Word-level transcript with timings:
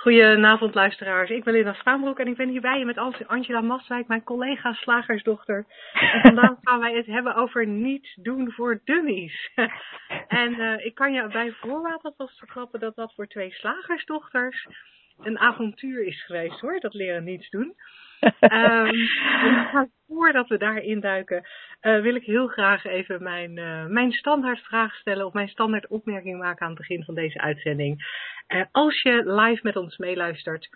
Goedenavond 0.00 0.74
luisteraars, 0.74 1.30
ik 1.30 1.44
ben 1.44 1.54
Linda 1.54 1.72
Spaanbroek 1.72 2.18
en 2.18 2.26
ik 2.26 2.36
ben 2.36 2.48
hier 2.48 2.60
bij 2.60 2.78
je 2.78 2.84
met 2.84 3.26
Angela 3.26 3.60
Maswijk, 3.60 4.08
mijn 4.08 4.24
collega 4.24 4.72
slagersdochter. 4.72 5.66
En 5.92 6.20
vandaag 6.20 6.56
gaan 6.62 6.80
wij 6.80 6.94
het 6.94 7.06
hebben 7.06 7.34
over 7.34 7.66
niets 7.66 8.14
doen 8.14 8.52
voor 8.52 8.80
dummies. 8.84 9.50
en 10.42 10.60
uh, 10.60 10.84
ik 10.84 10.94
kan 10.94 11.12
je 11.12 11.28
bij 11.28 11.52
voorbaat 11.52 12.02
alvast 12.02 12.38
verklappen 12.38 12.80
dat 12.80 12.96
dat 12.96 13.14
voor 13.14 13.26
twee 13.26 13.52
slagersdochters 13.52 14.66
een 15.18 15.38
avontuur 15.38 16.06
is 16.06 16.24
geweest 16.24 16.60
hoor, 16.60 16.80
dat 16.80 16.94
leren 16.94 17.24
niets 17.24 17.50
doen. 17.50 17.74
um, 18.40 18.90
voordat 20.06 20.48
we 20.48 20.58
daarin 20.58 21.00
duiken, 21.00 21.48
uh, 21.82 22.00
wil 22.00 22.14
ik 22.14 22.24
heel 22.24 22.46
graag 22.46 22.84
even 22.84 23.22
mijn, 23.22 23.56
uh, 23.56 23.86
mijn 23.86 24.12
standaardvraag 24.12 24.94
stellen 24.94 25.26
of 25.26 25.32
mijn 25.32 25.48
standaard 25.48 25.88
opmerking 25.88 26.38
maken 26.38 26.62
aan 26.62 26.72
het 26.72 26.78
begin 26.78 27.04
van 27.04 27.14
deze 27.14 27.40
uitzending. 27.40 27.98
Uh, 28.48 28.64
als 28.70 29.02
je 29.02 29.22
live 29.24 29.60
met 29.62 29.76
ons 29.76 29.96
meeluistert, 29.96 30.68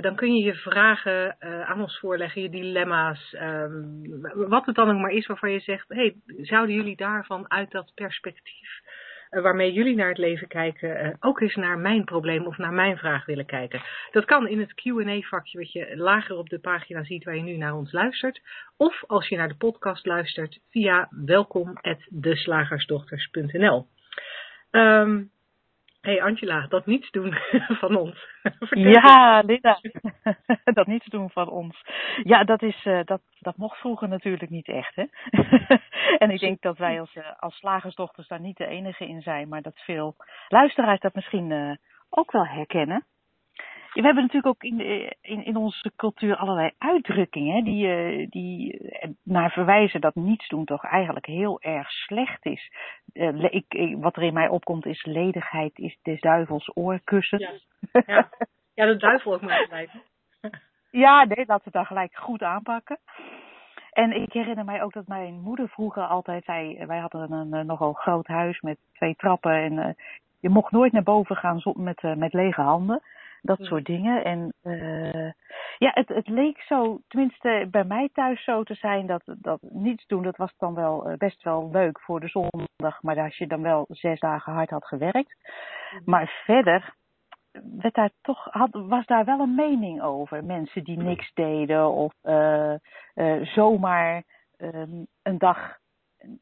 dan 0.00 0.16
kun 0.16 0.34
je 0.34 0.44
je 0.44 0.54
vragen 0.54 1.36
aan 1.40 1.80
ons 1.80 1.98
voorleggen, 1.98 2.42
je 2.42 2.50
dilemma's, 2.50 3.36
um, 3.42 4.20
wat 4.34 4.66
het 4.66 4.74
dan 4.74 4.90
ook 4.90 5.00
maar 5.00 5.10
is 5.10 5.26
waarvan 5.26 5.50
je 5.50 5.60
zegt, 5.60 5.88
hey, 5.88 6.14
zouden 6.26 6.74
jullie 6.74 6.96
daarvan 6.96 7.50
uit 7.50 7.70
dat 7.70 7.92
perspectief 7.94 8.80
eh, 8.80 8.99
waarmee 9.30 9.72
jullie 9.72 9.94
naar 9.94 10.08
het 10.08 10.18
leven 10.18 10.48
kijken, 10.48 10.96
eh, 10.96 11.10
ook 11.20 11.40
eens 11.40 11.54
naar 11.54 11.78
mijn 11.78 12.04
probleem 12.04 12.46
of 12.46 12.58
naar 12.58 12.72
mijn 12.72 12.96
vraag 12.96 13.26
willen 13.26 13.46
kijken. 13.46 13.82
Dat 14.10 14.24
kan 14.24 14.48
in 14.48 14.60
het 14.60 14.74
Q&A-vakje 14.74 15.58
wat 15.58 15.72
je 15.72 15.96
lager 15.96 16.36
op 16.36 16.48
de 16.48 16.58
pagina 16.58 17.04
ziet 17.04 17.24
waar 17.24 17.36
je 17.36 17.42
nu 17.42 17.56
naar 17.56 17.74
ons 17.74 17.92
luistert. 17.92 18.40
Of 18.76 19.04
als 19.06 19.28
je 19.28 19.36
naar 19.36 19.48
de 19.48 19.56
podcast 19.56 20.06
luistert 20.06 20.60
via 20.70 21.08
welkom.deslagersdochters.nl. 21.10 23.86
Um, 24.70 25.30
ehm, 26.00 26.12
hey 26.12 26.22
Angela, 26.22 26.66
dat 26.68 26.86
niets 26.86 27.10
doen 27.10 27.34
van 27.82 27.96
ons. 27.96 28.26
ja, 28.70 29.42
Linda, 29.46 29.80
dat 30.78 30.86
niets 30.86 31.06
doen 31.06 31.30
van 31.30 31.48
ons. 31.48 31.82
Ja, 32.22 32.44
dat, 32.44 32.62
is, 32.62 32.84
uh, 32.84 33.00
dat, 33.04 33.20
dat 33.38 33.56
mocht 33.56 33.78
vroeger 33.78 34.08
natuurlijk 34.08 34.50
niet 34.50 34.68
echt. 34.68 34.94
Hè? 34.94 35.04
en 36.24 36.30
ik 36.30 36.40
denk 36.40 36.60
dat 36.60 36.78
wij 36.78 37.00
als, 37.00 37.14
uh, 37.14 37.24
als 37.38 37.54
slagersdochters 37.54 38.28
daar 38.28 38.40
niet 38.40 38.56
de 38.56 38.66
enige 38.66 39.06
in 39.06 39.20
zijn, 39.20 39.48
maar 39.48 39.62
dat 39.62 39.78
veel 39.78 40.16
luisteraars 40.48 41.00
dat 41.00 41.14
misschien 41.14 41.50
uh, 41.50 41.74
ook 42.10 42.32
wel 42.32 42.46
herkennen. 42.46 43.06
We 43.92 44.00
hebben 44.02 44.22
natuurlijk 44.22 44.46
ook 44.54 44.62
in, 44.62 44.80
in, 45.20 45.44
in 45.44 45.56
onze 45.56 45.92
cultuur 45.96 46.36
allerlei 46.36 46.70
uitdrukkingen 46.78 47.64
die, 47.64 47.86
uh, 47.86 48.26
die 48.30 48.80
naar 49.22 49.50
verwijzen 49.50 50.00
dat 50.00 50.14
niets 50.14 50.48
doen 50.48 50.64
toch 50.64 50.84
eigenlijk 50.84 51.26
heel 51.26 51.60
erg 51.60 51.90
slecht 51.90 52.44
is. 52.44 52.72
Uh, 53.12 53.42
ik, 53.42 53.64
ik, 53.68 53.96
wat 53.96 54.16
er 54.16 54.22
in 54.22 54.32
mij 54.32 54.48
opkomt 54.48 54.86
is 54.86 55.04
ledigheid 55.04 55.78
is 55.78 55.98
des 56.02 56.20
duivels 56.20 56.70
oorkussen. 56.74 57.38
Ja, 57.38 57.50
ja. 58.06 58.28
ja 58.74 58.86
de 58.86 58.96
duivel 58.96 59.32
ook 59.32 59.40
maar 59.40 59.86
ja, 60.90 61.24
nee, 61.24 61.46
laten 61.46 61.46
we 61.46 61.60
het 61.64 61.72
dan 61.72 61.86
gelijk 61.86 62.16
goed 62.16 62.42
aanpakken. 62.42 62.98
En 63.90 64.22
ik 64.22 64.32
herinner 64.32 64.64
mij 64.64 64.82
ook 64.82 64.92
dat 64.92 65.06
mijn 65.06 65.40
moeder 65.40 65.68
vroeger 65.68 66.02
altijd 66.02 66.44
zei, 66.44 66.86
wij 66.86 66.98
hadden 66.98 67.32
een, 67.32 67.52
een 67.52 67.66
nogal 67.66 67.92
groot 67.92 68.26
huis 68.26 68.60
met 68.60 68.78
twee 68.92 69.14
trappen 69.14 69.52
en 69.52 69.72
uh, 69.72 69.86
je 70.40 70.48
mocht 70.48 70.72
nooit 70.72 70.92
naar 70.92 71.02
boven 71.02 71.36
gaan 71.36 71.60
met, 71.74 72.02
met 72.16 72.32
lege 72.32 72.60
handen 72.60 73.02
dat 73.42 73.58
soort 73.60 73.84
dingen. 73.84 74.24
En 74.24 74.52
uh, 74.62 75.30
ja, 75.78 75.90
het, 75.94 76.08
het 76.08 76.28
leek 76.28 76.60
zo, 76.60 77.00
tenminste 77.08 77.68
bij 77.70 77.84
mij 77.84 78.08
thuis 78.12 78.44
zo 78.44 78.62
te 78.62 78.74
zijn, 78.74 79.06
dat, 79.06 79.22
dat 79.24 79.60
niets 79.62 80.06
doen, 80.06 80.22
dat 80.22 80.36
was 80.36 80.52
dan 80.58 80.74
wel 80.74 81.10
uh, 81.10 81.16
best 81.16 81.42
wel 81.42 81.68
leuk 81.72 82.00
voor 82.00 82.20
de 82.20 82.28
zondag, 82.28 83.02
maar 83.02 83.18
als 83.18 83.36
je 83.36 83.46
dan 83.46 83.62
wel 83.62 83.84
zes 83.88 84.20
dagen 84.20 84.52
hard 84.52 84.70
had 84.70 84.86
gewerkt. 84.86 85.36
Maar 86.04 86.42
verder 86.44 86.94
werd 87.52 87.94
daar 87.94 88.10
toch, 88.22 88.44
had, 88.50 88.68
was 88.72 89.06
daar 89.06 89.24
wel 89.24 89.40
een 89.40 89.54
mening 89.54 90.02
over. 90.02 90.44
Mensen 90.44 90.84
die 90.84 90.98
niks 90.98 91.30
deden 91.34 91.90
of 91.90 92.12
uh, 92.22 92.74
zomaar 93.42 94.22
een 95.22 95.38
dag 95.38 95.78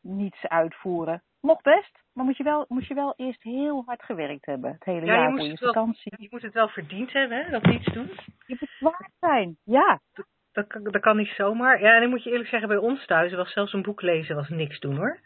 niets 0.03 0.47
uitvoeren. 0.49 1.23
Mocht 1.41 1.63
best, 1.63 1.99
maar 2.19 2.27
moet 2.27 2.37
je 2.37 2.45
wel, 2.45 2.65
moet 2.69 2.87
je 2.87 2.95
wel 2.95 3.15
eerst 3.17 3.43
heel 3.43 3.83
hard 3.87 4.03
gewerkt 4.03 4.47
hebben. 4.47 4.73
Het 4.73 4.84
hele 4.84 5.06
jaar 5.06 5.31
voor 5.31 5.47
je 5.47 5.56
vakantie. 5.56 6.15
je 6.17 6.27
moet 6.31 6.43
het 6.43 6.53
wel 6.53 6.69
verdiend 6.69 7.12
hebben, 7.12 7.45
hè, 7.45 7.51
dat 7.51 7.62
niets 7.62 7.93
doen. 7.93 8.11
Je 8.47 8.56
moet 8.61 8.77
waard 8.79 9.11
zijn, 9.21 9.56
ja. 9.65 10.01
Dat, 10.53 10.67
dat, 10.83 11.01
kan 11.01 11.17
niet 11.17 11.34
zomaar. 11.37 11.81
Ja, 11.81 11.95
en 11.95 12.01
dan 12.01 12.11
moet 12.11 12.23
je 12.23 12.31
eerlijk 12.31 12.49
zeggen, 12.49 12.69
bij 12.69 12.79
ons 12.79 13.06
thuis 13.06 13.33
was 13.33 13.53
zelfs 13.53 13.73
een 13.73 13.83
boek 13.83 14.03
lezen 14.03 14.37
was 14.37 14.49
niks 14.49 14.81
doen 14.81 14.97
hoor. 14.97 15.21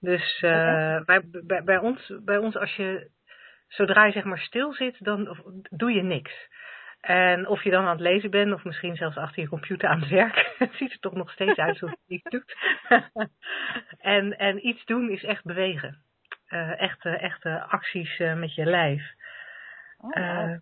Dus 0.00 0.42
uh, 0.42 1.04
bij, 1.04 1.22
bij, 1.44 1.64
bij, 1.64 1.78
ons, 1.78 2.12
bij 2.24 2.38
ons, 2.38 2.56
als 2.56 2.76
je, 2.76 3.10
zodra 3.68 4.04
je 4.04 4.12
zeg 4.12 4.24
maar 4.24 4.38
stil 4.38 4.72
zit, 4.72 5.04
dan 5.04 5.36
doe 5.70 5.92
je 5.92 6.02
niks. 6.02 6.48
En 7.00 7.48
of 7.48 7.62
je 7.62 7.70
dan 7.70 7.84
aan 7.84 7.90
het 7.90 8.00
lezen 8.00 8.30
bent, 8.30 8.52
of 8.52 8.64
misschien 8.64 8.96
zelfs 8.96 9.16
achter 9.16 9.42
je 9.42 9.48
computer 9.48 9.88
aan 9.88 10.00
het 10.00 10.10
werk, 10.10 10.52
het 10.58 10.72
ziet 10.74 10.92
er 10.92 10.98
toch 10.98 11.14
nog 11.14 11.30
steeds 11.30 11.58
uit 11.58 11.82
alsof 11.82 11.98
je 12.06 12.14
iets 12.14 12.30
doet. 12.30 12.56
en, 14.16 14.38
en 14.38 14.66
iets 14.66 14.84
doen 14.84 15.10
is 15.10 15.24
echt 15.24 15.44
bewegen. 15.44 16.04
Uh, 16.48 16.80
echte, 16.80 17.08
echte 17.08 17.60
acties 17.68 18.18
uh, 18.18 18.34
met 18.34 18.54
je 18.54 18.64
lijf. 18.64 19.02
Oh, 19.98 20.10
uh, 20.14 20.56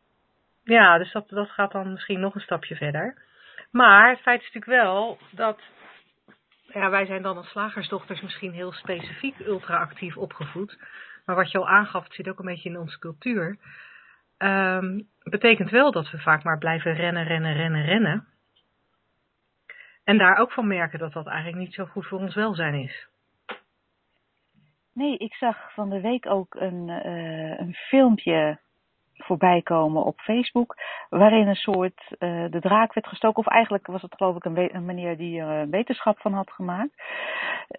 ja, 0.64 0.98
dus 0.98 1.12
dat, 1.12 1.28
dat 1.28 1.50
gaat 1.50 1.72
dan 1.72 1.92
misschien 1.92 2.20
nog 2.20 2.34
een 2.34 2.40
stapje 2.40 2.76
verder. 2.76 3.22
Maar 3.70 4.08
het 4.08 4.20
feit 4.20 4.40
is 4.40 4.52
natuurlijk 4.52 4.82
wel 4.82 5.18
dat 5.30 5.60
ja, 6.74 6.90
wij 6.90 7.06
zijn 7.06 7.22
dan 7.22 7.36
als 7.36 7.50
slagersdochters 7.50 8.20
misschien 8.20 8.52
heel 8.52 8.72
specifiek 8.72 9.38
ultra-actief 9.38 10.16
opgevoed. 10.16 10.78
Maar 11.24 11.36
wat 11.36 11.50
je 11.50 11.58
al 11.58 11.68
aangaf, 11.68 12.04
het 12.04 12.14
zit 12.14 12.28
ook 12.28 12.38
een 12.38 12.44
beetje 12.46 12.68
in 12.68 12.78
onze 12.78 12.98
cultuur. 12.98 13.58
Um, 14.38 15.08
betekent 15.22 15.70
wel 15.70 15.92
dat 15.92 16.10
we 16.10 16.18
vaak 16.18 16.42
maar 16.42 16.58
blijven 16.58 16.94
rennen, 16.94 17.24
rennen, 17.24 17.54
rennen, 17.54 17.84
rennen. 17.84 18.26
En 20.04 20.18
daar 20.18 20.36
ook 20.36 20.52
van 20.52 20.66
merken 20.66 20.98
dat 20.98 21.12
dat 21.12 21.26
eigenlijk 21.26 21.56
niet 21.56 21.74
zo 21.74 21.84
goed 21.84 22.06
voor 22.06 22.18
ons 22.18 22.34
welzijn 22.34 22.74
is. 22.74 23.08
Nee, 24.94 25.16
ik 25.16 25.34
zag 25.34 25.72
van 25.72 25.90
de 25.90 26.00
week 26.00 26.26
ook 26.26 26.54
een, 26.54 26.88
uh, 26.88 27.58
een 27.58 27.74
filmpje 27.74 28.58
voorbij 29.16 29.62
komen 29.62 30.04
op 30.04 30.20
Facebook. 30.20 30.76
Waarin 31.08 31.48
een 31.48 31.54
soort 31.54 32.02
uh, 32.10 32.50
de 32.50 32.60
draak 32.60 32.92
werd 32.92 33.06
gestoken. 33.06 33.38
Of 33.38 33.52
eigenlijk 33.52 33.86
was 33.86 34.02
het 34.02 34.14
geloof 34.14 34.36
ik 34.36 34.44
een, 34.44 34.74
een 34.74 34.84
meneer 34.84 35.16
die 35.16 35.40
er 35.40 35.48
een 35.48 35.70
wetenschap 35.70 36.20
van 36.20 36.32
had 36.32 36.50
gemaakt. 36.50 37.02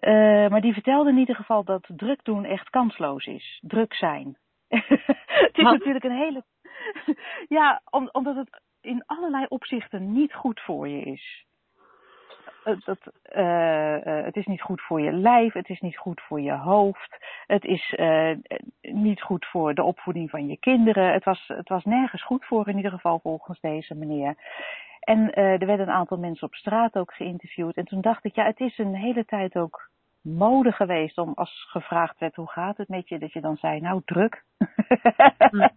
Uh, 0.00 0.48
maar 0.48 0.60
die 0.60 0.72
vertelde 0.72 1.10
in 1.10 1.18
ieder 1.18 1.34
geval 1.34 1.64
dat 1.64 1.84
druk 1.86 2.24
doen 2.24 2.44
echt 2.44 2.70
kansloos 2.70 3.26
is. 3.26 3.58
Druk 3.62 3.94
zijn. 3.94 4.36
het 4.68 5.58
is 5.58 5.64
natuurlijk 5.64 6.04
een 6.04 6.16
hele 6.16 6.44
ja, 7.58 7.82
om, 7.90 8.08
omdat 8.12 8.36
het 8.36 8.62
in 8.80 9.02
allerlei 9.06 9.46
opzichten 9.48 10.12
niet 10.12 10.34
goed 10.34 10.60
voor 10.60 10.88
je 10.88 11.02
is. 11.02 11.45
Dat, 12.66 12.98
uh, 13.36 14.06
uh, 14.06 14.24
het 14.24 14.36
is 14.36 14.46
niet 14.46 14.62
goed 14.62 14.80
voor 14.80 15.00
je 15.00 15.12
lijf, 15.12 15.52
het 15.52 15.68
is 15.68 15.80
niet 15.80 15.96
goed 15.96 16.20
voor 16.20 16.40
je 16.40 16.52
hoofd, 16.52 17.16
het 17.46 17.64
is 17.64 17.94
uh, 17.96 18.36
niet 18.80 19.22
goed 19.22 19.46
voor 19.46 19.74
de 19.74 19.82
opvoeding 19.82 20.30
van 20.30 20.46
je 20.46 20.56
kinderen. 20.56 21.12
Het 21.12 21.24
was, 21.24 21.44
het 21.46 21.68
was 21.68 21.84
nergens 21.84 22.24
goed 22.24 22.44
voor, 22.44 22.68
in 22.68 22.76
ieder 22.76 22.90
geval 22.90 23.18
volgens 23.22 23.60
deze 23.60 23.94
meneer. 23.94 24.34
En 25.00 25.34
er 25.34 25.66
werden 25.66 25.88
een 25.88 25.94
aantal 25.94 26.18
mensen 26.18 26.46
op 26.46 26.54
straat 26.54 26.96
ook 26.96 27.14
geïnterviewd. 27.14 27.76
En 27.76 27.84
toen 27.84 28.00
dacht 28.00 28.24
ik, 28.24 28.34
ja, 28.34 28.44
het 28.44 28.60
is 28.60 28.78
een 28.78 28.94
hele 28.94 29.24
tijd 29.24 29.56
ook 29.56 29.90
mode 30.22 30.72
geweest 30.72 31.18
om 31.18 31.32
als 31.34 31.66
gevraagd 31.70 32.18
werd 32.18 32.34
hoe 32.34 32.50
gaat 32.50 32.76
het 32.76 32.88
met 32.88 33.08
je, 33.08 33.18
dat 33.18 33.32
je 33.32 33.40
dan 33.40 33.56
zei, 33.56 33.80
nou 33.80 34.02
druk. 34.04 34.44
Hm. 35.50 35.68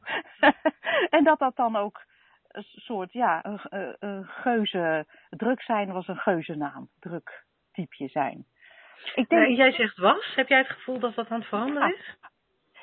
en 1.15 1.23
dat 1.23 1.39
dat 1.39 1.55
dan 1.55 1.75
ook 1.75 2.07
een 2.51 2.63
soort, 2.63 3.13
ja, 3.13 3.45
een, 3.45 3.59
een 3.99 4.25
geuze, 4.25 5.05
druk 5.29 5.61
zijn 5.61 5.91
was 5.91 6.07
een 6.07 6.17
geuzennaam, 6.17 6.87
druk 6.99 7.43
typeje 7.71 8.07
zijn. 8.07 8.45
Ik 9.15 9.29
denk, 9.29 9.55
jij 9.57 9.71
zegt 9.71 9.97
was, 9.97 10.35
heb 10.35 10.47
jij 10.47 10.57
het 10.57 10.67
gevoel 10.67 10.99
dat 10.99 11.15
dat 11.15 11.29
aan 11.29 11.39
het 11.39 11.47
veranderen 11.47 11.93
is? 11.93 12.17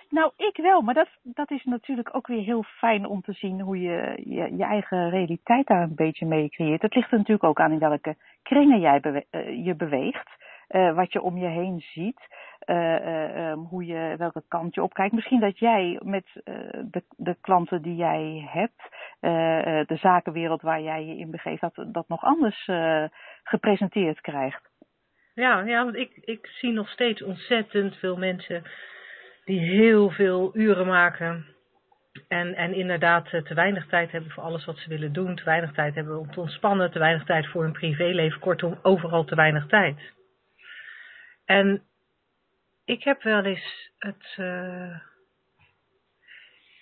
Nou, 0.09 0.33
ik 0.37 0.57
wel, 0.57 0.81
maar 0.81 0.95
dat, 0.95 1.09
dat 1.23 1.51
is 1.51 1.65
natuurlijk 1.65 2.17
ook 2.17 2.27
weer 2.27 2.43
heel 2.43 2.63
fijn 2.63 3.07
om 3.07 3.21
te 3.23 3.33
zien 3.33 3.61
hoe 3.61 3.81
je, 3.81 4.23
je 4.25 4.57
je 4.57 4.65
eigen 4.65 5.11
realiteit 5.11 5.67
daar 5.67 5.83
een 5.83 5.95
beetje 5.95 6.27
mee 6.27 6.49
creëert. 6.49 6.83
Het 6.83 6.95
ligt 6.95 7.11
er 7.11 7.19
natuurlijk 7.19 7.49
ook 7.49 7.61
aan 7.61 7.73
in 7.73 7.79
welke 7.79 8.17
kringen 8.43 8.81
jij 8.81 9.01
bewe 9.01 9.27
uh, 9.31 9.65
je 9.65 9.75
beweegt 9.75 10.31
uh, 10.69 10.95
wat 10.95 11.13
je 11.13 11.23
om 11.23 11.39
je 11.39 11.49
heen 11.49 11.81
ziet. 11.81 12.21
Uh, 12.67 13.51
um, 13.51 13.59
hoe 13.59 13.87
je, 13.87 14.15
welke 14.19 14.43
kant 14.49 14.75
je 14.75 14.83
opkijkt. 14.83 15.15
Misschien 15.15 15.41
dat 15.41 15.59
jij 15.59 16.01
met 16.05 16.27
de, 16.91 17.03
de 17.17 17.37
klanten 17.41 17.83
die 17.83 17.95
jij 17.95 18.49
hebt, 18.51 18.96
de 19.87 19.97
zakenwereld 20.01 20.63
waar 20.63 20.81
jij 20.81 21.05
je 21.05 21.17
in 21.17 21.31
begeeft, 21.31 21.61
dat, 21.61 21.87
dat 21.93 22.09
nog 22.09 22.23
anders 22.23 22.69
gepresenteerd 23.43 24.21
krijgt. 24.21 24.69
Ja, 25.35 25.61
ja, 25.61 25.85
want 25.85 25.97
ik, 25.97 26.17
ik 26.21 26.47
zie 26.47 26.73
nog 26.73 26.89
steeds 26.89 27.23
ontzettend 27.23 27.97
veel 27.97 28.17
mensen 28.17 28.63
die 29.45 29.61
heel 29.61 30.11
veel 30.11 30.51
uren 30.57 30.87
maken. 30.87 31.47
En, 32.29 32.55
en 32.55 32.75
inderdaad 32.75 33.29
te 33.29 33.55
weinig 33.55 33.87
tijd 33.87 34.11
hebben 34.11 34.31
voor 34.31 34.43
alles 34.43 34.65
wat 34.65 34.79
ze 34.79 34.89
willen 34.89 35.13
doen. 35.13 35.37
Te 35.37 35.45
weinig 35.45 35.73
tijd 35.73 35.95
hebben 35.95 36.19
om 36.19 36.31
te 36.31 36.41
ontspannen. 36.41 36.91
Te 36.91 36.99
weinig 36.99 37.25
tijd 37.25 37.47
voor 37.47 37.63
hun 37.63 37.73
privéleven. 37.73 38.41
Kortom, 38.41 38.79
overal 38.83 39.25
te 39.25 39.35
weinig 39.35 39.67
tijd. 39.67 39.99
En 41.45 41.83
ik 42.85 43.05
heb 43.05 43.23
wel 43.23 43.45
eens 43.45 43.93
het. 43.99 44.39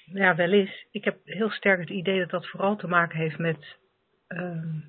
Ja, 0.05 0.35
wel 0.35 0.53
eens. 0.53 0.87
Ik 0.91 1.05
heb 1.05 1.19
heel 1.25 1.51
sterk 1.51 1.81
het 1.81 1.91
idee 1.91 2.19
dat 2.19 2.31
dat 2.31 2.49
vooral 2.49 2.77
te 2.77 2.89
maken 2.89 3.19
heeft 3.19 3.39
met. 3.39 3.77
Uh, 4.29 4.83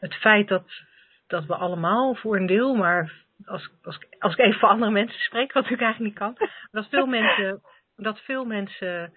het 0.00 0.14
feit 0.14 0.48
dat 0.48 0.82
dat 1.26 1.44
we 1.44 1.54
allemaal 1.54 2.14
voor 2.14 2.36
een 2.36 2.46
deel, 2.46 2.74
maar 2.74 3.12
als, 3.44 3.70
als, 3.82 3.98
als 4.18 4.32
ik 4.32 4.38
even 4.38 4.60
voor 4.60 4.68
andere 4.68 4.90
mensen 4.90 5.20
spreek, 5.20 5.52
wat 5.52 5.70
ik 5.70 5.80
eigenlijk 5.80 6.00
niet 6.00 6.18
kan, 6.18 6.48
dat 6.70 6.88
veel 6.88 7.06
mensen, 7.18 7.62
dat 7.96 8.20
veel 8.20 8.44
mensen 8.44 9.12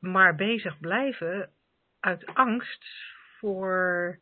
maar 0.00 0.34
bezig 0.34 0.78
blijven 0.80 1.50
uit 2.00 2.26
angst 2.26 2.84
voor 3.38 4.18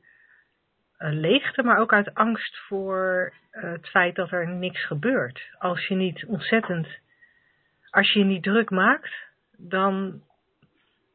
leegte, 0.98 1.62
maar 1.62 1.78
ook 1.78 1.92
uit 1.92 2.14
angst 2.14 2.58
voor 2.58 3.32
uh, 3.52 3.62
het 3.62 3.88
feit 3.88 4.14
dat 4.14 4.30
er 4.30 4.48
niks 4.48 4.86
gebeurt. 4.86 5.40
Als 5.58 5.86
je 5.86 5.94
niet 5.94 6.24
ontzettend, 6.26 6.88
als 7.90 8.12
je 8.12 8.18
je 8.18 8.24
niet 8.24 8.42
druk 8.42 8.70
maakt, 8.70 9.14
dan, 9.56 10.22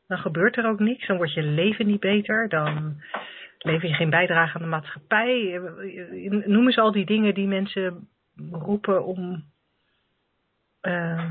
dan 0.10 0.18
gebeurt 0.18 0.58
er 0.58 0.68
ook 0.68 0.80
niks. 0.80 1.08
Dan 1.08 1.18
wordt 1.18 1.34
je 1.34 1.44
leven 1.44 1.88
niet 1.88 2.00
beter. 2.00 2.50
Dan 2.50 3.02
lever 3.58 3.90
je 3.90 3.94
geen 3.94 4.10
bijdrage 4.10 4.56
aan 4.56 4.62
de 4.62 4.68
maatschappij. 4.68 5.62
Noem 6.46 6.66
eens 6.66 6.78
al 6.78 6.92
die 6.92 7.06
dingen 7.06 7.34
die 7.34 7.48
mensen 7.48 8.08
roepen 8.52 9.06
om, 9.06 9.44
uh, 10.82 11.24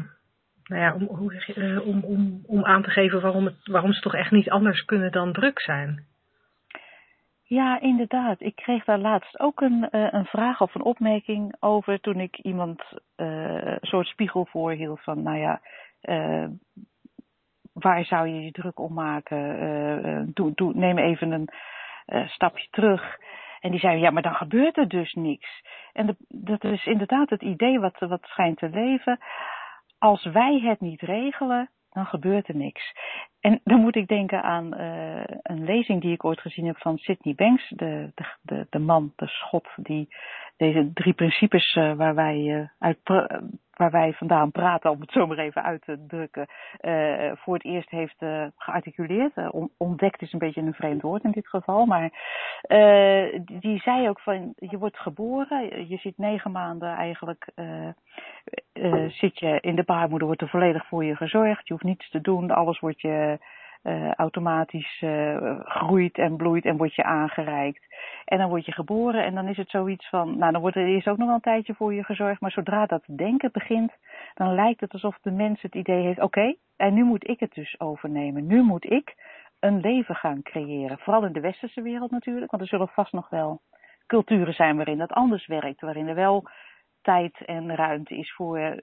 nou 0.65 0.83
ja, 0.83 0.95
om, 0.95 1.31
uh, 1.55 1.87
om, 1.87 2.05
om, 2.05 2.43
om 2.47 2.65
aan 2.65 2.83
te 2.83 2.91
geven 2.91 3.21
waarom, 3.21 3.51
waarom 3.65 3.93
ze 3.93 4.01
toch 4.01 4.15
echt 4.15 4.31
niet 4.31 4.51
anders 4.51 4.85
kunnen 4.85 5.13
dan 5.13 5.33
druk 5.33 5.61
zijn. 5.61 6.07
Ja, 7.43 7.81
inderdaad. 7.81 8.41
Ik 8.41 8.57
kreeg 8.57 8.85
daar 8.85 8.99
laatst 8.99 9.39
ook 9.39 9.61
een, 9.61 9.89
een 9.91 10.25
vraag 10.25 10.61
of 10.61 10.75
een 10.75 10.83
opmerking 10.83 11.57
over 11.61 12.01
toen 12.01 12.21
ik 12.21 12.39
iemand 12.39 12.83
een 13.17 13.79
soort 13.81 14.07
spiegel 14.07 14.47
voorhield 14.51 15.03
van, 15.03 15.23
nou 15.23 15.39
ja, 15.39 15.61
waar 17.79 18.05
zou 18.05 18.29
je 18.29 18.45
je 18.45 18.51
druk 18.51 18.79
om 18.79 18.93
maken? 18.95 20.33
doe, 20.35 20.53
doe, 20.55 20.73
neem 20.75 20.99
even 20.99 21.31
een 21.33 21.49
uh, 22.07 22.29
stapje 22.29 22.69
terug. 22.71 23.19
En 23.61 23.71
die 23.71 23.81
zei, 23.81 24.01
ja, 24.01 24.11
maar 24.11 24.23
dan 24.23 24.35
gebeurt 24.35 24.77
er 24.77 24.89
dus 24.89 25.13
niks. 25.13 25.63
En 25.93 26.17
dat 26.29 26.65
is 26.65 26.87
inderdaad 26.87 27.31
het 27.31 27.43
idee 27.43 27.81
wat, 27.81 27.99
wat 27.99 28.23
schijnt 28.23 28.59
te 28.59 28.69
leven. 28.69 29.19
Als 29.99 30.25
wij 30.25 30.61
het 30.65 30.81
niet 30.81 31.01
regelen, 31.01 31.71
dan 31.91 32.07
gebeurt 32.07 32.49
er 32.49 32.57
niks. 32.57 32.93
En 33.41 33.61
dan 33.65 33.81
moet 33.81 33.97
ik 33.97 34.09
denken 34.09 34.43
aan 34.43 34.79
een 35.43 35.65
lezing 35.65 36.01
die 36.01 36.13
ik 36.13 36.25
ooit 36.25 36.41
gezien 36.41 36.67
heb 36.67 36.79
van 36.79 36.99
Sidney 36.99 37.35
Banks, 37.35 37.69
de, 37.69 38.13
de, 38.15 38.25
de, 38.43 38.67
de 38.71 38.79
man, 38.79 39.13
de 39.17 39.27
schot, 39.27 39.69
die 39.77 40.09
deze 40.59 40.91
drie 40.95 41.13
principes 41.13 41.75
uh, 41.75 41.93
waar 41.93 42.15
wij 42.15 42.37
uh, 42.37 42.69
uit 42.79 42.99
waar 43.77 43.91
wij 43.91 44.13
vandaan 44.13 44.51
praten, 44.51 44.91
om 44.91 45.01
het 45.01 45.11
zo 45.11 45.27
maar 45.27 45.39
even 45.39 45.63
uit 45.63 45.83
te 45.83 46.07
drukken, 46.07 46.47
uh, 46.81 47.33
voor 47.35 47.55
het 47.55 47.65
eerst 47.65 47.91
heeft 47.91 48.25
gearticuleerd. 48.57 49.33
Ontdekt 49.77 50.23
is 50.23 50.33
een 50.33 50.39
beetje 50.39 50.61
een 50.61 50.75
vreemd 50.75 51.03
woord 51.03 51.25
in 51.25 51.31
dit 51.31 51.49
geval, 51.49 51.87
maar 51.87 52.11
die, 53.45 53.79
zei 53.79 54.09
ook 54.09 54.21
van 54.21 54.53
je 54.57 54.79
wordt 54.79 54.99
geboren, 54.99 55.89
je 55.89 55.97
zit 55.97 56.19
negen 56.19 56.51
maanden 56.51 56.97
eigenlijk, 56.97 57.53
zit 59.09 59.39
je 59.39 59.59
in 59.61 59.75
de 59.75 59.85
baarmoeder, 59.85 60.27
wordt 60.27 60.43
er 60.43 60.49
volledig 60.49 60.87
voor 60.87 61.05
je 61.05 61.17
gezorgd, 61.17 61.67
je 61.67 61.73
hoeft 61.73 61.85
niets 61.85 62.11
te 62.11 62.21
doen, 62.21 62.51
alles 62.51 62.79
wordt 62.79 63.01
je 63.01 63.39
uh, 63.83 64.13
automatisch 64.13 65.01
uh, 65.01 65.61
groeit 65.61 66.19
en 66.19 66.37
bloeit 66.37 66.65
en 66.65 66.77
wordt 66.77 66.95
je 66.95 67.05
aangereikt. 67.05 67.85
En 68.25 68.39
dan 68.39 68.49
word 68.49 68.65
je 68.65 68.73
geboren 68.73 69.25
en 69.25 69.35
dan 69.35 69.49
is 69.49 69.57
het 69.57 69.71
zoiets 69.71 70.09
van, 70.09 70.39
nou 70.39 70.53
dan 70.53 70.61
wordt 70.61 70.77
er 70.77 70.87
eerst 70.87 71.09
ook 71.09 71.17
nog 71.17 71.27
wel 71.27 71.35
een 71.35 71.41
tijdje 71.41 71.75
voor 71.75 71.95
je 71.95 72.05
gezorgd, 72.05 72.41
maar 72.41 72.51
zodra 72.51 72.87
dat 72.87 73.03
denken 73.07 73.51
begint, 73.53 73.93
dan 74.35 74.55
lijkt 74.55 74.81
het 74.81 74.93
alsof 74.93 75.19
de 75.23 75.31
mens 75.31 75.63
het 75.63 75.75
idee 75.75 76.03
heeft, 76.03 76.21
oké, 76.21 76.55
en 76.77 76.95
nu 76.95 77.05
moet 77.05 77.29
ik 77.29 77.41
het 77.41 77.55
dus 77.55 77.81
overnemen. 77.81 78.47
Nu 78.47 78.63
moet 78.63 78.91
ik 78.91 79.15
een 79.61 79.81
leven 79.81 80.15
gaan 80.15 80.43
creëren. 80.43 80.99
Vooral 80.99 81.25
in 81.25 81.33
de 81.33 81.41
westerse 81.41 81.83
wereld 81.83 82.11
natuurlijk, 82.11 82.51
want 82.51 82.63
er 82.63 82.69
zullen 82.69 82.89
vast 82.89 83.13
nog 83.13 83.29
wel 83.29 83.61
culturen 84.07 84.55
zijn 84.55 84.77
waarin 84.77 84.99
dat 84.99 85.13
anders 85.13 85.47
werkt, 85.47 85.81
waarin 85.81 86.09
er 86.09 86.15
wel 86.15 86.49
tijd 87.03 87.45
en 87.45 87.75
ruimte 87.77 88.17
is 88.17 88.33
voor 88.33 88.59
uh, 88.59 88.75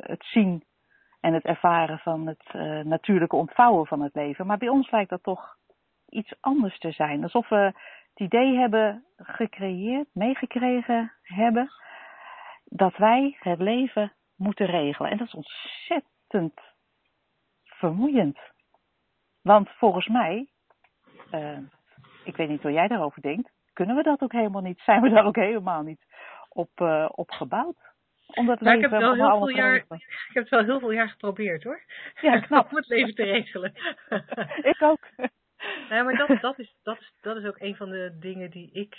het 0.00 0.24
zien 0.24 0.64
en 1.20 1.34
het 1.34 1.44
ervaren 1.44 1.98
van 1.98 2.26
het 2.26 2.44
uh, 2.52 2.80
natuurlijke 2.80 3.36
ontvouwen 3.36 3.86
van 3.86 4.02
het 4.02 4.14
leven. 4.14 4.46
Maar 4.46 4.58
bij 4.58 4.68
ons 4.68 4.90
lijkt 4.90 5.10
dat 5.10 5.22
toch 5.22 5.56
iets 6.08 6.34
anders 6.40 6.78
te 6.78 6.90
zijn. 6.90 7.22
Alsof 7.22 7.48
we 7.48 7.56
het 7.56 8.20
idee 8.20 8.56
hebben 8.56 9.04
gecreëerd, 9.16 10.08
meegekregen 10.12 11.12
hebben, 11.22 11.70
dat 12.64 12.96
wij 12.96 13.36
het 13.38 13.58
leven 13.58 14.12
moeten 14.36 14.66
regelen. 14.66 15.10
En 15.10 15.18
dat 15.18 15.26
is 15.26 15.34
ontzettend 15.34 16.60
vermoeiend. 17.64 18.38
Want 19.42 19.68
volgens 19.70 20.06
mij, 20.06 20.48
uh, 21.32 21.58
ik 22.24 22.36
weet 22.36 22.48
niet 22.48 22.62
hoe 22.62 22.72
jij 22.72 22.88
daarover 22.88 23.22
denkt, 23.22 23.50
kunnen 23.72 23.96
we 23.96 24.02
dat 24.02 24.20
ook 24.20 24.32
helemaal 24.32 24.62
niet, 24.62 24.80
zijn 24.80 25.00
we 25.00 25.08
daar 25.08 25.24
ook 25.24 25.36
helemaal 25.36 25.82
niet 25.82 26.04
op, 26.48 26.70
uh, 26.80 27.08
op 27.10 27.30
gebouwd 27.30 27.89
omdat 28.34 28.60
nou, 28.60 28.76
ik, 28.76 28.82
heb 28.82 28.90
wel 28.90 29.14
heel 29.14 29.38
veel 29.38 29.48
jaar, 29.48 29.74
ik 29.74 29.84
heb 30.32 30.42
het 30.42 30.48
wel 30.48 30.64
heel 30.64 30.78
veel 30.78 30.92
jaar 30.92 31.08
geprobeerd 31.08 31.64
hoor. 31.64 31.82
Ja, 32.20 32.40
knap. 32.46 32.70
Om 32.70 32.76
het 32.76 32.88
leven 32.88 33.14
te 33.14 33.24
regelen. 33.24 33.72
ik 34.72 34.82
ook. 34.82 35.06
Nee, 35.90 36.02
maar 36.02 36.16
dat, 36.16 36.40
dat, 36.40 36.58
is, 36.58 36.74
dat, 36.82 36.98
is, 37.00 37.12
dat 37.20 37.36
is 37.36 37.44
ook 37.44 37.60
een 37.60 37.76
van 37.76 37.90
de 37.90 38.16
dingen 38.20 38.50
die 38.50 38.70
ik, 38.72 38.96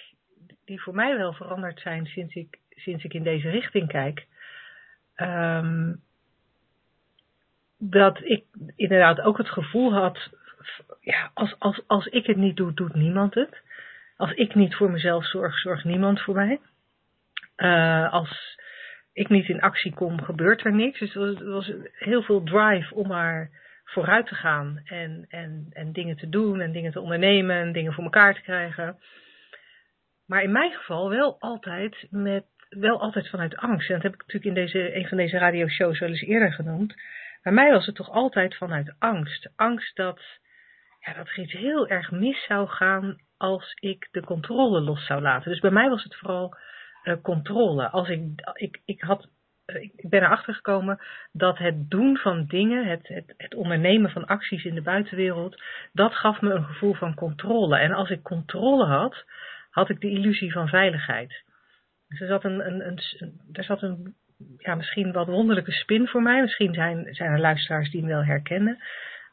die 0.65 0.81
voor 0.81 0.95
mij 0.95 1.17
wel 1.17 1.33
veranderd 1.33 1.79
zijn 1.79 2.05
sinds 2.05 2.35
ik, 2.35 2.59
sinds 2.69 3.03
ik 3.03 3.13
in 3.13 3.23
deze 3.23 3.49
richting 3.49 3.87
kijk. 3.87 4.25
Um, 5.15 6.01
dat 7.77 8.19
ik 8.23 8.45
inderdaad 8.75 9.21
ook 9.21 9.37
het 9.37 9.49
gevoel 9.49 9.93
had, 9.93 10.29
ja, 10.99 11.31
als, 11.33 11.55
als, 11.59 11.81
als 11.87 12.05
ik 12.05 12.25
het 12.25 12.37
niet 12.37 12.57
doe, 12.57 12.73
doet 12.73 12.93
niemand 12.93 13.33
het. 13.33 13.61
Als 14.17 14.31
ik 14.31 14.55
niet 14.55 14.75
voor 14.75 14.91
mezelf 14.91 15.25
zorg, 15.25 15.57
zorgt 15.57 15.83
niemand 15.83 16.21
voor 16.21 16.35
mij. 16.35 16.59
Uh, 17.57 18.13
als, 18.13 18.59
ik 19.13 19.29
niet 19.29 19.49
in 19.49 19.61
actie 19.61 19.93
kom, 19.93 20.21
gebeurt 20.21 20.65
er 20.65 20.73
niks. 20.73 20.99
Dus 20.99 21.15
er 21.15 21.49
was, 21.49 21.71
heel 21.91 22.21
veel 22.21 22.43
drive 22.43 22.95
om 22.95 23.07
maar 23.07 23.49
vooruit 23.83 24.27
te 24.27 24.35
gaan 24.35 24.81
en, 24.85 25.25
en, 25.29 25.67
en 25.69 25.91
dingen 25.91 26.17
te 26.17 26.29
doen 26.29 26.61
en 26.61 26.71
dingen 26.71 26.91
te 26.91 27.01
ondernemen 27.01 27.55
en 27.55 27.71
dingen 27.71 27.93
voor 27.93 28.03
elkaar 28.03 28.33
te 28.33 28.41
krijgen. 28.41 28.99
Maar 30.25 30.43
in 30.43 30.51
mijn 30.51 30.71
geval 30.71 31.09
wel 31.09 31.39
altijd 31.39 32.07
met 32.09 32.45
wel 32.69 33.01
altijd 33.01 33.29
vanuit 33.29 33.57
angst. 33.57 33.89
En 33.89 33.93
dat 33.93 34.03
heb 34.03 34.13
ik 34.13 34.19
natuurlijk 34.19 34.45
in 34.45 34.63
deze, 34.63 34.95
een 34.95 35.07
van 35.07 35.17
deze 35.17 35.37
radioshows 35.37 35.99
wel 35.99 36.09
eens 36.09 36.21
eerder 36.21 36.53
genoemd. 36.53 36.95
Bij 37.41 37.53
mij 37.53 37.71
was 37.71 37.85
het 37.85 37.95
toch 37.95 38.09
altijd 38.09 38.57
vanuit 38.57 38.93
angst. 38.99 39.49
Angst 39.55 39.95
dat, 39.95 40.21
ja, 40.99 41.13
dat 41.13 41.27
er 41.27 41.39
iets 41.39 41.53
heel 41.53 41.87
erg 41.87 42.11
mis 42.11 42.45
zou 42.45 42.67
gaan 42.67 43.21
als 43.37 43.73
ik 43.79 44.07
de 44.11 44.21
controle 44.21 44.81
los 44.81 45.05
zou 45.05 45.21
laten. 45.21 45.51
Dus 45.51 45.59
bij 45.59 45.71
mij 45.71 45.89
was 45.89 46.03
het 46.03 46.15
vooral 46.15 46.55
uh, 47.03 47.15
controle. 47.21 47.89
Als 47.89 48.09
ik, 48.09 48.21
ik, 48.53 48.81
ik, 48.85 49.01
had, 49.01 49.29
uh, 49.65 49.81
ik 49.81 50.09
ben 50.09 50.23
erachter 50.23 50.53
gekomen 50.53 50.99
dat 51.31 51.57
het 51.57 51.89
doen 51.89 52.17
van 52.17 52.45
dingen, 52.45 52.87
het, 52.87 53.07
het, 53.07 53.33
het 53.37 53.55
ondernemen 53.55 54.11
van 54.11 54.25
acties 54.25 54.63
in 54.63 54.75
de 54.75 54.81
buitenwereld, 54.81 55.61
dat 55.93 56.13
gaf 56.13 56.41
me 56.41 56.53
een 56.53 56.65
gevoel 56.65 56.93
van 56.93 57.13
controle. 57.13 57.77
En 57.77 57.91
als 57.91 58.09
ik 58.09 58.23
controle 58.23 58.85
had, 58.85 59.25
had 59.69 59.89
ik 59.89 60.01
de 60.01 60.09
illusie 60.09 60.51
van 60.51 60.67
veiligheid. 60.67 61.43
Dus 62.07 62.19
er 62.19 62.27
zat 62.27 62.43
een, 62.43 62.67
een, 62.67 62.87
een, 62.87 62.99
er 63.51 63.63
zat 63.63 63.81
een 63.81 64.15
ja, 64.57 64.75
misschien 64.75 65.11
wat 65.11 65.27
wonderlijke 65.27 65.71
spin 65.71 66.07
voor 66.07 66.21
mij. 66.21 66.41
Misschien 66.41 66.73
zijn, 66.73 67.13
zijn 67.13 67.31
er 67.31 67.39
luisteraars 67.39 67.91
die 67.91 67.99
hem 67.99 68.09
wel 68.09 68.23
herkennen. 68.23 68.83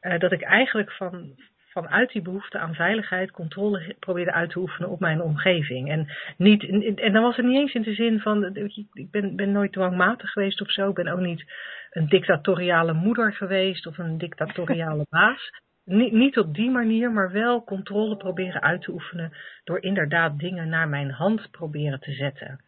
Uh, 0.00 0.18
dat 0.18 0.32
ik 0.32 0.42
eigenlijk 0.42 0.92
van, 0.92 1.34
vanuit 1.82 2.12
die 2.12 2.23
behoefte 2.23 2.58
aan 2.58 2.75
veiligheid 2.75 3.30
controle 3.30 3.94
probeerde 3.99 4.32
uit 4.32 4.50
te 4.50 4.58
oefenen 4.58 4.88
op 4.88 5.00
mijn 5.00 5.23
omgeving. 5.23 5.90
En, 5.90 6.08
niet, 6.37 6.62
en 6.99 7.12
dan 7.12 7.23
was 7.23 7.37
het 7.37 7.47
niet 7.47 7.58
eens 7.58 7.75
in 7.75 7.82
de 7.82 7.94
zin 7.94 8.20
van, 8.20 8.56
ik 8.92 9.11
ben, 9.11 9.37
ben 9.37 9.52
nooit 9.52 9.73
dwangmatig 9.73 10.30
geweest 10.30 10.61
of 10.61 10.70
zo. 10.70 10.88
Ik 10.88 10.94
ben 10.94 11.08
ook 11.08 11.20
niet 11.20 11.52
een 11.90 12.08
dictatoriale 12.08 12.92
moeder 12.92 13.32
geweest 13.32 13.87
of 13.87 13.99
een 13.99 14.18
dictatoriale 14.18 15.06
baas. 15.11 15.50
Niet, 15.85 16.12
niet 16.12 16.38
op 16.38 16.54
die 16.54 16.70
manier, 16.70 17.12
maar 17.12 17.32
wel 17.32 17.64
controle 17.64 18.16
proberen 18.16 18.62
uit 18.62 18.82
te 18.82 18.92
oefenen 18.92 19.32
door 19.64 19.82
inderdaad 19.82 20.38
dingen 20.38 20.68
naar 20.68 20.88
mijn 20.88 21.11
hand 21.11 21.50
proberen 21.50 22.00
te 22.00 22.12
zetten. 22.12 22.61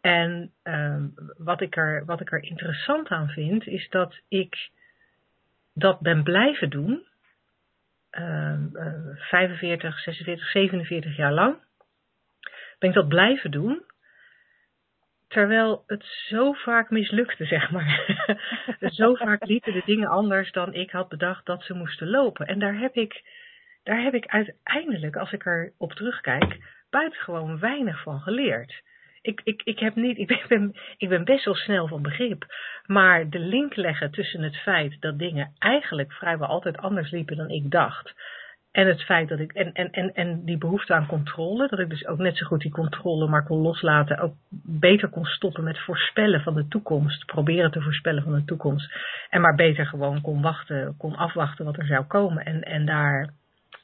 En 0.00 0.52
uh, 0.64 1.04
wat, 1.36 1.60
ik 1.60 1.76
er, 1.76 2.04
wat 2.04 2.20
ik 2.20 2.32
er 2.32 2.42
interessant 2.42 3.08
aan 3.08 3.28
vind, 3.28 3.66
is 3.66 3.88
dat 3.90 4.20
ik 4.28 4.70
dat 5.74 6.00
ben 6.00 6.22
blijven 6.22 6.70
doen 6.70 7.06
45, 9.16 9.98
46, 9.98 10.50
47 10.50 11.16
jaar 11.16 11.32
lang 11.32 11.66
ben 12.78 12.88
ik 12.88 12.94
dat 12.94 13.08
blijven 13.08 13.50
doen. 13.50 13.82
Terwijl 15.28 15.84
het 15.86 16.04
zo 16.04 16.52
vaak 16.52 16.90
mislukte, 16.90 17.44
zeg 17.44 17.70
maar. 17.70 18.16
zo 19.00 19.14
vaak 19.14 19.44
liepen 19.44 19.72
de 19.72 19.82
dingen 19.84 20.08
anders 20.08 20.52
dan 20.52 20.74
ik 20.74 20.90
had 20.90 21.08
bedacht 21.08 21.46
dat 21.46 21.62
ze 21.62 21.74
moesten 21.74 22.10
lopen. 22.10 22.46
En 22.46 22.58
daar 22.58 22.78
heb 22.78 22.94
ik, 22.94 23.22
daar 23.82 24.02
heb 24.02 24.14
ik 24.14 24.26
uiteindelijk, 24.26 25.16
als 25.16 25.32
ik 25.32 25.46
er 25.46 25.72
op 25.78 25.92
terugkijk, 25.92 26.56
buitengewoon 26.90 27.58
weinig 27.58 28.02
van 28.02 28.20
geleerd. 28.20 28.82
Ik, 29.22 29.40
ik, 29.44 29.62
ik, 29.62 29.78
heb 29.78 29.94
niet, 29.94 30.18
ik, 30.18 30.44
ben, 30.48 30.76
ik 30.96 31.08
ben 31.08 31.24
best 31.24 31.44
wel 31.44 31.54
snel 31.54 31.88
van 31.88 32.02
begrip. 32.02 32.46
Maar 32.86 33.30
de 33.30 33.38
link 33.38 33.76
leggen 33.76 34.10
tussen 34.10 34.42
het 34.42 34.56
feit 34.56 35.00
dat 35.00 35.18
dingen 35.18 35.52
eigenlijk 35.58 36.12
vrijwel 36.12 36.48
altijd 36.48 36.78
anders 36.78 37.10
liepen 37.10 37.36
dan 37.36 37.48
ik 37.50 37.70
dacht. 37.70 38.14
En 38.70 38.86
het 38.86 39.02
feit 39.02 39.28
dat 39.28 39.38
ik, 39.38 39.52
en, 39.52 39.72
en, 39.72 39.90
en, 39.90 40.14
en 40.14 40.44
die 40.44 40.58
behoefte 40.58 40.94
aan 40.94 41.06
controle, 41.06 41.68
dat 41.68 41.78
ik 41.78 41.90
dus 41.90 42.06
ook 42.06 42.18
net 42.18 42.36
zo 42.36 42.46
goed 42.46 42.60
die 42.60 42.70
controle 42.70 43.28
maar 43.28 43.44
kon 43.44 43.58
loslaten, 43.58 44.18
ook 44.18 44.34
beter 44.64 45.08
kon 45.08 45.24
stoppen 45.24 45.64
met 45.64 45.78
voorspellen 45.78 46.42
van 46.42 46.54
de 46.54 46.68
toekomst, 46.68 47.26
proberen 47.26 47.70
te 47.70 47.80
voorspellen 47.80 48.22
van 48.22 48.34
de 48.34 48.44
toekomst. 48.44 48.92
En 49.30 49.40
maar 49.40 49.54
beter 49.54 49.86
gewoon 49.86 50.20
kon 50.20 50.42
wachten, 50.42 50.94
kon 50.98 51.16
afwachten 51.16 51.64
wat 51.64 51.76
er 51.76 51.86
zou 51.86 52.04
komen 52.04 52.44
en, 52.44 52.62
en, 52.62 52.86
daar, 52.86 53.30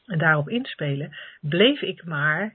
en 0.06 0.18
daarop 0.18 0.48
inspelen, 0.48 1.16
bleef 1.40 1.80
ik 1.80 2.04
maar 2.04 2.54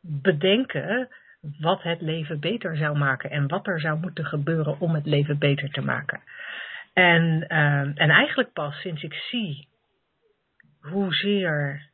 bedenken 0.00 1.08
wat 1.58 1.82
het 1.82 2.00
leven 2.00 2.40
beter 2.40 2.76
zou 2.76 2.98
maken 2.98 3.30
en 3.30 3.48
wat 3.48 3.66
er 3.66 3.80
zou 3.80 3.98
moeten 3.98 4.24
gebeuren 4.24 4.80
om 4.80 4.94
het 4.94 5.06
leven 5.06 5.38
beter 5.38 5.70
te 5.70 5.80
maken. 5.80 6.20
En, 6.92 7.44
uh, 7.48 7.80
en 7.80 8.10
eigenlijk 8.10 8.52
pas 8.52 8.80
sinds 8.80 9.02
ik 9.02 9.14
zie 9.14 9.68
hoezeer 10.80 11.88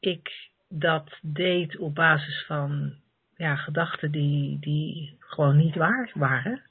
ik 0.00 0.50
dat 0.68 1.18
deed 1.22 1.76
op 1.76 1.94
basis 1.94 2.44
van 2.46 2.94
ja, 3.36 3.56
gedachten 3.56 4.10
die, 4.10 4.58
die 4.60 5.16
gewoon 5.20 5.56
niet 5.56 5.74
waar 5.74 6.10
waren. 6.14 6.62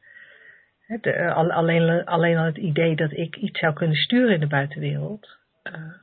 Eh, 0.87 1.35
alleen, 1.35 2.05
alleen 2.05 2.37
al 2.37 2.45
het 2.45 2.57
idee 2.57 2.95
dat 2.95 3.11
ik 3.11 3.35
iets 3.35 3.59
zou 3.59 3.73
kunnen 3.73 3.97
sturen 3.97 4.33
in 4.33 4.39
de 4.39 4.47
buitenwereld. 4.47 5.37
Uh, 5.63 5.93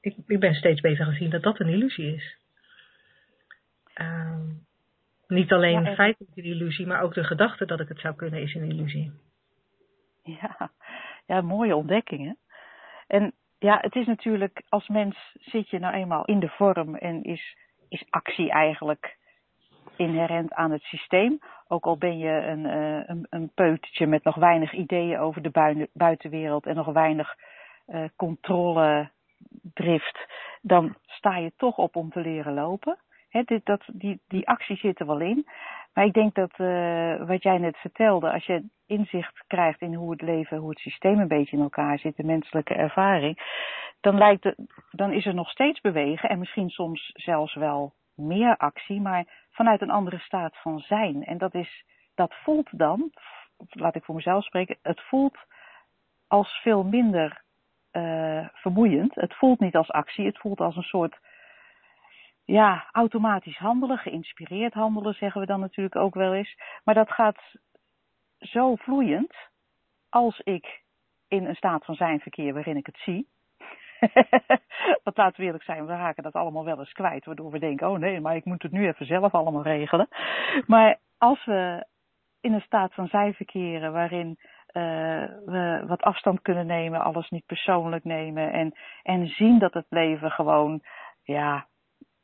ik, 0.00 0.16
ik 0.26 0.40
ben 0.40 0.54
steeds 0.54 0.80
beter 0.80 1.04
gezien 1.04 1.30
dat 1.30 1.42
dat 1.42 1.60
een 1.60 1.68
illusie 1.68 2.14
is. 2.14 2.36
Uh, 4.00 4.40
niet 5.28 5.52
alleen 5.52 5.84
ja, 5.84 5.94
feitelijk 5.94 6.36
een 6.36 6.44
illusie, 6.44 6.86
maar 6.86 7.02
ook 7.02 7.14
de 7.14 7.24
gedachte 7.24 7.66
dat 7.66 7.80
ik 7.80 7.88
het 7.88 8.00
zou 8.00 8.14
kunnen 8.14 8.42
is 8.42 8.54
een 8.54 8.70
illusie. 8.70 9.12
Ja, 10.22 10.70
ja 11.26 11.40
mooie 11.40 11.76
ontdekkingen. 11.76 12.38
En 13.06 13.32
ja, 13.58 13.78
het 13.80 13.94
is 13.94 14.06
natuurlijk, 14.06 14.62
als 14.68 14.88
mens 14.88 15.36
zit 15.40 15.68
je 15.70 15.78
nou 15.78 15.94
eenmaal 15.94 16.24
in 16.24 16.40
de 16.40 16.48
vorm 16.48 16.94
en 16.94 17.22
is, 17.22 17.56
is 17.88 18.04
actie 18.10 18.50
eigenlijk 18.50 19.16
inherent 19.96 20.52
aan 20.52 20.70
het 20.70 20.82
systeem. 20.82 21.38
Ook 21.68 21.84
al 21.84 21.98
ben 21.98 22.18
je 22.18 22.30
een, 22.30 22.64
uh, 22.64 23.02
een, 23.06 23.26
een 23.30 23.50
peutertje 23.54 24.06
met 24.06 24.24
nog 24.24 24.34
weinig 24.34 24.72
ideeën 24.72 25.18
over 25.18 25.42
de 25.42 25.88
buitenwereld 25.92 26.66
en 26.66 26.74
nog 26.74 26.86
weinig 26.86 27.34
uh, 27.86 28.04
controle 28.16 29.10
drift, 29.74 30.18
dan 30.62 30.96
sta 31.06 31.36
je 31.36 31.52
toch 31.56 31.76
op 31.76 31.96
om 31.96 32.10
te 32.10 32.20
leren 32.20 32.54
lopen. 32.54 32.98
Dat, 33.64 33.82
die, 33.92 34.20
die 34.28 34.48
actie 34.48 34.76
zit 34.76 35.00
er 35.00 35.06
wel 35.06 35.20
in. 35.20 35.46
Maar 35.94 36.04
ik 36.04 36.12
denk 36.12 36.34
dat 36.34 36.58
uh, 36.58 37.26
wat 37.26 37.42
jij 37.42 37.58
net 37.58 37.76
vertelde, 37.76 38.32
als 38.32 38.44
je 38.44 38.64
inzicht 38.86 39.44
krijgt 39.46 39.80
in 39.80 39.94
hoe 39.94 40.10
het 40.10 40.20
leven, 40.20 40.58
hoe 40.58 40.70
het 40.70 40.78
systeem 40.78 41.18
een 41.18 41.28
beetje 41.28 41.56
in 41.56 41.62
elkaar 41.62 41.98
zit, 41.98 42.16
de 42.16 42.24
menselijke 42.24 42.74
ervaring, 42.74 43.38
dan, 44.00 44.18
lijkt 44.18 44.44
het, 44.44 44.56
dan 44.90 45.12
is 45.12 45.26
er 45.26 45.34
nog 45.34 45.50
steeds 45.50 45.80
bewegen 45.80 46.28
en 46.28 46.38
misschien 46.38 46.70
soms 46.70 47.10
zelfs 47.14 47.54
wel 47.54 47.92
meer 48.14 48.56
actie, 48.56 49.00
maar 49.00 49.24
vanuit 49.50 49.80
een 49.80 49.90
andere 49.90 50.18
staat 50.18 50.56
van 50.56 50.78
zijn. 50.78 51.24
En 51.24 51.38
dat, 51.38 51.54
is, 51.54 51.84
dat 52.14 52.34
voelt 52.34 52.78
dan, 52.78 53.10
laat 53.68 53.94
ik 53.94 54.04
voor 54.04 54.14
mezelf 54.14 54.44
spreken, 54.44 54.76
het 54.82 55.00
voelt 55.00 55.38
als 56.26 56.60
veel 56.62 56.84
minder 56.84 57.42
uh, 57.92 58.48
vermoeiend. 58.52 59.14
Het 59.14 59.34
voelt 59.34 59.60
niet 59.60 59.76
als 59.76 59.90
actie, 59.90 60.26
het 60.26 60.38
voelt 60.38 60.60
als 60.60 60.76
een 60.76 60.82
soort 60.82 61.18
ja, 62.52 62.88
automatisch 62.92 63.58
handelen, 63.58 63.98
geïnspireerd 63.98 64.74
handelen, 64.74 65.14
zeggen 65.14 65.40
we 65.40 65.46
dan 65.46 65.60
natuurlijk 65.60 65.96
ook 65.96 66.14
wel 66.14 66.34
eens. 66.34 66.56
Maar 66.84 66.94
dat 66.94 67.10
gaat 67.10 67.40
zo 68.38 68.74
vloeiend 68.74 69.34
als 70.08 70.40
ik 70.40 70.82
in 71.28 71.44
een 71.46 71.54
staat 71.54 71.84
van 71.84 71.94
zijn 71.94 72.20
verkeer 72.20 72.52
waarin 72.52 72.76
ik 72.76 72.86
het 72.86 72.98
zie. 72.98 73.28
Want 75.04 75.16
laten 75.16 75.40
we 75.40 75.42
eerlijk 75.42 75.64
zijn, 75.64 75.86
we 75.86 75.92
raken 75.92 76.22
dat 76.22 76.32
allemaal 76.32 76.64
wel 76.64 76.78
eens 76.78 76.92
kwijt, 76.92 77.24
waardoor 77.24 77.50
we 77.50 77.58
denken, 77.58 77.90
oh 77.90 77.98
nee, 77.98 78.20
maar 78.20 78.36
ik 78.36 78.44
moet 78.44 78.62
het 78.62 78.72
nu 78.72 78.86
even 78.86 79.06
zelf 79.06 79.34
allemaal 79.34 79.62
regelen. 79.62 80.08
Maar 80.66 80.98
als 81.18 81.44
we 81.44 81.86
in 82.40 82.52
een 82.52 82.60
staat 82.60 82.94
van 82.94 83.08
zijn 83.08 83.34
verkeren 83.34 83.92
waarin 83.92 84.38
uh, 84.38 85.24
we 85.44 85.84
wat 85.86 86.02
afstand 86.02 86.42
kunnen 86.42 86.66
nemen, 86.66 87.00
alles 87.00 87.28
niet 87.28 87.46
persoonlijk 87.46 88.04
nemen 88.04 88.52
en, 88.52 88.74
en 89.02 89.26
zien 89.26 89.58
dat 89.58 89.74
het 89.74 89.86
leven 89.88 90.30
gewoon, 90.30 90.80
ja, 91.22 91.66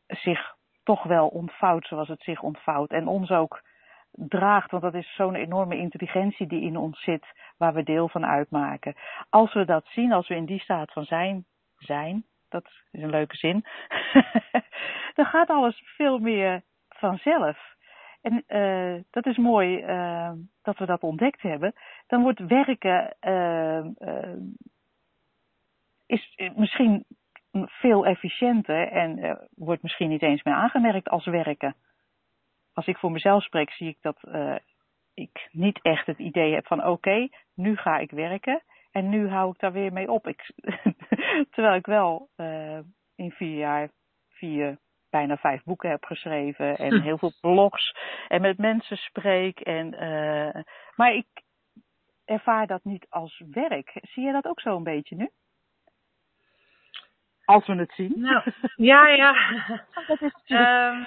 zich 0.07 0.55
toch 0.83 1.03
wel 1.03 1.29
ontvouwt 1.29 1.87
zoals 1.87 2.09
het 2.09 2.23
zich 2.23 2.43
ontvouwt. 2.43 2.91
En 2.91 3.07
ons 3.07 3.31
ook 3.31 3.63
draagt, 4.11 4.71
want 4.71 4.83
dat 4.83 4.95
is 4.95 5.15
zo'n 5.15 5.35
enorme 5.35 5.77
intelligentie 5.77 6.47
die 6.47 6.63
in 6.63 6.77
ons 6.77 7.03
zit, 7.03 7.27
waar 7.57 7.75
we 7.75 7.83
deel 7.83 8.09
van 8.09 8.27
uitmaken. 8.27 8.95
Als 9.29 9.53
we 9.53 9.65
dat 9.65 9.87
zien, 9.87 10.13
als 10.13 10.29
we 10.29 10.35
in 10.35 10.45
die 10.45 10.61
staat 10.61 10.93
van 10.93 11.05
zijn, 11.05 11.45
zijn, 11.79 12.25
dat 12.49 12.65
is 12.65 13.03
een 13.03 13.11
leuke 13.11 13.37
zin, 13.37 13.65
dan 15.17 15.25
gaat 15.25 15.49
alles 15.49 15.83
veel 15.97 16.19
meer 16.19 16.63
vanzelf. 16.89 17.73
En 18.21 18.45
uh, 18.49 19.03
dat 19.11 19.27
is 19.27 19.37
mooi 19.37 19.85
uh, 19.85 20.31
dat 20.63 20.79
we 20.79 20.87
dat 20.87 21.03
ontdekt 21.03 21.43
hebben. 21.43 21.75
Dan 22.07 22.23
wordt 22.23 22.47
werken 22.47 23.17
uh, 23.21 23.85
is 26.07 26.39
misschien 26.57 27.05
veel 27.63 28.07
efficiënter 28.07 28.89
en 28.89 29.19
uh, 29.19 29.35
wordt 29.55 29.83
misschien 29.83 30.09
niet 30.09 30.23
eens 30.23 30.43
meer 30.43 30.55
aangemerkt 30.55 31.09
als 31.09 31.25
werken. 31.25 31.75
Als 32.73 32.87
ik 32.87 32.99
voor 32.99 33.11
mezelf 33.11 33.43
spreek, 33.43 33.71
zie 33.71 33.89
ik 33.89 33.99
dat 34.01 34.19
uh, 34.29 34.57
ik 35.15 35.49
niet 35.51 35.79
echt 35.83 36.07
het 36.07 36.19
idee 36.19 36.55
heb 36.55 36.67
van 36.67 36.79
oké, 36.79 36.89
okay, 36.89 37.31
nu 37.55 37.77
ga 37.77 37.99
ik 37.99 38.11
werken 38.11 38.63
en 38.91 39.09
nu 39.09 39.29
hou 39.29 39.51
ik 39.51 39.59
daar 39.59 39.73
weer 39.73 39.93
mee 39.93 40.11
op. 40.11 40.27
Ik, 40.27 40.51
terwijl 41.53 41.75
ik 41.75 41.87
wel 41.87 42.29
uh, 42.37 42.79
in 43.15 43.31
vier 43.31 43.57
jaar 43.57 43.91
vier, 44.29 44.79
bijna 45.11 45.37
vijf 45.37 45.63
boeken 45.63 45.91
heb 45.91 46.05
geschreven 46.05 46.77
en 46.77 47.03
heel 47.03 47.19
veel 47.19 47.33
blogs 47.41 47.97
en 48.29 48.41
met 48.41 48.59
mensen 48.59 48.97
spreek. 48.97 49.61
En, 49.61 49.91
maar 50.97 51.15
ik 51.15 51.27
ervaar 52.25 52.67
dat 52.67 52.85
niet 52.85 53.07
als 53.09 53.43
werk. 53.51 53.99
Zie 54.03 54.25
je 54.25 54.33
dat 54.33 54.47
ook 54.47 54.61
zo 54.61 54.77
een 54.77 54.83
beetje 54.83 55.17
nu? 55.17 55.31
Als 57.45 57.67
we 57.67 57.75
het 57.75 57.93
zien. 57.93 58.13
Nou, 58.17 58.53
ja, 58.77 59.09
ja. 59.09 59.35
dat 60.07 60.21
is 60.21 60.33
um, 60.47 61.07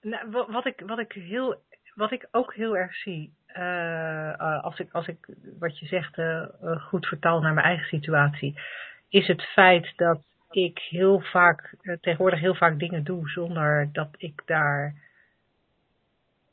nou, 0.00 0.46
wat, 0.48 0.66
ik, 0.66 0.82
wat, 0.86 0.98
ik 0.98 1.12
heel, 1.12 1.62
wat 1.94 2.12
ik 2.12 2.28
ook 2.30 2.54
heel 2.54 2.76
erg 2.76 2.94
zie, 2.94 3.34
uh, 3.56 4.62
als, 4.62 4.78
ik, 4.78 4.92
als 4.92 5.06
ik 5.06 5.28
wat 5.58 5.78
je 5.78 5.86
zegt 5.86 6.18
uh, 6.18 6.46
goed 6.78 7.06
vertaal 7.06 7.40
naar 7.40 7.54
mijn 7.54 7.66
eigen 7.66 7.86
situatie, 7.86 8.60
is 9.08 9.26
het 9.26 9.42
feit 9.42 9.92
dat 9.96 10.20
ik 10.50 10.78
heel 10.78 11.20
vaak, 11.20 11.74
tegenwoordig 12.00 12.40
heel 12.40 12.54
vaak 12.54 12.78
dingen 12.78 13.04
doe 13.04 13.28
zonder 13.28 13.88
dat 13.92 14.08
ik 14.16 14.42
daar 14.46 14.94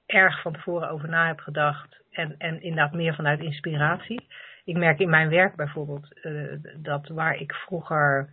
erg 0.05 0.41
van 0.41 0.53
tevoren 0.53 0.89
over 0.89 1.09
na 1.09 1.27
heb 1.27 1.39
gedacht. 1.39 2.01
En, 2.11 2.35
en 2.37 2.61
inderdaad 2.61 2.93
meer 2.93 3.15
vanuit 3.15 3.39
inspiratie 3.39 4.27
ik 4.69 4.77
merk 4.77 4.99
in 4.99 5.09
mijn 5.09 5.29
werk 5.29 5.55
bijvoorbeeld 5.55 6.07
uh, 6.23 6.53
dat 6.77 7.07
waar 7.07 7.35
ik 7.35 7.53
vroeger 7.53 8.29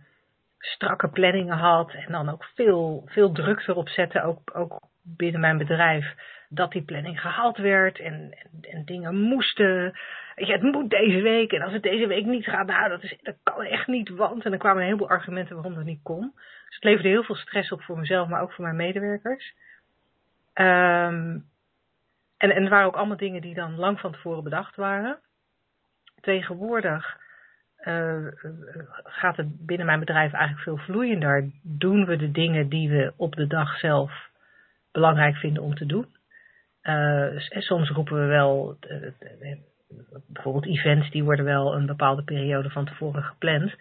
strakke 0.59 1.07
planningen 1.07 1.57
had 1.57 1.93
en 1.93 2.11
dan 2.11 2.29
ook 2.29 2.43
veel, 2.55 3.03
veel 3.05 3.31
druk 3.31 3.67
erop 3.67 3.89
zette, 3.89 4.23
ook, 4.23 4.51
ook 4.53 4.79
binnen 5.01 5.41
mijn 5.41 5.57
bedrijf, 5.57 6.15
dat 6.49 6.71
die 6.71 6.83
planning 6.83 7.21
gehaald 7.21 7.57
werd 7.57 7.99
en, 7.99 8.13
en, 8.13 8.71
en 8.71 8.85
dingen 8.85 9.15
moesten. 9.15 9.99
Je, 10.35 10.51
het 10.51 10.61
moet 10.61 10.89
deze 10.89 11.21
week 11.21 11.51
en 11.51 11.61
als 11.61 11.73
het 11.73 11.83
deze 11.83 12.07
week 12.07 12.25
niet 12.25 12.45
gaat, 12.45 12.67
nou 12.67 12.89
dat, 12.89 13.03
is, 13.03 13.17
dat 13.21 13.35
kan 13.43 13.63
echt 13.63 13.87
niet, 13.87 14.09
want. 14.09 14.43
En 14.43 14.49
dan 14.49 14.59
kwamen 14.59 14.79
een 14.79 14.87
heleboel 14.87 15.09
argumenten 15.09 15.55
waarom 15.55 15.75
dat 15.75 15.83
niet 15.83 16.03
kon. 16.03 16.31
Dus 16.65 16.75
het 16.75 16.83
leverde 16.83 17.09
heel 17.09 17.23
veel 17.23 17.35
stress 17.35 17.71
op 17.71 17.81
voor 17.81 17.97
mezelf, 17.97 18.27
maar 18.27 18.41
ook 18.41 18.53
voor 18.53 18.63
mijn 18.63 18.75
medewerkers. 18.75 19.53
Um, 20.53 21.45
en, 22.37 22.51
en 22.51 22.69
waren 22.69 22.87
ook 22.87 22.95
allemaal 22.95 23.17
dingen 23.17 23.41
die 23.41 23.53
dan 23.53 23.75
lang 23.75 23.99
van 23.99 24.11
tevoren 24.11 24.43
bedacht 24.43 24.75
waren 24.75 25.19
tegenwoordig 26.27 27.17
uh, 27.83 28.27
gaat 29.03 29.37
het 29.37 29.65
binnen 29.65 29.85
mijn 29.85 29.99
bedrijf 29.99 30.33
eigenlijk 30.33 30.63
veel 30.63 30.77
vloeiender. 30.77 31.49
Doen 31.63 32.05
we 32.05 32.15
de 32.15 32.31
dingen 32.31 32.69
die 32.69 32.89
we 32.89 33.13
op 33.17 33.35
de 33.35 33.47
dag 33.47 33.79
zelf 33.79 34.11
belangrijk 34.91 35.35
vinden 35.35 35.63
om 35.63 35.75
te 35.75 35.85
doen. 35.85 36.05
Uh, 36.83 37.37
soms 37.37 37.89
roepen 37.89 38.19
we 38.19 38.25
wel, 38.25 38.77
bijvoorbeeld 40.27 40.65
events, 40.65 41.11
die 41.11 41.23
worden 41.23 41.45
wel 41.45 41.75
een 41.75 41.85
bepaalde 41.85 42.23
periode 42.23 42.69
van 42.69 42.85
tevoren 42.85 43.23
gepland. 43.23 43.75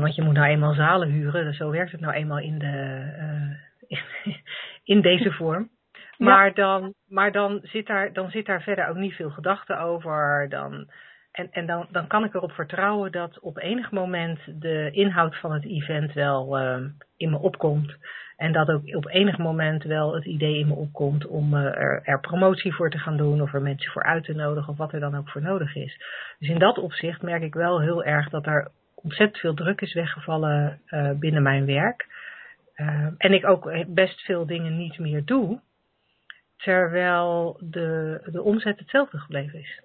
want 0.00 0.14
je 0.14 0.22
moet 0.22 0.34
nou 0.34 0.46
eenmaal 0.46 0.74
zalen 0.74 1.08
huren, 1.08 1.44
dus 1.44 1.56
zo 1.56 1.70
werkt 1.70 1.92
het 1.92 2.00
nou 2.00 2.14
eenmaal 2.14 2.38
in, 2.38 2.58
de, 2.58 3.56
in 4.94 5.00
deze 5.00 5.32
vorm. 5.32 5.70
Maar, 6.18 6.54
dan, 6.54 6.94
maar 7.08 7.32
dan, 7.32 7.60
zit 7.62 7.86
daar, 7.86 8.12
dan 8.12 8.30
zit 8.30 8.46
daar 8.46 8.62
verder 8.62 8.88
ook 8.88 8.96
niet 8.96 9.14
veel 9.14 9.30
gedachte 9.30 9.76
over. 9.76 10.46
Dan, 10.48 10.90
en 11.32 11.48
en 11.50 11.66
dan, 11.66 11.86
dan 11.90 12.06
kan 12.06 12.24
ik 12.24 12.34
erop 12.34 12.52
vertrouwen 12.52 13.12
dat 13.12 13.40
op 13.40 13.58
enig 13.58 13.90
moment 13.90 14.38
de 14.60 14.90
inhoud 14.90 15.36
van 15.36 15.52
het 15.52 15.64
event 15.64 16.12
wel 16.12 16.60
uh, 16.60 16.86
in 17.16 17.30
me 17.30 17.38
opkomt. 17.38 17.96
En 18.36 18.52
dat 18.52 18.68
ook 18.68 18.94
op 18.96 19.08
enig 19.08 19.38
moment 19.38 19.82
wel 19.82 20.14
het 20.14 20.24
idee 20.24 20.58
in 20.58 20.66
me 20.66 20.74
opkomt 20.74 21.26
om 21.26 21.54
uh, 21.54 21.64
er, 21.64 22.00
er, 22.04 22.20
promotie 22.20 22.74
voor 22.74 22.90
te 22.90 22.98
gaan 22.98 23.16
doen 23.16 23.42
of 23.42 23.54
er 23.54 23.62
mensen 23.62 23.92
voor 23.92 24.02
uit 24.02 24.24
te 24.24 24.34
nodigen 24.34 24.72
of 24.72 24.78
wat 24.78 24.92
er 24.92 25.00
dan 25.00 25.16
ook 25.16 25.28
voor 25.28 25.42
nodig 25.42 25.74
is. 25.74 25.96
Dus 26.38 26.48
in 26.48 26.58
dat 26.58 26.78
opzicht 26.78 27.22
merk 27.22 27.42
ik 27.42 27.54
wel 27.54 27.80
heel 27.80 28.04
erg 28.04 28.28
dat 28.28 28.46
er 28.46 28.70
ontzettend 28.94 29.38
veel 29.38 29.54
druk 29.54 29.80
is 29.80 29.94
weggevallen 29.94 30.80
uh, 30.86 31.10
binnen 31.10 31.42
mijn 31.42 31.66
werk. 31.66 32.06
en 33.18 33.32
ik 33.32 33.46
ook 33.46 33.84
best 33.86 34.20
veel 34.20 34.46
dingen 34.46 34.76
niet 34.76 34.98
meer 34.98 35.24
doe, 35.24 35.60
terwijl 36.56 37.60
de, 37.60 38.20
de 38.24 38.42
omzet 38.42 38.78
hetzelfde 38.78 39.18
gebleven 39.18 39.58
is 39.58 39.80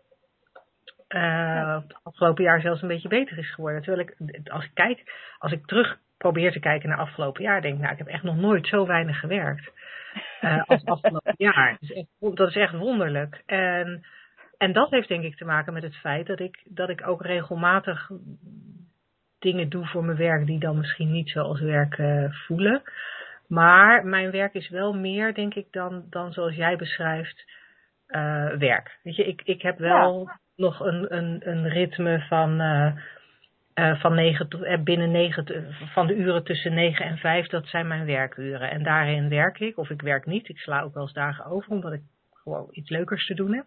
uh, 1.10 1.78
afgelopen 2.04 2.44
jaar 2.44 2.62
zelfs 2.62 2.82
een 2.82 2.88
beetje 2.88 3.08
beter 3.08 3.38
is 3.38 3.54
geworden. 3.54 3.82
Terwijl 3.82 4.08
ik, 4.08 4.50
als 4.50 4.64
ik 4.64 4.72
kijk, 4.74 5.04
als 5.38 5.52
ik 5.52 5.66
terug 5.66 5.98
probeer 6.18 6.52
te 6.52 6.60
kijken 6.60 6.90
naar 6.90 6.98
afgelopen 6.98 7.44
jaar, 7.44 7.62
denk 7.62 7.74
ik, 7.74 7.80
nou, 7.80 7.92
ik 7.92 7.98
heb 7.98 8.08
echt 8.08 8.24
nog 8.24 8.36
nooit 8.36 8.68
zo 8.68 8.86
weinig 8.86 9.20
gewerkt 9.20 9.72
uh, 10.42 10.64
als 10.66 10.86
afgelopen 10.96 11.34
jaar. 11.38 11.78
Dat 11.80 11.90
is, 11.90 11.92
echt, 11.92 12.36
dat 12.38 12.48
is 12.48 12.56
echt 12.56 12.74
wonderlijk. 12.74 13.44
En, 13.46 14.06
en 14.58 14.74
dat 14.74 14.90
heeft 14.90 15.08
denk 15.08 15.24
ik 15.24 15.38
te 15.38 15.46
maken 15.46 15.74
met 15.74 15.84
het 15.84 15.96
feit 15.96 16.28
dat 16.28 16.40
ik, 16.40 16.62
dat 16.64 16.90
ik 16.90 17.08
ook 17.08 17.22
regelmatig 17.22 18.10
dingen 19.40 19.70
doe 19.70 19.86
voor 19.86 20.04
mijn 20.04 20.18
werk 20.18 20.46
die 20.46 20.60
dan 20.60 20.78
misschien 20.78 21.12
niet 21.12 21.30
zo 21.30 21.40
als 21.40 21.62
werk 21.62 21.98
uh, 21.98 22.32
voelen. 22.32 22.82
Maar 23.48 24.06
mijn 24.06 24.32
werk 24.32 24.54
is 24.54 24.70
wel 24.70 24.94
meer, 24.94 25.34
denk 25.34 25.54
ik, 25.54 25.68
dan, 25.72 26.06
dan 26.10 26.34
zoals 26.34 26.56
jij 26.56 26.76
beschrijft, 26.76 27.52
uh, 28.08 28.50
werk. 28.50 29.00
Weet 29.04 29.16
je, 29.16 29.26
ik, 29.26 29.42
ik 29.42 29.62
heb 29.62 29.78
wel 29.78 30.30
nog 30.56 30.80
een, 30.80 31.50
een, 31.50 31.68
ritme 31.68 32.26
van, 32.28 32.62
uh, 32.62 32.92
uh, 33.76 34.00
van 34.00 34.16
negen, 34.16 34.48
uh, 34.52 34.84
binnen 34.84 35.12
negen, 35.12 35.74
van 35.94 36.08
de 36.08 36.16
uren 36.16 36.44
tussen 36.44 36.74
negen 36.74 37.06
en 37.06 37.18
vijf, 37.18 37.48
dat 37.48 37.68
zijn 37.68 37.88
mijn 37.88 38.06
werkuren. 38.06 38.70
En 38.70 38.84
daarin 38.84 39.30
werk 39.30 39.60
ik, 39.60 39.78
of 39.78 39.90
ik 39.90 40.02
werk 40.02 40.26
niet. 40.26 40.50
Ik 40.50 40.58
sla 40.58 40.82
ook 40.82 40.94
wel 40.94 41.04
eens 41.04 41.14
dagen 41.14 41.46
over, 41.46 41.72
omdat 41.72 41.94
ik 41.94 42.02
gewoon 42.32 42.68
iets 42.72 42.90
leukers 42.90 43.26
te 43.26 43.34
doen 43.34 43.54
heb. 43.54 43.66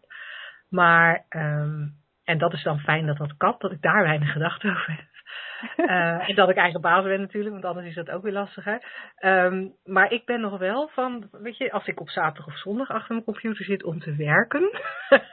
Maar, 0.69 1.25
um, 1.29 1.95
en 2.25 2.39
dat 2.39 2.53
is 2.53 2.63
dan 2.63 2.81
fijn 2.81 3.07
dat 3.07 3.17
dat 3.17 3.37
kan, 3.37 3.55
dat 3.59 3.73
ik 3.73 3.83
daar 3.83 4.03
weinig 4.03 4.33
gedachten 4.33 4.71
over 4.71 4.93
heb. 4.93 5.08
Uh, 5.77 6.29
en 6.29 6.35
dat 6.35 6.49
ik 6.49 6.57
eigen 6.57 6.81
baas 6.81 7.05
ben 7.05 7.21
natuurlijk, 7.21 7.53
want 7.53 7.65
anders 7.65 7.87
is 7.87 7.95
dat 7.95 8.11
ook 8.11 8.23
weer 8.23 8.33
lastiger. 8.33 8.83
Um, 9.25 9.75
maar 9.85 10.13
ik 10.13 10.25
ben 10.25 10.41
nog 10.41 10.59
wel 10.59 10.89
van, 10.89 11.29
weet 11.33 11.57
je, 11.57 11.73
als 11.73 11.87
ik 11.87 12.01
op 12.01 12.11
zaterdag 12.11 12.47
of 12.47 12.59
zondag 12.59 12.91
achter 12.91 13.13
mijn 13.13 13.25
computer 13.25 13.65
zit 13.65 13.85
om 13.85 14.01
te 14.01 14.17
werken. 14.17 14.71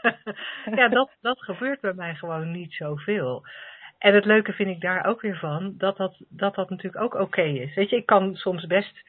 ja, 0.79 0.87
dat, 0.87 1.09
dat 1.21 1.39
gebeurt 1.39 1.81
bij 1.81 1.93
mij 1.93 2.15
gewoon 2.15 2.51
niet 2.51 2.73
zoveel. 2.73 3.43
En 3.97 4.13
het 4.13 4.25
leuke 4.25 4.53
vind 4.53 4.69
ik 4.69 4.81
daar 4.81 5.05
ook 5.05 5.21
weer 5.21 5.37
van, 5.37 5.73
dat 5.77 5.97
dat, 5.97 6.23
dat, 6.29 6.55
dat 6.55 6.69
natuurlijk 6.69 7.03
ook 7.03 7.13
oké 7.13 7.41
is. 7.41 7.75
Weet 7.75 7.89
je, 7.89 7.95
ik 7.95 8.05
kan 8.05 8.35
soms 8.35 8.65
best 8.67 9.03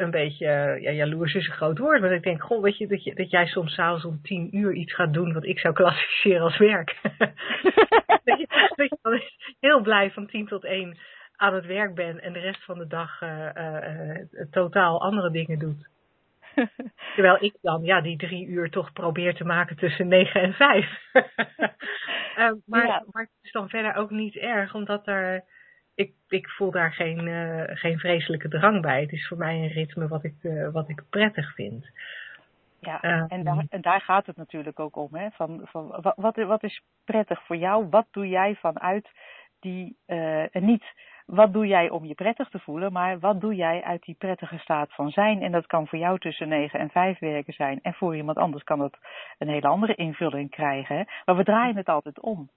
een 0.00 0.10
beetje, 0.10 0.46
ja, 0.80 0.90
jaloers 0.90 1.34
is 1.34 1.46
een 1.46 1.52
groot 1.52 1.78
woord, 1.78 2.00
maar 2.00 2.12
ik 2.12 2.22
denk, 2.22 2.42
goh, 2.42 2.62
weet 2.62 2.78
je, 2.78 2.86
dat, 2.86 3.04
je, 3.04 3.14
dat 3.14 3.30
jij 3.30 3.46
soms 3.46 3.74
s'avonds 3.74 4.04
om 4.04 4.22
tien 4.22 4.56
uur 4.56 4.72
iets 4.72 4.94
gaat 4.94 5.12
doen 5.12 5.32
wat 5.32 5.44
ik 5.44 5.58
zou 5.58 5.74
klassificeren 5.74 6.42
als 6.42 6.58
werk. 6.58 6.98
dat, 8.24 8.38
je, 8.38 8.46
dat 8.76 8.88
je 8.88 8.98
dan 9.02 9.20
heel 9.60 9.80
blij 9.80 10.10
van 10.10 10.26
tien 10.26 10.46
tot 10.46 10.64
één 10.64 10.98
aan 11.36 11.54
het 11.54 11.66
werk 11.66 11.94
bent 11.94 12.20
en 12.20 12.32
de 12.32 12.38
rest 12.38 12.64
van 12.64 12.78
de 12.78 12.86
dag 12.86 13.20
uh, 13.20 13.48
uh, 13.56 14.16
totaal 14.50 15.02
andere 15.02 15.30
dingen 15.30 15.58
doet. 15.58 15.88
Terwijl 17.14 17.36
ik 17.40 17.54
dan 17.62 17.82
ja, 17.82 18.00
die 18.00 18.16
drie 18.16 18.46
uur 18.46 18.70
toch 18.70 18.92
probeer 18.92 19.34
te 19.34 19.44
maken 19.44 19.76
tussen 19.76 20.08
negen 20.08 20.40
en 20.40 20.52
vijf. 20.52 21.00
uh, 21.12 21.24
maar, 22.66 22.86
ja. 22.86 23.04
maar 23.10 23.22
het 23.22 23.42
is 23.42 23.52
dan 23.52 23.68
verder 23.68 23.94
ook 23.94 24.10
niet 24.10 24.36
erg, 24.36 24.74
omdat 24.74 25.06
er 25.06 25.44
ik, 25.94 26.12
ik 26.28 26.48
voel 26.48 26.70
daar 26.70 26.92
geen, 26.92 27.26
uh, 27.26 27.62
geen 27.66 27.98
vreselijke 27.98 28.48
drang 28.48 28.82
bij. 28.82 29.00
Het 29.00 29.12
is 29.12 29.28
voor 29.28 29.38
mij 29.38 29.54
een 29.54 29.68
ritme 29.68 30.08
wat 30.08 30.24
ik, 30.24 30.34
uh, 30.42 30.68
wat 30.68 30.88
ik 30.88 31.02
prettig 31.10 31.54
vind. 31.54 31.90
Ja, 32.80 33.04
uh, 33.04 33.24
en, 33.28 33.44
daar, 33.44 33.66
en 33.68 33.80
daar 33.80 34.00
gaat 34.00 34.26
het 34.26 34.36
natuurlijk 34.36 34.80
ook 34.80 34.96
om. 34.96 35.08
Hè? 35.14 35.30
Van, 35.30 35.60
van, 35.64 36.14
wat, 36.16 36.36
wat 36.36 36.62
is 36.62 36.82
prettig 37.04 37.46
voor 37.46 37.56
jou? 37.56 37.86
Wat 37.88 38.06
doe 38.10 38.28
jij 38.28 38.54
vanuit 38.54 39.08
die. 39.60 39.96
en 40.06 40.64
niet 40.64 40.84
wat 41.30 41.52
doe 41.52 41.66
jij 41.66 41.90
om 41.90 42.04
je 42.04 42.14
prettig 42.14 42.48
te 42.48 42.58
voelen, 42.58 42.92
maar 42.92 43.18
wat 43.18 43.40
doe 43.40 43.54
jij 43.54 43.82
uit 43.82 44.02
die 44.02 44.14
prettige 44.14 44.58
staat 44.58 44.94
van 44.94 45.10
zijn? 45.10 45.42
En 45.42 45.52
dat 45.52 45.66
kan 45.66 45.86
voor 45.86 45.98
jou 45.98 46.18
tussen 46.18 46.48
9 46.48 46.80
en 46.80 46.90
5 46.90 47.18
werken 47.18 47.52
zijn. 47.52 47.78
En 47.82 47.94
voor 47.94 48.16
iemand 48.16 48.38
anders 48.38 48.64
kan 48.64 48.80
het 48.80 48.98
een 49.38 49.48
hele 49.48 49.68
andere 49.68 49.94
invulling 49.94 50.50
krijgen. 50.50 50.96
Hè? 50.96 51.02
Maar 51.24 51.36
we 51.36 51.44
draaien 51.44 51.76
het 51.76 51.88
altijd 51.88 52.20
om. 52.20 52.50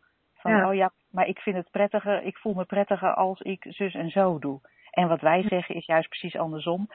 Van, 0.44 0.52
ja. 0.52 0.68
oh 0.68 0.76
ja, 0.76 0.92
maar 1.12 1.28
ik 1.28 1.40
vind 1.40 1.56
het 1.56 1.72
prettiger, 1.72 2.24
ik 2.24 2.38
voel 2.38 2.54
me 2.54 2.66
prettiger 2.66 3.14
als 3.14 3.42
ik 3.42 3.66
zus 3.70 3.94
en 3.94 4.10
zo 4.10 4.40
doe. 4.40 4.60
En 4.92 5.08
wat 5.08 5.22
wij 5.22 5.44
zeggen 5.48 5.76
is 5.76 5.86
juist 5.86 6.10
precies 6.10 6.38
andersom. 6.38 6.88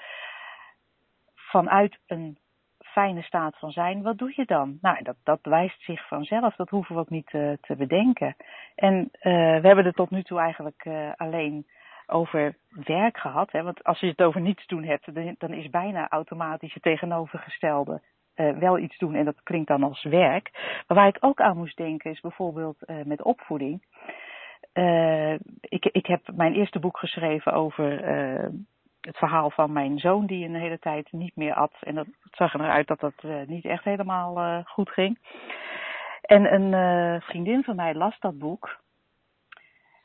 Vanuit 1.34 1.98
een 2.06 2.38
fijne 2.78 3.22
staat 3.22 3.58
van 3.58 3.70
zijn, 3.70 4.02
wat 4.02 4.18
doe 4.18 4.32
je 4.36 4.44
dan? 4.44 4.78
Nou, 4.80 5.02
dat, 5.02 5.16
dat 5.22 5.38
wijst 5.42 5.82
zich 5.82 6.08
vanzelf, 6.08 6.56
dat 6.56 6.68
hoeven 6.68 6.94
we 6.94 7.00
ook 7.00 7.10
niet 7.10 7.32
uh, 7.32 7.52
te 7.60 7.76
bedenken. 7.76 8.36
En 8.74 8.94
uh, 8.94 9.10
we 9.60 9.66
hebben 9.66 9.84
er 9.84 9.92
tot 9.92 10.10
nu 10.10 10.22
toe 10.22 10.38
eigenlijk 10.38 10.84
uh, 10.84 11.10
alleen 11.16 11.66
over 12.06 12.56
werk 12.68 13.18
gehad. 13.18 13.52
Hè? 13.52 13.62
Want 13.62 13.84
als 13.84 14.00
je 14.00 14.06
het 14.06 14.22
over 14.22 14.40
niets 14.40 14.66
doen 14.66 14.84
hebt, 14.84 15.14
dan 15.38 15.52
is 15.52 15.70
bijna 15.70 16.08
automatisch 16.08 16.74
het 16.74 16.82
tegenovergestelde 16.82 18.02
uh, 18.38 18.58
wel 18.58 18.78
iets 18.78 18.98
doen 18.98 19.14
en 19.14 19.24
dat 19.24 19.42
klinkt 19.42 19.68
dan 19.68 19.82
als 19.82 20.02
werk. 20.02 20.50
Maar 20.86 20.96
waar 20.96 21.08
ik 21.08 21.16
ook 21.20 21.40
aan 21.40 21.56
moest 21.56 21.76
denken 21.76 22.10
is 22.10 22.20
bijvoorbeeld 22.20 22.76
uh, 22.86 22.96
met 23.04 23.22
opvoeding. 23.22 23.82
Uh, 24.74 25.32
ik, 25.60 25.84
ik 25.84 26.06
heb 26.06 26.20
mijn 26.34 26.54
eerste 26.54 26.78
boek 26.78 26.98
geschreven 26.98 27.52
over 27.52 28.04
het 29.00 29.16
verhaal 29.16 29.50
van 29.50 29.72
mijn 29.72 29.98
zoon 29.98 30.26
die 30.26 30.44
een 30.44 30.54
hele 30.54 30.78
tijd 30.78 31.12
niet 31.12 31.36
meer 31.36 31.54
at. 31.54 31.72
En 31.80 31.94
dat 31.94 32.06
zag 32.30 32.54
eruit 32.54 32.86
dat 32.86 33.00
dat 33.00 33.46
niet 33.46 33.64
echt 33.64 33.84
helemaal 33.84 34.62
goed 34.62 34.90
ging. 34.90 35.18
En 36.20 36.54
een 36.54 37.22
vriendin 37.22 37.64
van 37.64 37.76
mij 37.76 37.94
las 37.94 38.18
dat 38.20 38.38
boek. 38.38 38.78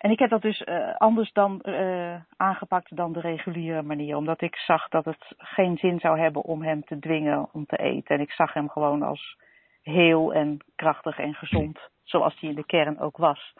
En 0.03 0.11
ik 0.11 0.19
heb 0.19 0.29
dat 0.29 0.41
dus 0.41 0.61
uh, 0.61 0.95
anders 0.95 1.31
dan 1.33 1.59
uh, 1.63 2.15
aangepakt 2.37 2.95
dan 2.95 3.13
de 3.13 3.19
reguliere 3.19 3.81
manier. 3.81 4.15
Omdat 4.15 4.41
ik 4.41 4.55
zag 4.55 4.87
dat 4.89 5.05
het 5.05 5.33
geen 5.37 5.77
zin 5.77 5.99
zou 5.99 6.19
hebben 6.19 6.41
om 6.41 6.63
hem 6.63 6.83
te 6.83 6.99
dwingen 6.99 7.49
om 7.53 7.65
te 7.65 7.77
eten. 7.77 8.15
En 8.15 8.21
ik 8.21 8.31
zag 8.31 8.53
hem 8.53 8.69
gewoon 8.69 9.01
als 9.01 9.37
heel 9.81 10.33
en 10.33 10.57
krachtig 10.75 11.19
en 11.19 11.33
gezond. 11.33 11.79
Zoals 12.03 12.39
hij 12.39 12.49
in 12.49 12.55
de 12.55 12.65
kern 12.65 12.99
ook 12.99 13.17
was. 13.17 13.53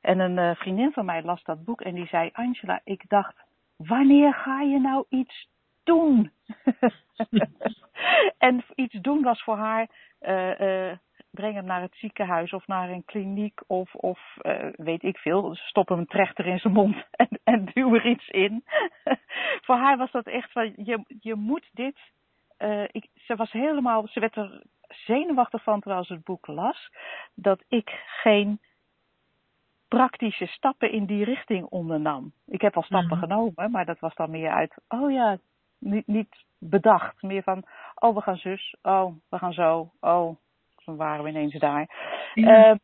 En 0.00 0.18
een 0.18 0.36
uh, 0.36 0.54
vriendin 0.54 0.92
van 0.92 1.04
mij 1.04 1.22
las 1.22 1.42
dat 1.42 1.64
boek 1.64 1.80
en 1.80 1.94
die 1.94 2.06
zei: 2.06 2.30
Angela, 2.32 2.80
ik 2.84 3.08
dacht, 3.08 3.36
wanneer 3.76 4.34
ga 4.34 4.60
je 4.60 4.80
nou 4.80 5.04
iets 5.08 5.48
doen? 5.84 6.32
en 8.38 8.64
iets 8.74 8.94
doen 9.00 9.22
was 9.22 9.42
voor 9.42 9.56
haar 9.56 9.88
breng 11.32 11.54
hem 11.54 11.64
naar 11.64 11.80
het 11.80 11.94
ziekenhuis 11.94 12.52
of 12.52 12.66
naar 12.66 12.90
een 12.90 13.04
kliniek 13.04 13.60
of, 13.66 13.94
of 13.94 14.20
uh, 14.42 14.66
weet 14.72 15.02
ik 15.02 15.18
veel, 15.18 15.54
stop 15.54 15.88
hem 15.88 15.98
een 15.98 16.06
trechter 16.06 16.46
in 16.46 16.58
zijn 16.58 16.72
mond 16.72 16.96
en, 17.10 17.28
en 17.44 17.64
duw 17.74 17.94
er 17.94 18.06
iets 18.06 18.28
in. 18.28 18.64
Voor 19.64 19.76
haar 19.76 19.96
was 19.96 20.10
dat 20.10 20.26
echt 20.26 20.52
van, 20.52 20.72
je, 20.76 21.04
je 21.20 21.34
moet 21.34 21.70
dit. 21.72 21.96
Uh, 22.58 22.84
ik, 22.90 23.08
ze 23.14 23.36
was 23.36 23.52
helemaal, 23.52 24.08
ze 24.08 24.20
werd 24.20 24.36
er 24.36 24.62
zenuwachtig 24.88 25.62
van 25.62 25.80
terwijl 25.80 26.04
ze 26.04 26.12
het 26.12 26.24
boek 26.24 26.46
las, 26.46 26.90
dat 27.34 27.64
ik 27.68 28.02
geen 28.06 28.60
praktische 29.88 30.46
stappen 30.46 30.92
in 30.92 31.06
die 31.06 31.24
richting 31.24 31.64
ondernam. 31.64 32.32
Ik 32.46 32.60
heb 32.60 32.76
al 32.76 32.82
stappen 32.82 33.18
mm-hmm. 33.18 33.28
genomen, 33.28 33.70
maar 33.70 33.84
dat 33.84 33.98
was 33.98 34.14
dan 34.14 34.30
meer 34.30 34.50
uit, 34.50 34.74
oh 34.88 35.12
ja, 35.12 35.38
niet, 35.78 36.06
niet 36.06 36.44
bedacht. 36.58 37.22
Meer 37.22 37.42
van, 37.42 37.64
oh 37.94 38.14
we 38.14 38.20
gaan 38.20 38.36
zus, 38.36 38.76
oh 38.82 39.14
we 39.28 39.38
gaan 39.38 39.52
zo, 39.52 39.90
oh 40.00 40.36
dan 40.84 40.96
waren 40.96 41.24
we 41.24 41.30
ineens 41.30 41.58
daar. 41.58 41.88
Ja. 42.34 42.70
Uh, 42.70 42.76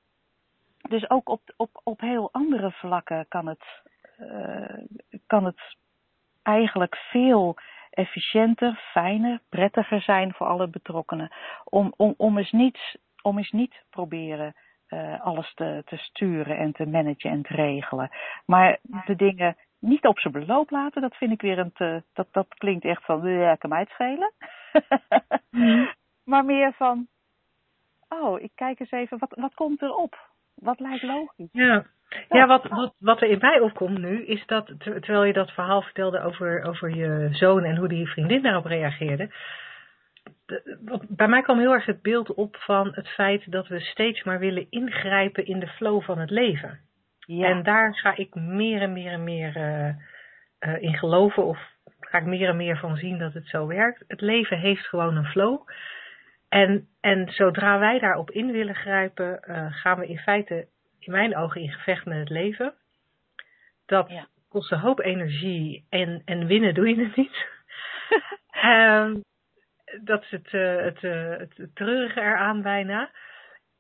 dus 0.89 1.11
ook 1.11 1.29
op, 1.29 1.41
op, 1.57 1.81
op 1.85 2.01
heel 2.01 2.33
andere 2.33 2.71
vlakken 2.71 3.27
kan 3.29 3.47
het, 3.47 3.83
uh, 4.19 4.85
kan 5.27 5.45
het 5.45 5.77
eigenlijk 6.43 6.97
veel 6.97 7.57
efficiënter, 7.91 8.81
fijner, 8.93 9.41
prettiger 9.49 10.03
zijn 10.03 10.33
voor 10.33 10.47
alle 10.47 10.69
betrokkenen. 10.69 11.33
Om, 11.65 11.93
om, 11.97 12.15
om, 12.17 12.39
eens, 12.39 12.53
niet, 12.53 12.99
om 13.23 13.39
eens 13.39 13.51
niet 13.51 13.85
proberen 13.91 14.55
uh, 14.89 15.21
alles 15.21 15.55
te, 15.55 15.83
te 15.85 15.97
sturen 15.97 16.59
en 16.59 16.73
te 16.73 16.87
managen 16.87 17.31
en 17.31 17.43
te 17.43 17.55
regelen. 17.55 18.11
Maar 18.47 18.79
de 18.83 19.17
dingen 19.17 19.57
niet 19.81 20.07
op 20.07 20.19
zijn 20.19 20.33
beloop 20.33 20.71
laten, 20.71 21.03
dat 21.03 21.17
vind 21.17 21.33
ik 21.33 21.41
weer 21.41 21.59
een 21.59 21.73
te, 21.73 22.03
dat, 22.13 22.29
dat 22.31 22.47
klinkt 22.49 22.85
echt 22.85 23.05
van, 23.05 23.29
ja, 23.29 23.55
kan 23.55 23.71
mij 23.71 23.81
het 23.81 23.89
schelen. 23.89 24.33
mm. 25.51 25.95
Maar 26.25 26.45
meer 26.45 26.73
van, 26.73 27.07
oh, 28.09 28.41
ik 28.41 28.51
kijk 28.55 28.81
eens 28.81 28.91
even, 28.91 29.19
wat, 29.19 29.33
wat 29.37 29.55
komt 29.55 29.83
erop? 29.83 30.17
wat 30.61 30.81
lijkt 30.81 31.03
logisch. 31.03 31.49
Ja, 31.53 31.87
ja 32.29 32.47
wat, 32.47 32.67
wat, 32.69 32.95
wat 32.99 33.21
er 33.21 33.29
in 33.29 33.39
mij 33.41 33.61
opkomt 33.61 33.99
nu, 33.99 34.25
is 34.25 34.47
dat 34.47 34.73
terwijl 34.79 35.25
je 35.25 35.33
dat 35.33 35.51
verhaal 35.51 35.83
vertelde 35.83 36.21
over, 36.21 36.63
over 36.63 36.95
je 36.95 37.29
zoon 37.33 37.65
en 37.65 37.77
hoe 37.77 37.89
die 37.89 38.09
vriendin 38.09 38.43
daarop 38.43 38.65
reageerde. 38.65 39.31
bij 41.09 41.29
mij 41.29 41.43
kwam 41.43 41.59
heel 41.59 41.73
erg 41.73 41.87
het 41.87 42.03
beeld 42.03 42.35
op 42.35 42.57
van 42.57 42.89
het 42.93 43.09
feit 43.09 43.53
dat 43.53 43.69
we 43.69 43.81
steeds 43.81 44.23
maar 44.23 44.39
willen 44.39 44.67
ingrijpen 44.71 45.47
in 45.47 45.61
de 45.61 45.69
flow 45.69 46.03
van 46.03 46.19
het 46.19 46.31
leven. 46.31 46.81
Ja. 47.19 47.49
En 47.49 47.63
daar 47.63 47.95
ga 47.95 48.17
ik 48.17 48.35
meer 48.35 48.81
en 48.81 48.93
meer 48.93 49.13
en 49.13 49.25
meer 49.25 49.57
uh, 49.57 49.89
uh, 50.61 50.83
in 50.83 50.95
geloven 50.95 51.45
of 51.45 51.59
ga 52.01 52.19
ik 52.19 52.25
meer 52.25 52.49
en 52.49 52.57
meer 52.57 52.79
van 52.79 52.97
zien 52.97 53.19
dat 53.19 53.33
het 53.33 53.47
zo 53.47 53.67
werkt. 53.67 54.05
Het 54.07 54.21
leven 54.21 54.59
heeft 54.59 54.87
gewoon 54.87 55.17
een 55.17 55.25
flow. 55.25 55.69
En, 56.49 56.89
en 57.01 57.33
zodra 57.33 57.79
wij 57.79 57.99
daarop 57.99 58.31
in 58.31 58.53
willen 58.53 58.75
grijpen, 58.75 59.41
uh, 59.49 59.73
gaan 59.73 59.99
we 59.99 60.07
in 60.07 60.19
feite, 60.19 60.67
in 60.99 61.13
mijn 61.13 61.37
ogen, 61.37 61.61
in 61.61 61.73
gevecht 61.73 62.05
met 62.05 62.19
het 62.19 62.29
leven. 62.29 62.75
Dat 63.87 64.11
kost 64.49 64.73
een 64.73 64.79
hoop 64.79 65.01
energie 65.01 65.87
en, 65.89 66.23
en 66.25 66.47
winnen 66.47 66.75
doe 66.75 66.89
je 66.89 67.05
het 67.05 67.17
niet. 67.17 67.47
um, 68.65 69.25
dat 70.11 70.23
is 70.23 70.31
het, 70.31 70.53
uh, 70.53 70.77
het, 70.77 71.03
uh, 71.03 71.37
het 71.37 71.75
treurige 71.75 72.21
eraan 72.21 72.63
bijna. 72.63 73.11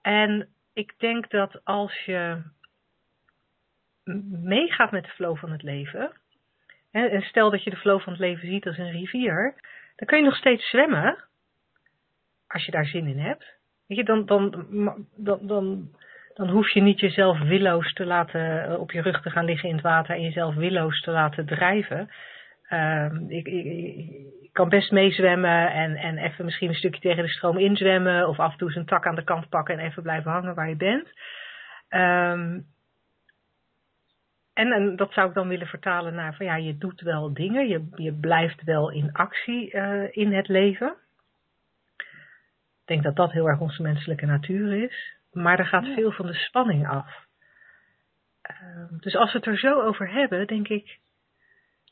En 0.02 0.48
ik 0.72 0.94
denk 0.98 1.30
dat 1.30 1.64
als 1.64 2.04
je 2.04 2.42
meegaat 4.42 4.90
met 4.90 5.04
de 5.04 5.10
flow 5.10 5.36
van 5.36 5.50
het 5.50 5.62
leven, 5.62 6.12
hè, 6.90 7.06
en 7.06 7.22
stel 7.22 7.50
dat 7.50 7.64
je 7.64 7.70
de 7.70 7.76
flow 7.76 8.00
van 8.00 8.12
het 8.12 8.22
leven 8.22 8.48
ziet 8.48 8.66
als 8.66 8.78
een 8.78 8.90
rivier, 8.90 9.54
dan 9.96 10.06
kun 10.06 10.18
je 10.18 10.24
nog 10.24 10.36
steeds 10.36 10.68
zwemmen, 10.68 11.24
als 12.48 12.64
je 12.64 12.70
daar 12.70 12.86
zin 12.86 13.06
in 13.06 13.18
hebt. 13.18 13.56
Weet 13.86 13.98
je, 13.98 14.04
dan, 14.04 14.26
dan, 14.26 14.66
dan, 15.16 15.38
dan, 15.46 15.88
dan 16.34 16.48
hoef 16.48 16.70
je 16.70 16.80
niet 16.80 17.00
jezelf 17.00 17.38
willoos 17.38 17.92
te 17.92 18.06
laten, 18.06 18.64
eh, 18.64 18.80
op 18.80 18.90
je 18.90 19.00
rug 19.00 19.22
te 19.22 19.30
gaan 19.30 19.44
liggen 19.44 19.68
in 19.68 19.74
het 19.74 19.84
water 19.84 20.14
en 20.14 20.22
jezelf 20.22 20.54
willoos 20.54 21.00
te 21.00 21.10
laten 21.10 21.46
drijven. 21.46 22.10
Uh, 22.70 23.12
ik, 23.28 23.46
ik, 23.46 24.52
kan 24.52 24.68
best 24.68 24.90
meezwemmen 24.90 25.72
en, 25.72 25.96
en 25.96 26.18
even 26.18 26.44
misschien 26.44 26.68
een 26.68 26.74
stukje 26.74 27.00
tegen 27.00 27.22
de 27.22 27.28
stroom 27.28 27.58
inzwemmen 27.58 28.28
of 28.28 28.38
af 28.38 28.52
en 28.52 28.58
toe 28.58 28.68
eens 28.68 28.76
een 28.76 28.86
tak 28.86 29.06
aan 29.06 29.14
de 29.14 29.24
kant 29.24 29.48
pakken 29.48 29.78
en 29.78 29.86
even 29.86 30.02
blijven 30.02 30.30
hangen 30.30 30.54
waar 30.54 30.68
je 30.68 30.76
bent. 30.76 31.06
Um, 31.90 32.66
en, 34.58 34.72
en 34.72 34.96
dat 34.96 35.12
zou 35.12 35.28
ik 35.28 35.34
dan 35.34 35.48
willen 35.48 35.66
vertalen 35.66 36.14
naar 36.14 36.34
van 36.34 36.46
ja, 36.46 36.56
je 36.56 36.78
doet 36.78 37.00
wel 37.00 37.34
dingen, 37.34 37.68
je, 37.68 37.88
je 37.94 38.12
blijft 38.12 38.64
wel 38.64 38.90
in 38.90 39.12
actie 39.12 39.74
uh, 39.74 40.04
in 40.10 40.32
het 40.32 40.48
leven. 40.48 40.96
Ik 42.88 42.94
denk 42.94 43.06
dat 43.06 43.16
dat 43.16 43.32
heel 43.32 43.48
erg 43.48 43.60
onze 43.60 43.82
menselijke 43.82 44.26
natuur 44.26 44.82
is. 44.84 45.16
Maar 45.32 45.58
er 45.58 45.66
gaat 45.66 45.86
veel 45.94 46.12
van 46.12 46.26
de 46.26 46.34
spanning 46.34 46.88
af. 46.88 47.26
Uh, 48.50 49.00
dus 49.00 49.16
als 49.16 49.32
we 49.32 49.38
het 49.38 49.46
er 49.46 49.58
zo 49.58 49.80
over 49.80 50.10
hebben, 50.10 50.46
denk 50.46 50.68
ik, 50.68 50.98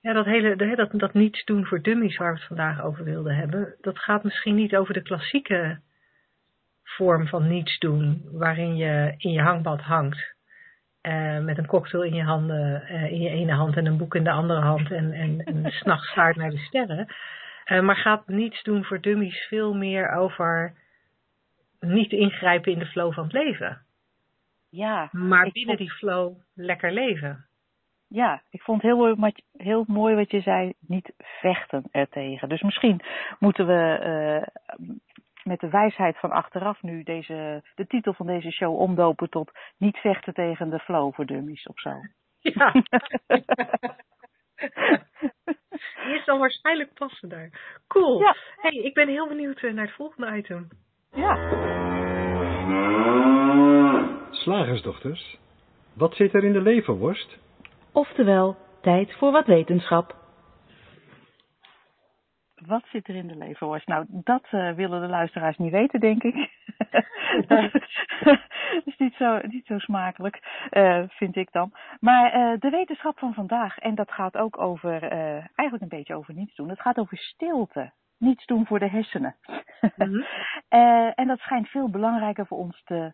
ja, 0.00 0.12
dat 0.12 0.24
hele, 0.24 0.76
dat, 0.76 0.90
dat 0.92 1.14
niets 1.14 1.44
doen 1.44 1.66
voor 1.66 1.82
dummies 1.82 2.16
waar 2.16 2.32
we 2.32 2.38
het 2.38 2.46
vandaag 2.46 2.82
over 2.82 3.04
wilden 3.04 3.36
hebben, 3.36 3.74
dat 3.80 3.98
gaat 3.98 4.24
misschien 4.24 4.54
niet 4.54 4.76
over 4.76 4.94
de 4.94 5.02
klassieke 5.02 5.80
vorm 6.82 7.26
van 7.26 7.48
niets 7.48 7.78
doen, 7.78 8.28
waarin 8.32 8.76
je 8.76 9.14
in 9.16 9.32
je 9.32 9.42
hangbad 9.42 9.80
hangt 9.80 10.34
uh, 11.02 11.38
met 11.38 11.58
een 11.58 11.66
cocktail 11.66 12.04
in 12.04 12.14
je, 12.14 12.22
handen, 12.22 12.82
uh, 12.90 13.12
in 13.12 13.20
je 13.20 13.30
ene 13.30 13.52
hand 13.52 13.76
en 13.76 13.86
een 13.86 13.96
boek 13.96 14.14
in 14.14 14.24
de 14.24 14.30
andere 14.30 14.60
hand 14.60 14.90
en, 14.90 15.12
en, 15.12 15.44
en 15.44 15.70
s'nachts 15.80 16.12
vaart 16.12 16.36
naar 16.36 16.50
de 16.50 16.58
sterren. 16.58 17.06
Uh, 17.66 17.80
maar 17.80 17.96
gaat 17.96 18.28
niets 18.28 18.62
doen 18.62 18.84
voor 18.84 19.00
dummies 19.00 19.46
veel 19.48 19.74
meer 19.74 20.10
over 20.10 20.84
niet 21.86 22.12
ingrijpen 22.12 22.72
in 22.72 22.78
de 22.78 22.86
flow 22.86 23.12
van 23.12 23.24
het 23.24 23.32
leven. 23.32 23.84
Ja. 24.70 25.08
Maar 25.12 25.50
binnen 25.52 25.76
die 25.76 25.90
flow 25.90 26.36
lekker 26.54 26.92
leven. 26.92 27.46
Ja, 28.08 28.42
ik 28.50 28.62
vond 28.62 28.82
heel 28.82 29.16
mooi, 29.16 29.32
heel 29.52 29.84
mooi 29.86 30.14
wat 30.14 30.30
je 30.30 30.40
zei, 30.40 30.72
niet 30.80 31.12
vechten 31.16 31.84
ertegen. 31.90 32.48
Dus 32.48 32.62
misschien 32.62 33.00
moeten 33.38 33.66
we 33.66 33.98
met 35.46 35.60
de 35.60 35.68
wijsheid 35.68 36.18
van 36.18 36.30
achteraf 36.30 36.82
nu 36.82 37.02
deze, 37.02 37.62
de 37.74 37.86
titel 37.86 38.12
van 38.12 38.26
deze 38.26 38.50
show 38.50 38.80
omdopen 38.80 39.30
tot 39.30 39.50
niet 39.78 39.96
vechten 39.96 40.34
tegen 40.34 40.70
de 40.70 40.78
flow 40.78 41.14
voor 41.14 41.26
dummies 41.26 41.66
of 41.66 41.80
zo. 41.80 41.90
Ja. 42.38 42.72
Die 46.04 46.14
is 46.14 46.24
dan 46.24 46.38
waarschijnlijk 46.38 46.94
passender. 46.94 47.50
Cool. 47.86 48.20
Ja. 48.20 48.36
hey, 48.56 48.74
ik 48.74 48.94
ben 48.94 49.08
heel 49.08 49.28
benieuwd 49.28 49.62
eh, 49.62 49.72
naar 49.72 49.86
het 49.86 49.94
volgende 49.94 50.36
item. 50.36 50.68
Ja. 51.16 51.36
Slagersdochters, 54.30 55.38
wat 55.92 56.14
zit 56.14 56.34
er 56.34 56.44
in 56.44 56.52
de 56.52 56.60
leverworst? 56.60 57.38
Oftewel, 57.92 58.56
tijd 58.80 59.16
voor 59.16 59.32
wat 59.32 59.46
wetenschap. 59.46 60.16
Wat 62.66 62.84
zit 62.92 63.08
er 63.08 63.14
in 63.14 63.26
de 63.26 63.36
leverworst? 63.36 63.86
Nou, 63.86 64.04
dat 64.08 64.46
uh, 64.50 64.72
willen 64.72 65.00
de 65.00 65.08
luisteraars 65.08 65.56
niet 65.56 65.72
weten, 65.72 66.00
denk 66.00 66.22
ik. 66.22 66.34
dat 67.48 67.74
is 68.90 68.96
niet 68.98 69.14
zo, 69.14 69.38
niet 69.42 69.66
zo 69.66 69.78
smakelijk, 69.78 70.66
uh, 70.70 71.02
vind 71.08 71.36
ik 71.36 71.52
dan. 71.52 71.72
Maar 72.00 72.36
uh, 72.36 72.60
de 72.60 72.70
wetenschap 72.70 73.18
van 73.18 73.34
vandaag, 73.34 73.78
en 73.78 73.94
dat 73.94 74.12
gaat 74.12 74.36
ook 74.36 74.58
over, 74.58 75.02
eigenlijk 75.54 75.82
een 75.82 75.98
beetje 75.98 76.14
over 76.14 76.34
niets 76.34 76.54
doen. 76.54 76.68
Het 76.68 76.80
gaat 76.80 76.98
over 76.98 77.16
stilte. 77.16 77.92
Niets 78.18 78.46
doen 78.46 78.66
voor 78.66 78.78
de 78.78 78.88
hersenen. 78.88 79.36
Mm 79.80 79.90
-hmm. 79.96 80.24
en 81.20 81.26
dat 81.26 81.38
schijnt 81.38 81.68
veel 81.68 81.90
belangrijker 81.90 82.46
voor 82.46 82.58
ons, 82.58 82.82
te, 82.84 83.12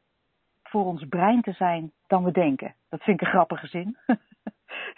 voor 0.62 0.84
ons 0.84 1.06
brein 1.08 1.42
te 1.42 1.52
zijn 1.52 1.92
dan 2.06 2.24
we 2.24 2.32
denken. 2.32 2.74
Dat 2.88 3.02
vind 3.02 3.20
ik 3.20 3.26
een 3.26 3.32
grappige 3.32 3.66
zin. 3.66 3.96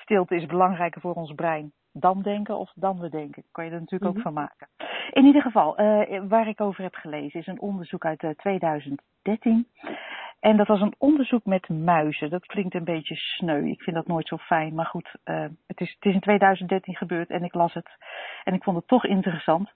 stilte 0.05 0.37
is 0.37 0.47
belangrijker 0.47 1.01
voor 1.01 1.15
ons 1.15 1.35
brein 1.35 1.73
dan 1.93 2.23
denken 2.23 2.59
of 2.59 2.73
dan 2.75 3.01
we 3.01 3.09
denken. 3.09 3.45
Kan 3.53 3.65
je 3.65 3.71
er 3.71 3.81
natuurlijk 3.81 4.11
ook 4.11 4.17
mhm. 4.17 4.23
van 4.23 4.33
maken. 4.33 4.69
In 5.13 5.25
ieder 5.25 5.43
geval, 5.43 5.81
uh, 5.81 6.23
waar 6.29 6.49
ik 6.49 6.61
over 6.61 6.83
heb 6.83 6.95
gelezen 6.95 7.41
is 7.41 7.47
een 7.47 7.61
onderzoek 7.61 8.05
uit 8.05 8.23
uh, 8.23 8.31
eh, 8.31 8.37
2013. 8.37 9.69
En 10.41 10.57
dat 10.57 10.67
was 10.67 10.81
een 10.81 10.95
onderzoek 10.99 11.45
met 11.45 11.69
muizen. 11.69 12.31
Dat 12.31 12.47
klinkt 12.47 12.75
een 12.75 12.85
beetje 12.85 13.17
sneu. 13.17 13.69
Ik 13.69 13.83
vind 13.83 13.97
dat 13.97 14.07
nooit 14.07 14.29
zo 14.29 14.37
fijn. 14.37 14.75
Maar 14.75 14.87
goed, 14.87 15.15
uh, 15.25 15.47
het, 15.67 15.81
is, 15.81 15.95
het 15.95 16.05
is 16.05 16.15
in 16.15 16.21
2013 16.21 16.97
gebeurd 16.97 17.31
en 17.31 17.45
ik 17.45 17.55
las 17.55 17.75
het. 17.75 17.89
En 18.45 18.55
ik 18.55 18.63
vond 18.63 18.77
het 18.77 18.87
toch 18.89 19.05
interessant. 19.05 19.73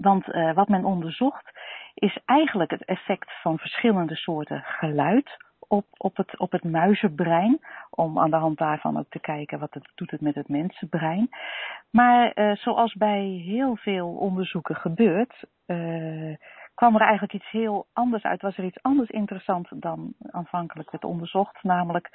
Want 0.00 0.26
wat 0.54 0.68
men 0.68 0.84
onderzocht 0.84 1.50
is 1.94 2.18
eigenlijk 2.24 2.70
het 2.70 2.84
effect 2.84 3.40
van 3.40 3.58
verschillende 3.58 4.16
soorten 4.16 4.62
geluid 4.62 5.38
op, 5.70 5.86
op, 5.96 6.16
het, 6.16 6.38
op 6.38 6.52
het 6.52 6.64
muizenbrein. 6.64 7.60
Om 7.90 8.18
aan 8.18 8.30
de 8.30 8.36
hand 8.36 8.58
daarvan 8.58 8.98
ook 8.98 9.08
te 9.08 9.20
kijken 9.20 9.58
wat 9.58 9.74
het 9.74 9.90
doet 9.94 10.10
het 10.10 10.20
met 10.20 10.34
het 10.34 10.48
mensenbrein. 10.48 11.28
Maar 11.90 12.32
uh, 12.34 12.56
zoals 12.56 12.94
bij 12.94 13.24
heel 13.24 13.76
veel 13.76 14.08
onderzoeken 14.08 14.76
gebeurt, 14.76 15.44
uh, 15.66 16.36
kwam 16.74 16.94
er 16.94 17.00
eigenlijk 17.00 17.32
iets 17.32 17.50
heel 17.50 17.86
anders 17.92 18.22
uit. 18.22 18.42
Was 18.42 18.56
er 18.56 18.64
iets 18.64 18.82
anders 18.82 19.10
interessant 19.10 19.68
dan 19.70 20.14
aanvankelijk 20.30 20.90
werd 20.90 21.04
onderzocht. 21.04 21.62
Namelijk 21.62 22.10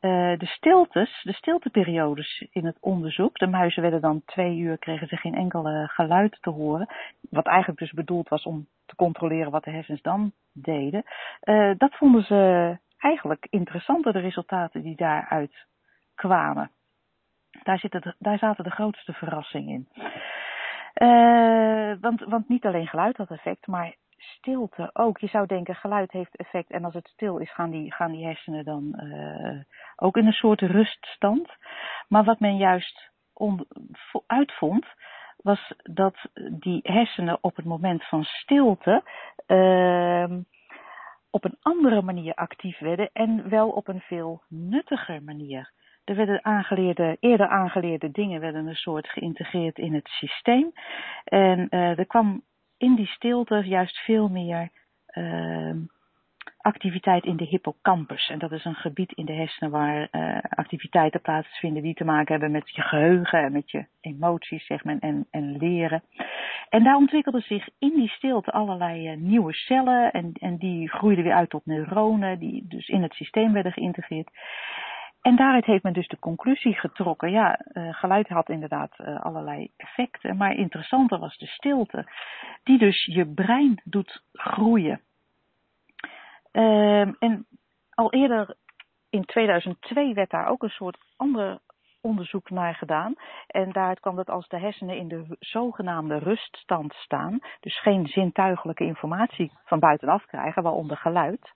uh, 0.00 0.38
de 0.38 0.46
stiltes, 0.46 1.20
de 1.22 1.32
stilteperiodes 1.32 2.46
in 2.50 2.66
het 2.66 2.76
onderzoek. 2.80 3.38
De 3.38 3.46
muizen 3.46 3.82
werden 3.82 4.00
dan 4.00 4.22
twee 4.24 4.56
uur, 4.56 4.78
kregen 4.78 5.08
ze 5.08 5.16
geen 5.16 5.34
enkele 5.34 5.88
geluid 5.88 6.38
te 6.40 6.50
horen. 6.50 6.88
Wat 7.30 7.46
eigenlijk 7.46 7.78
dus 7.78 7.92
bedoeld 7.92 8.28
was 8.28 8.42
om 8.42 8.66
te 8.86 8.94
controleren 8.96 9.50
wat 9.50 9.64
de 9.64 9.70
hersens 9.70 10.02
dan 10.02 10.32
deden. 10.52 11.04
Uh, 11.44 11.72
dat 11.78 11.94
vonden 11.94 12.22
ze 12.22 12.78
eigenlijk 12.98 13.46
interessante 13.50 14.12
de 14.12 14.18
resultaten 14.18 14.82
die 14.82 14.96
daaruit 14.96 15.66
kwamen. 16.14 16.70
Daar, 17.62 18.14
daar 18.18 18.38
zaten 18.38 18.64
de 18.64 18.70
grootste 18.70 19.12
verrassingen 19.12 19.74
in. 19.74 19.88
Want, 22.00 22.20
want 22.20 22.48
niet 22.48 22.64
alleen 22.64 22.86
geluid 22.86 23.16
had 23.16 23.30
effect, 23.30 23.66
maar 23.66 23.94
stilte 24.16 24.90
ook. 24.92 25.18
Je 25.18 25.26
zou 25.26 25.46
denken, 25.46 25.74
geluid 25.74 26.12
heeft 26.12 26.36
effect 26.36 26.70
en 26.70 26.84
als 26.84 26.94
het 26.94 27.08
stil 27.08 27.38
is, 27.38 27.52
gaan 27.54 27.70
die, 27.70 27.92
gaan 27.92 28.12
die 28.12 28.24
hersenen 28.24 28.64
dan 28.64 29.00
uh, 29.02 29.60
ook 29.96 30.16
in 30.16 30.26
een 30.26 30.32
soort 30.32 30.60
ruststand. 30.60 31.50
Maar 32.08 32.24
wat 32.24 32.40
men 32.40 32.56
juist 32.56 33.10
on, 33.32 33.66
uitvond, 34.26 34.86
was 35.36 35.74
dat 35.82 36.16
die 36.50 36.80
hersenen 36.82 37.38
op 37.40 37.56
het 37.56 37.64
moment 37.64 38.04
van 38.04 38.24
stilte 38.24 39.02
uh, 39.46 40.38
op 41.30 41.44
een 41.44 41.58
andere 41.60 42.02
manier 42.02 42.34
actief 42.34 42.78
werden 42.78 43.10
en 43.12 43.48
wel 43.48 43.68
op 43.68 43.88
een 43.88 44.00
veel 44.00 44.42
nuttiger 44.48 45.22
manier. 45.22 45.72
Er 46.04 46.14
werden 46.14 46.44
aangeleerde, 46.44 47.16
eerder 47.20 47.48
aangeleerde 47.48 48.10
dingen 48.10 48.40
werden 48.40 48.66
een 48.66 48.74
soort 48.74 49.08
geïntegreerd 49.08 49.78
in 49.78 49.94
het 49.94 50.08
systeem. 50.08 50.72
En 51.24 51.66
uh, 51.70 51.98
er 51.98 52.06
kwam 52.06 52.42
in 52.78 52.94
die 52.94 53.06
stilte 53.06 53.62
juist 53.64 53.98
veel 53.98 54.28
meer 54.28 54.70
uh, 55.12 55.74
activiteit 56.66 57.24
in 57.24 57.36
de 57.36 57.44
hippocampus. 57.44 58.28
En 58.28 58.38
dat 58.38 58.52
is 58.52 58.64
een 58.64 58.74
gebied 58.74 59.12
in 59.12 59.24
de 59.24 59.32
hersenen 59.32 59.70
waar 59.70 60.08
uh, 60.12 60.38
activiteiten 60.50 61.20
plaatsvinden 61.20 61.82
die 61.82 61.94
te 61.94 62.04
maken 62.04 62.32
hebben 62.32 62.50
met 62.50 62.70
je 62.74 62.82
geheugen 62.82 63.42
en 63.42 63.52
met 63.52 63.70
je 63.70 63.86
emoties 64.00 64.66
zeg 64.66 64.84
maar, 64.84 64.96
en, 65.00 65.26
en 65.30 65.56
leren. 65.56 66.02
En 66.68 66.84
daar 66.84 66.96
ontwikkelden 66.96 67.42
zich 67.42 67.68
in 67.78 67.94
die 67.94 68.08
stilte 68.08 68.52
allerlei 68.52 69.10
uh, 69.10 69.16
nieuwe 69.16 69.52
cellen 69.52 70.12
en, 70.12 70.32
en 70.32 70.56
die 70.56 70.88
groeiden 70.88 71.24
weer 71.24 71.34
uit 71.34 71.50
tot 71.50 71.66
neuronen 71.66 72.38
die 72.38 72.66
dus 72.68 72.88
in 72.88 73.02
het 73.02 73.12
systeem 73.12 73.52
werden 73.52 73.72
geïntegreerd. 73.72 74.30
En 75.26 75.36
daaruit 75.36 75.64
heeft 75.64 75.82
men 75.82 75.92
dus 75.92 76.08
de 76.08 76.18
conclusie 76.18 76.74
getrokken. 76.74 77.30
Ja, 77.30 77.60
uh, 77.72 77.94
geluid 77.94 78.28
had 78.28 78.48
inderdaad 78.48 78.98
uh, 78.98 79.20
allerlei 79.20 79.70
effecten, 79.76 80.36
maar 80.36 80.54
interessanter 80.54 81.18
was 81.18 81.38
de 81.38 81.46
stilte, 81.46 82.10
die 82.62 82.78
dus 82.78 83.04
je 83.04 83.26
brein 83.26 83.80
doet 83.84 84.22
groeien. 84.32 85.00
Uh, 86.52 87.22
en 87.22 87.46
al 87.94 88.12
eerder 88.12 88.56
in 89.10 89.24
2002 89.24 90.14
werd 90.14 90.30
daar 90.30 90.46
ook 90.46 90.62
een 90.62 90.68
soort 90.68 90.98
ander 91.16 91.58
onderzoek 92.00 92.50
naar 92.50 92.74
gedaan. 92.74 93.14
En 93.46 93.72
daaruit 93.72 94.00
kwam 94.00 94.16
dat 94.16 94.30
als 94.30 94.48
de 94.48 94.58
hersenen 94.58 94.96
in 94.96 95.08
de 95.08 95.36
zogenaamde 95.38 96.18
ruststand 96.18 96.94
staan, 96.94 97.38
dus 97.60 97.80
geen 97.80 98.06
zintuigelijke 98.06 98.84
informatie 98.84 99.52
van 99.64 99.78
buitenaf 99.78 100.24
krijgen, 100.24 100.62
waaronder 100.62 100.96
geluid, 100.96 101.54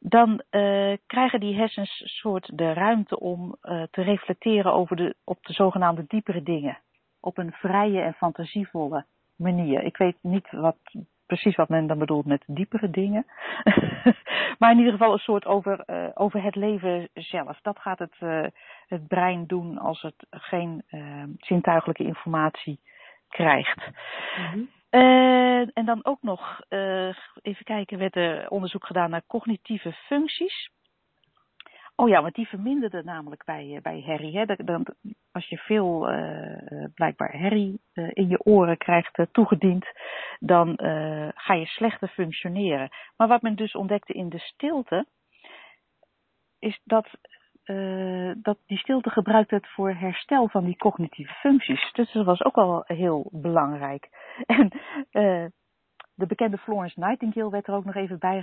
dan 0.00 0.42
uh, 0.50 0.96
krijgen 1.06 1.40
die 1.40 1.56
hersens 1.56 2.02
soort 2.04 2.58
de 2.58 2.72
ruimte 2.72 3.20
om 3.20 3.56
uh, 3.62 3.82
te 3.90 4.02
reflecteren 4.02 4.72
over 4.72 4.96
de, 4.96 5.14
op 5.24 5.38
de 5.46 5.52
zogenaamde 5.52 6.04
diepere 6.08 6.42
dingen. 6.42 6.78
Op 7.20 7.38
een 7.38 7.52
vrije 7.52 8.00
en 8.00 8.14
fantasievolle 8.14 9.04
manier. 9.36 9.82
Ik 9.82 9.96
weet 9.96 10.16
niet 10.20 10.50
wat, 10.50 10.76
precies 11.26 11.56
wat 11.56 11.68
men 11.68 11.86
dan 11.86 11.98
bedoelt 11.98 12.26
met 12.26 12.42
diepere 12.46 12.90
dingen. 12.90 13.26
maar 14.58 14.70
in 14.70 14.78
ieder 14.78 14.92
geval 14.92 15.12
een 15.12 15.18
soort 15.18 15.46
over, 15.46 15.82
uh, 15.86 16.08
over 16.14 16.42
het 16.42 16.54
leven 16.54 17.08
zelf. 17.14 17.58
Dat 17.62 17.78
gaat 17.78 17.98
het, 17.98 18.16
het 18.86 19.08
brein 19.08 19.46
doen 19.46 19.78
als 19.78 20.02
het 20.02 20.26
geen 20.30 20.84
zintuigelijke 21.38 22.04
informatie 22.04 22.80
krijgt. 23.28 23.90
Mm. 24.54 24.68
Uh, 24.94 25.60
en 25.60 25.84
dan 25.84 26.04
ook 26.04 26.22
nog, 26.22 26.60
uh, 26.68 27.14
even 27.42 27.64
kijken, 27.64 27.98
werd 27.98 28.16
er 28.16 28.48
onderzoek 28.50 28.86
gedaan 28.86 29.10
naar 29.10 29.26
cognitieve 29.26 29.92
functies. 29.92 30.70
Oh 31.96 32.08
ja, 32.08 32.22
want 32.22 32.34
die 32.34 32.48
verminderden 32.48 33.04
namelijk 33.04 33.44
bij, 33.44 33.78
bij 33.82 34.00
herrie. 34.00 34.38
Hè. 34.38 34.44
Dan, 34.44 34.86
als 35.32 35.48
je 35.48 35.56
veel 35.56 35.98
blijkbaar 36.94 37.32
herrie 37.32 37.80
in 37.92 38.28
je 38.28 38.44
oren 38.44 38.76
krijgt 38.76 39.18
toegediend, 39.32 39.86
dan 40.38 40.74
ga 41.34 41.54
je 41.54 41.66
slechter 41.66 42.08
functioneren. 42.08 42.88
Maar 43.16 43.28
wat 43.28 43.42
men 43.42 43.54
dus 43.54 43.74
ontdekte 43.74 44.12
in 44.12 44.28
de 44.28 44.38
stilte, 44.38 45.06
is 46.58 46.80
dat 46.84 47.08
uh, 47.64 48.32
dat 48.36 48.58
die 48.66 48.78
stilte 48.78 49.10
gebruikt 49.10 49.50
werd 49.50 49.68
voor 49.68 49.90
herstel 49.90 50.48
van 50.48 50.64
die 50.64 50.76
cognitieve 50.76 51.32
functies. 51.32 51.92
Dus 51.92 52.12
dat 52.12 52.24
was 52.24 52.44
ook 52.44 52.54
wel 52.54 52.82
heel 52.86 53.28
belangrijk. 53.32 54.08
En 54.46 54.70
uh, 55.12 55.44
de 56.14 56.26
bekende 56.26 56.58
Florence 56.58 57.00
Nightingale 57.00 57.50
werd 57.50 57.66
er 57.66 57.74
ook 57.74 57.84
nog 57.84 57.94
even 57.94 58.18
bij 58.18 58.42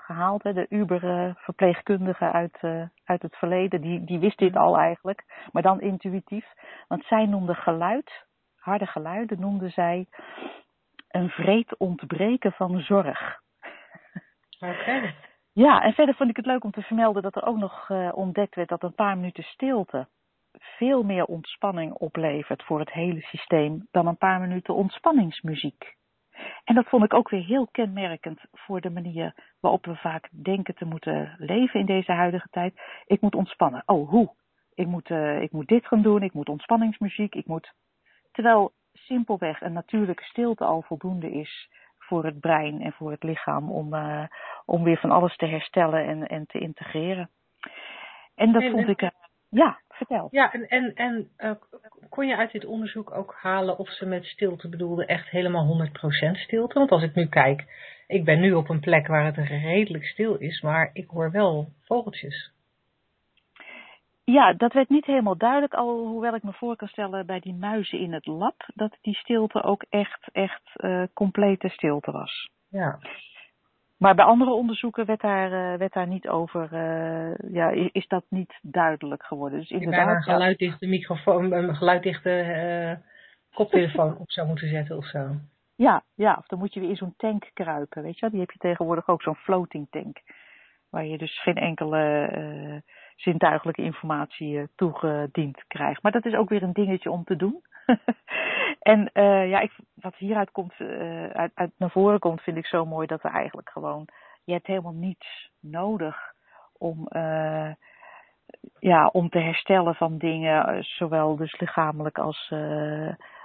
gehaald, 0.00 0.42
de 0.42 0.66
Uber-verpleegkundige 0.68 2.32
uit, 2.32 2.58
uh, 2.62 2.82
uit 3.04 3.22
het 3.22 3.36
verleden. 3.36 3.80
Die, 3.80 4.04
die 4.04 4.18
wist 4.18 4.38
dit 4.38 4.56
al 4.56 4.78
eigenlijk, 4.78 5.48
maar 5.52 5.62
dan 5.62 5.80
intuïtief. 5.80 6.46
Want 6.88 7.04
zij 7.04 7.26
noemde 7.26 7.54
geluid, 7.54 8.26
harde 8.56 8.86
geluiden, 8.86 9.40
noemde 9.40 9.68
zij 9.68 10.06
een 11.08 11.28
vreed 11.28 11.76
ontbreken 11.76 12.52
van 12.52 12.80
zorg. 12.80 13.40
Oké. 14.60 15.14
Ja, 15.54 15.82
en 15.82 15.92
verder 15.92 16.14
vond 16.14 16.30
ik 16.30 16.36
het 16.36 16.46
leuk 16.46 16.64
om 16.64 16.70
te 16.70 16.82
vermelden 16.82 17.22
dat 17.22 17.36
er 17.36 17.46
ook 17.46 17.56
nog 17.56 17.88
uh, 17.88 18.10
ontdekt 18.14 18.54
werd 18.54 18.68
dat 18.68 18.82
een 18.82 18.94
paar 18.94 19.16
minuten 19.16 19.44
stilte 19.44 20.08
veel 20.52 21.02
meer 21.02 21.24
ontspanning 21.24 21.92
oplevert 21.92 22.62
voor 22.62 22.78
het 22.78 22.92
hele 22.92 23.20
systeem 23.20 23.88
dan 23.90 24.06
een 24.06 24.16
paar 24.16 24.40
minuten 24.40 24.74
ontspanningsmuziek. 24.74 25.94
En 26.64 26.74
dat 26.74 26.88
vond 26.88 27.04
ik 27.04 27.14
ook 27.14 27.28
weer 27.28 27.44
heel 27.44 27.66
kenmerkend 27.66 28.40
voor 28.52 28.80
de 28.80 28.90
manier 28.90 29.34
waarop 29.60 29.84
we 29.84 29.96
vaak 29.96 30.28
denken 30.42 30.74
te 30.74 30.84
moeten 30.84 31.34
leven 31.38 31.80
in 31.80 31.86
deze 31.86 32.12
huidige 32.12 32.48
tijd. 32.50 32.80
Ik 33.06 33.20
moet 33.20 33.34
ontspannen. 33.34 33.82
Oh, 33.86 34.08
hoe? 34.08 34.34
Ik 34.74 34.86
moet, 34.86 35.10
uh, 35.10 35.42
ik 35.42 35.52
moet 35.52 35.68
dit 35.68 35.86
gaan 35.86 36.02
doen, 36.02 36.22
ik 36.22 36.32
moet 36.32 36.48
ontspanningsmuziek, 36.48 37.34
ik 37.34 37.46
moet. 37.46 37.72
Terwijl 38.32 38.72
simpelweg 38.92 39.60
een 39.60 39.72
natuurlijke 39.72 40.24
stilte 40.24 40.64
al 40.64 40.82
voldoende 40.82 41.30
is 41.30 41.68
voor 42.06 42.24
het 42.24 42.40
brein 42.40 42.80
en 42.80 42.92
voor 42.92 43.10
het 43.10 43.22
lichaam 43.22 43.70
om, 43.70 43.94
uh, 43.94 44.24
om 44.64 44.84
weer 44.84 44.98
van 44.98 45.10
alles 45.10 45.36
te 45.36 45.46
herstellen 45.46 46.06
en, 46.06 46.26
en 46.26 46.46
te 46.46 46.58
integreren. 46.58 47.30
En 48.34 48.52
dat 48.52 48.62
en, 48.62 48.70
vond 48.70 48.88
ik. 48.88 49.02
Uh, 49.02 49.08
ja, 49.50 49.78
vertel. 49.88 50.28
Ja, 50.30 50.52
en, 50.52 50.68
en, 50.68 50.94
en 50.94 51.28
uh, 51.38 51.50
kon 52.08 52.26
je 52.26 52.36
uit 52.36 52.52
dit 52.52 52.64
onderzoek 52.64 53.14
ook 53.14 53.34
halen 53.40 53.78
of 53.78 53.88
ze 53.88 54.06
met 54.06 54.24
stilte 54.24 54.68
bedoelden 54.68 55.06
echt 55.06 55.28
helemaal 55.28 55.88
100% 55.88 55.90
stilte? 56.32 56.78
Want 56.78 56.90
als 56.90 57.02
ik 57.02 57.14
nu 57.14 57.26
kijk, 57.26 57.64
ik 58.06 58.24
ben 58.24 58.40
nu 58.40 58.52
op 58.52 58.68
een 58.68 58.80
plek 58.80 59.06
waar 59.06 59.24
het 59.24 59.36
redelijk 59.48 60.04
stil 60.04 60.34
is, 60.34 60.60
maar 60.60 60.90
ik 60.92 61.08
hoor 61.08 61.30
wel 61.30 61.68
vogeltjes. 61.84 62.53
Ja, 64.24 64.52
dat 64.52 64.72
werd 64.72 64.88
niet 64.88 65.04
helemaal 65.04 65.36
duidelijk, 65.36 65.74
alhoewel 65.74 66.34
ik 66.34 66.42
me 66.42 66.52
voor 66.52 66.76
kan 66.76 66.88
stellen 66.88 67.26
bij 67.26 67.40
die 67.40 67.54
muizen 67.54 67.98
in 67.98 68.12
het 68.12 68.26
lab, 68.26 68.54
dat 68.74 68.96
die 69.00 69.14
stilte 69.14 69.62
ook 69.62 69.84
echt, 69.88 70.28
echt 70.32 70.70
uh, 70.76 71.02
complete 71.12 71.68
stilte 71.68 72.10
was. 72.10 72.50
Ja. 72.68 72.98
Maar 73.98 74.14
bij 74.14 74.24
andere 74.24 74.50
onderzoeken 74.50 75.06
werd 75.06 75.20
daar, 75.20 75.52
uh, 75.52 75.78
werd 75.78 75.92
daar 75.92 76.06
niet 76.06 76.28
over, 76.28 76.68
uh, 76.72 77.52
ja, 77.52 77.68
is 77.92 78.06
dat 78.06 78.24
niet 78.28 78.58
duidelijk 78.62 79.22
geworden. 79.24 79.58
Dus 79.58 79.70
inderdaad. 79.70 80.16
Een 80.16 80.22
geluiddichte 80.22 80.86
microfoon, 80.86 81.52
een 81.52 81.76
geluiddichte 81.76 83.02
koptelefoon 83.54 84.16
op 84.16 84.30
zou 84.30 84.46
moeten 84.46 84.68
zetten 84.68 84.96
of 84.96 85.06
zo. 85.06 85.30
Ja, 85.76 86.02
ja, 86.14 86.36
of 86.38 86.46
dan 86.46 86.58
moet 86.58 86.74
je 86.74 86.80
weer 86.80 86.88
in 86.88 86.96
zo'n 86.96 87.14
tank 87.16 87.50
kruipen, 87.52 88.02
weet 88.02 88.14
je 88.14 88.20
wel. 88.20 88.30
Die 88.30 88.40
heb 88.40 88.50
je 88.50 88.58
tegenwoordig 88.58 89.08
ook, 89.08 89.22
zo'n 89.22 89.34
floating 89.34 89.86
tank. 89.90 90.16
Waar 90.90 91.04
je 91.04 91.18
dus 91.18 91.42
geen 91.42 91.56
enkele 91.56 92.82
zintuigelijke 93.16 93.82
informatie 93.82 94.54
uh, 94.54 94.62
toegediend 94.74 95.64
krijgt. 95.66 96.02
Maar 96.02 96.12
dat 96.12 96.24
is 96.24 96.34
ook 96.34 96.48
weer 96.48 96.62
een 96.62 96.72
dingetje 96.72 97.10
om 97.10 97.24
te 97.24 97.36
doen. 97.36 97.62
en 98.94 99.10
uh, 99.14 99.48
ja, 99.48 99.60
ik, 99.60 99.72
wat 99.94 100.16
hieruit 100.16 100.50
komt, 100.50 100.74
uh, 100.78 101.30
uit, 101.30 101.72
naar 101.76 101.90
voren 101.90 102.18
komt, 102.18 102.40
vind 102.40 102.56
ik 102.56 102.66
zo 102.66 102.84
mooi 102.84 103.06
dat 103.06 103.24
er 103.24 103.30
eigenlijk 103.30 103.70
gewoon, 103.70 104.08
je 104.44 104.52
hebt 104.52 104.66
helemaal 104.66 104.94
niets 104.94 105.50
nodig 105.60 106.32
om, 106.78 107.08
ja, 108.78 109.06
om 109.06 109.28
te 109.28 109.38
herstellen 109.38 109.94
van 109.94 110.18
dingen, 110.18 110.84
zowel 110.84 111.36
dus 111.36 111.60
lichamelijk 111.60 112.18
als, 112.18 112.52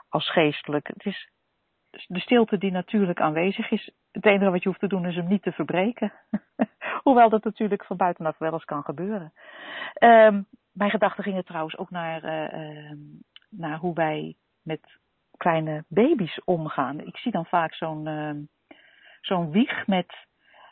als 0.09 0.31
geestelijk. 0.31 0.87
Het 0.87 1.05
is 1.05 1.29
de 2.07 2.19
stilte 2.19 2.57
die 2.57 2.71
natuurlijk 2.71 3.21
aanwezig 3.21 3.71
is. 3.71 3.91
Het 4.11 4.25
enige 4.25 4.51
wat 4.51 4.63
je 4.63 4.67
hoeft 4.67 4.79
te 4.79 4.87
doen 4.87 5.05
is 5.05 5.15
hem 5.15 5.27
niet 5.27 5.41
te 5.41 5.51
verbreken. 5.51 6.13
Hoewel 7.03 7.29
dat 7.29 7.43
natuurlijk 7.43 7.85
van 7.85 7.97
buitenaf 7.97 8.37
wel 8.37 8.53
eens 8.53 8.65
kan 8.65 8.83
gebeuren. 8.83 9.33
Um, 9.99 10.47
mijn 10.71 10.89
gedachten 10.89 11.23
gingen 11.23 11.45
trouwens 11.45 11.77
ook 11.77 11.89
naar, 11.89 12.23
uh, 12.23 12.91
naar 13.49 13.77
hoe 13.77 13.93
wij 13.93 14.35
met 14.61 14.99
kleine 15.37 15.83
baby's 15.87 16.41
omgaan. 16.45 16.99
Ik 16.99 17.17
zie 17.17 17.31
dan 17.31 17.45
vaak 17.45 17.73
zo'n 17.73 18.07
uh, 18.07 18.31
zo'n 19.21 19.51
wieg 19.51 19.87
met 19.87 20.27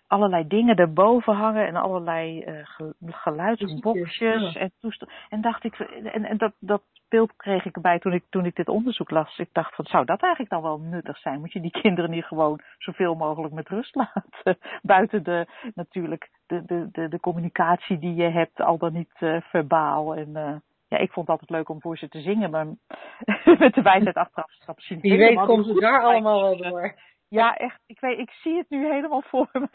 allerlei 0.08 0.48
dingen 0.48 0.76
erboven 0.76 1.34
hangen 1.34 1.68
en 1.68 1.76
allerlei 1.76 2.44
uh, 2.46 2.90
geluidsboxjes 3.06 4.56
en 4.56 4.72
toestanden. 4.80 5.18
En 5.30 5.42
dacht 5.42 5.64
ik, 5.64 5.80
en, 5.80 6.26
en 6.26 6.38
dat, 6.38 6.54
dat 6.60 6.82
beeld 7.10 7.36
kreeg 7.36 7.66
ik 7.66 7.76
erbij 7.76 8.00
toen 8.00 8.14
ik, 8.14 8.24
toen 8.30 8.46
ik 8.46 8.56
dit 8.56 8.68
onderzoek 8.68 9.10
las. 9.10 9.38
Ik 9.38 9.50
dacht 9.52 9.76
van, 9.76 9.86
zou 9.86 10.06
dat 10.06 10.22
eigenlijk 10.22 10.52
dan 10.52 10.62
wel 10.62 10.80
nuttig 10.80 11.18
zijn? 11.18 11.40
Moet 11.40 11.54
je 11.54 11.62
die 11.62 11.82
kinderen 11.82 12.10
niet 12.10 12.26
gewoon 12.26 12.60
zoveel 12.78 13.16
mogelijk 13.16 13.54
met 13.54 13.70
rust 13.70 13.96
laten? 14.06 14.58
Buiten 14.82 15.24
de, 15.24 15.48
natuurlijk, 15.76 16.30
de, 16.48 16.66
de, 16.66 16.90
de, 16.92 17.08
de 17.08 17.20
communicatie 17.20 18.00
die 18.00 18.16
je 18.16 18.30
hebt, 18.30 18.62
al 18.62 18.78
dan 18.78 18.94
niet 18.94 19.16
uh, 19.20 19.42
verbaal. 19.42 20.16
En 20.16 20.30
uh, 20.30 20.56
ja, 20.88 20.98
ik 20.98 21.12
vond 21.12 21.28
het 21.28 21.40
altijd 21.40 21.50
leuk 21.50 21.70
om 21.70 21.82
voor 21.82 21.98
ze 21.98 22.10
te 22.10 22.22
zingen, 22.22 22.50
maar 22.50 22.66
met 23.60 23.74
de 23.74 23.82
wijsheid 23.82 24.16
achteraf 24.16 24.52
zien. 24.76 25.00
Wie 25.00 25.18
weet 25.18 25.46
komt 25.46 25.66
het 25.66 25.80
daar 25.80 26.04
allemaal 26.04 26.42
wel 26.42 26.58
door. 26.58 26.96
Ja, 27.30 27.56
echt. 27.56 27.82
Ik, 27.86 28.00
weet, 28.00 28.20
ik 28.20 28.30
zie 28.30 28.58
het 28.58 28.70
nu 28.70 28.92
helemaal 28.92 29.22
voor 29.32 29.50
me. 29.52 29.68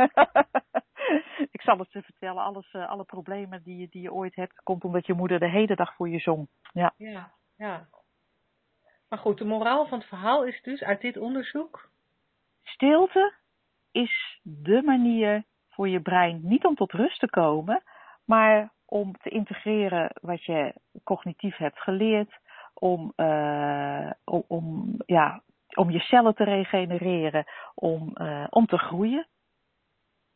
ik 1.50 1.60
zal 1.60 1.78
het 1.78 1.92
je 1.92 2.02
vertellen. 2.02 2.42
Alles, 2.42 2.72
uh, 2.72 2.88
alle 2.88 3.04
problemen 3.04 3.62
die, 3.62 3.88
die 3.90 4.02
je 4.02 4.12
ooit 4.12 4.34
hebt, 4.34 4.62
komt 4.62 4.84
omdat 4.84 5.06
je 5.06 5.14
moeder 5.14 5.38
de 5.38 5.48
hele 5.48 5.76
dag 5.76 5.94
voor 5.94 6.08
je 6.08 6.18
zong. 6.18 6.48
Ja. 6.72 6.94
ja, 6.96 7.32
ja. 7.56 7.88
Maar 9.08 9.18
goed, 9.18 9.38
de 9.38 9.44
moraal 9.44 9.86
van 9.86 9.98
het 9.98 10.08
verhaal 10.08 10.44
is 10.44 10.62
dus 10.62 10.82
uit 10.82 11.00
dit 11.00 11.16
onderzoek. 11.16 11.90
Stilte 12.62 13.34
is 13.90 14.40
de 14.42 14.82
manier 14.84 15.44
voor 15.68 15.88
je 15.88 16.00
brein 16.00 16.40
niet 16.42 16.64
om 16.64 16.74
tot 16.74 16.92
rust 16.92 17.20
te 17.20 17.30
komen, 17.30 17.82
maar 18.24 18.72
om 18.86 19.12
te 19.16 19.30
integreren 19.30 20.10
wat 20.20 20.44
je 20.44 20.74
cognitief 21.04 21.56
hebt 21.56 21.78
geleerd, 21.78 22.40
om, 22.74 23.12
uh, 23.16 24.10
om, 24.24 24.44
om, 24.46 24.94
ja, 25.06 25.42
om 25.74 25.90
je 25.90 25.98
cellen 25.98 26.34
te 26.34 26.44
regenereren, 26.44 27.44
om, 27.74 28.10
uh, 28.14 28.46
om 28.50 28.66
te 28.66 28.78
groeien. 28.78 29.26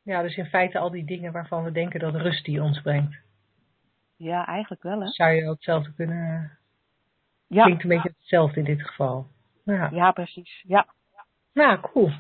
Ja, 0.03 0.23
dus 0.23 0.37
in 0.37 0.47
feite 0.47 0.79
al 0.79 0.91
die 0.91 1.05
dingen 1.05 1.33
waarvan 1.33 1.65
we 1.65 1.73
denken 1.73 2.01
dat 2.01 2.15
rust 2.15 2.45
die 2.45 2.63
ons 2.63 2.81
brengt. 2.81 3.17
Ja, 4.17 4.47
eigenlijk 4.47 4.83
wel 4.83 5.01
hè. 5.01 5.09
Zou 5.09 5.31
je 5.31 5.49
ook 5.49 5.55
hetzelfde 5.55 5.95
kunnen... 5.95 6.59
Ja, 7.49 7.63
Klinkt 7.63 7.83
een 7.83 7.89
beetje 7.89 8.15
hetzelfde 8.19 8.59
in 8.59 8.65
dit 8.65 8.83
geval. 8.83 9.27
Ja, 9.65 9.89
ja 9.93 10.13
precies. 10.13 10.63
Ja, 10.67 10.87
nou 11.53 11.81
cool. 11.81 12.11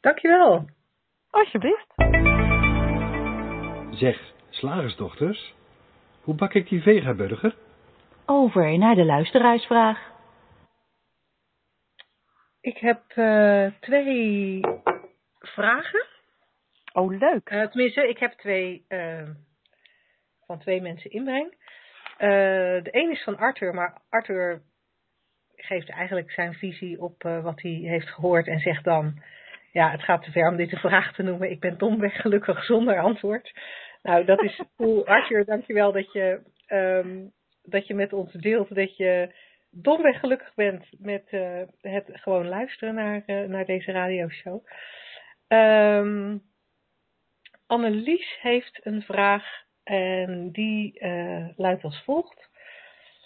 Dankjewel. 0.00 0.64
alsjeblieft. 1.30 1.94
Zeg, 3.90 4.32
slagersdochters, 4.48 5.54
hoe 6.20 6.34
bak 6.34 6.54
ik 6.54 6.68
die 6.68 6.82
vegaburger? 6.82 7.54
Over 8.26 8.78
naar 8.78 8.94
de 8.94 9.04
luisteraarsvraag. 9.04 10.09
Ik 12.60 12.78
heb 12.78 13.02
eh, 13.14 13.66
twee 13.80 14.60
vragen. 15.38 16.06
Oh, 16.92 17.18
leuk. 17.18 17.48
Eh, 17.48 17.66
tenminste, 17.66 18.08
ik 18.08 18.18
heb 18.18 18.32
twee 18.32 18.84
eh, 18.88 19.28
van 20.46 20.58
twee 20.58 20.80
mensen 20.80 21.10
inbreng. 21.10 21.58
De 22.18 22.88
een 22.90 23.10
is 23.10 23.22
van 23.22 23.36
Arthur, 23.36 23.74
maar 23.74 24.00
Arthur 24.08 24.62
geeft 25.56 25.90
eigenlijk 25.90 26.30
zijn 26.30 26.54
visie 26.54 27.00
op 27.00 27.22
wat 27.22 27.62
hij 27.62 27.70
heeft 27.70 28.08
gehoord 28.08 28.46
en 28.46 28.58
zegt 28.58 28.84
dan: 28.84 29.22
Ja, 29.72 29.90
het 29.90 30.02
gaat 30.02 30.22
te 30.22 30.30
ver 30.30 30.48
om 30.48 30.56
dit 30.56 30.72
een 30.72 30.78
vraag 30.78 31.14
te 31.14 31.22
noemen. 31.22 31.50
Ik 31.50 31.60
ben 31.60 31.78
domweg 31.78 32.20
gelukkig 32.20 32.64
zonder 32.64 32.98
antwoord. 32.98 33.52
Nou, 34.02 34.24
dat 34.24 34.42
is 34.42 34.62
cool. 34.76 35.06
Arthur, 35.06 35.44
dankjewel 35.44 35.92
dat 35.92 36.12
je, 36.12 36.40
ehm, 36.66 37.26
dat 37.62 37.86
je 37.86 37.94
met 37.94 38.12
ons 38.12 38.32
deelt 38.32 38.74
dat 38.74 38.96
je 38.96 39.34
domweg 39.70 40.20
gelukkig 40.20 40.54
bent 40.54 40.86
met 40.98 41.28
eh, 41.30 41.62
het 41.80 42.10
gewoon 42.12 42.48
luisteren 42.48 42.94
naar, 42.94 43.22
eh, 43.26 43.42
naar 43.44 43.64
deze 43.64 43.92
radioshow. 43.92 44.66
Ehm 45.48 46.36
Annelies 47.66 48.38
heeft 48.40 48.80
een 48.82 49.02
vraag 49.02 49.44
en 49.84 50.50
die 50.52 50.98
eh, 50.98 51.48
luidt 51.56 51.84
als 51.84 52.02
volgt. 52.04 52.48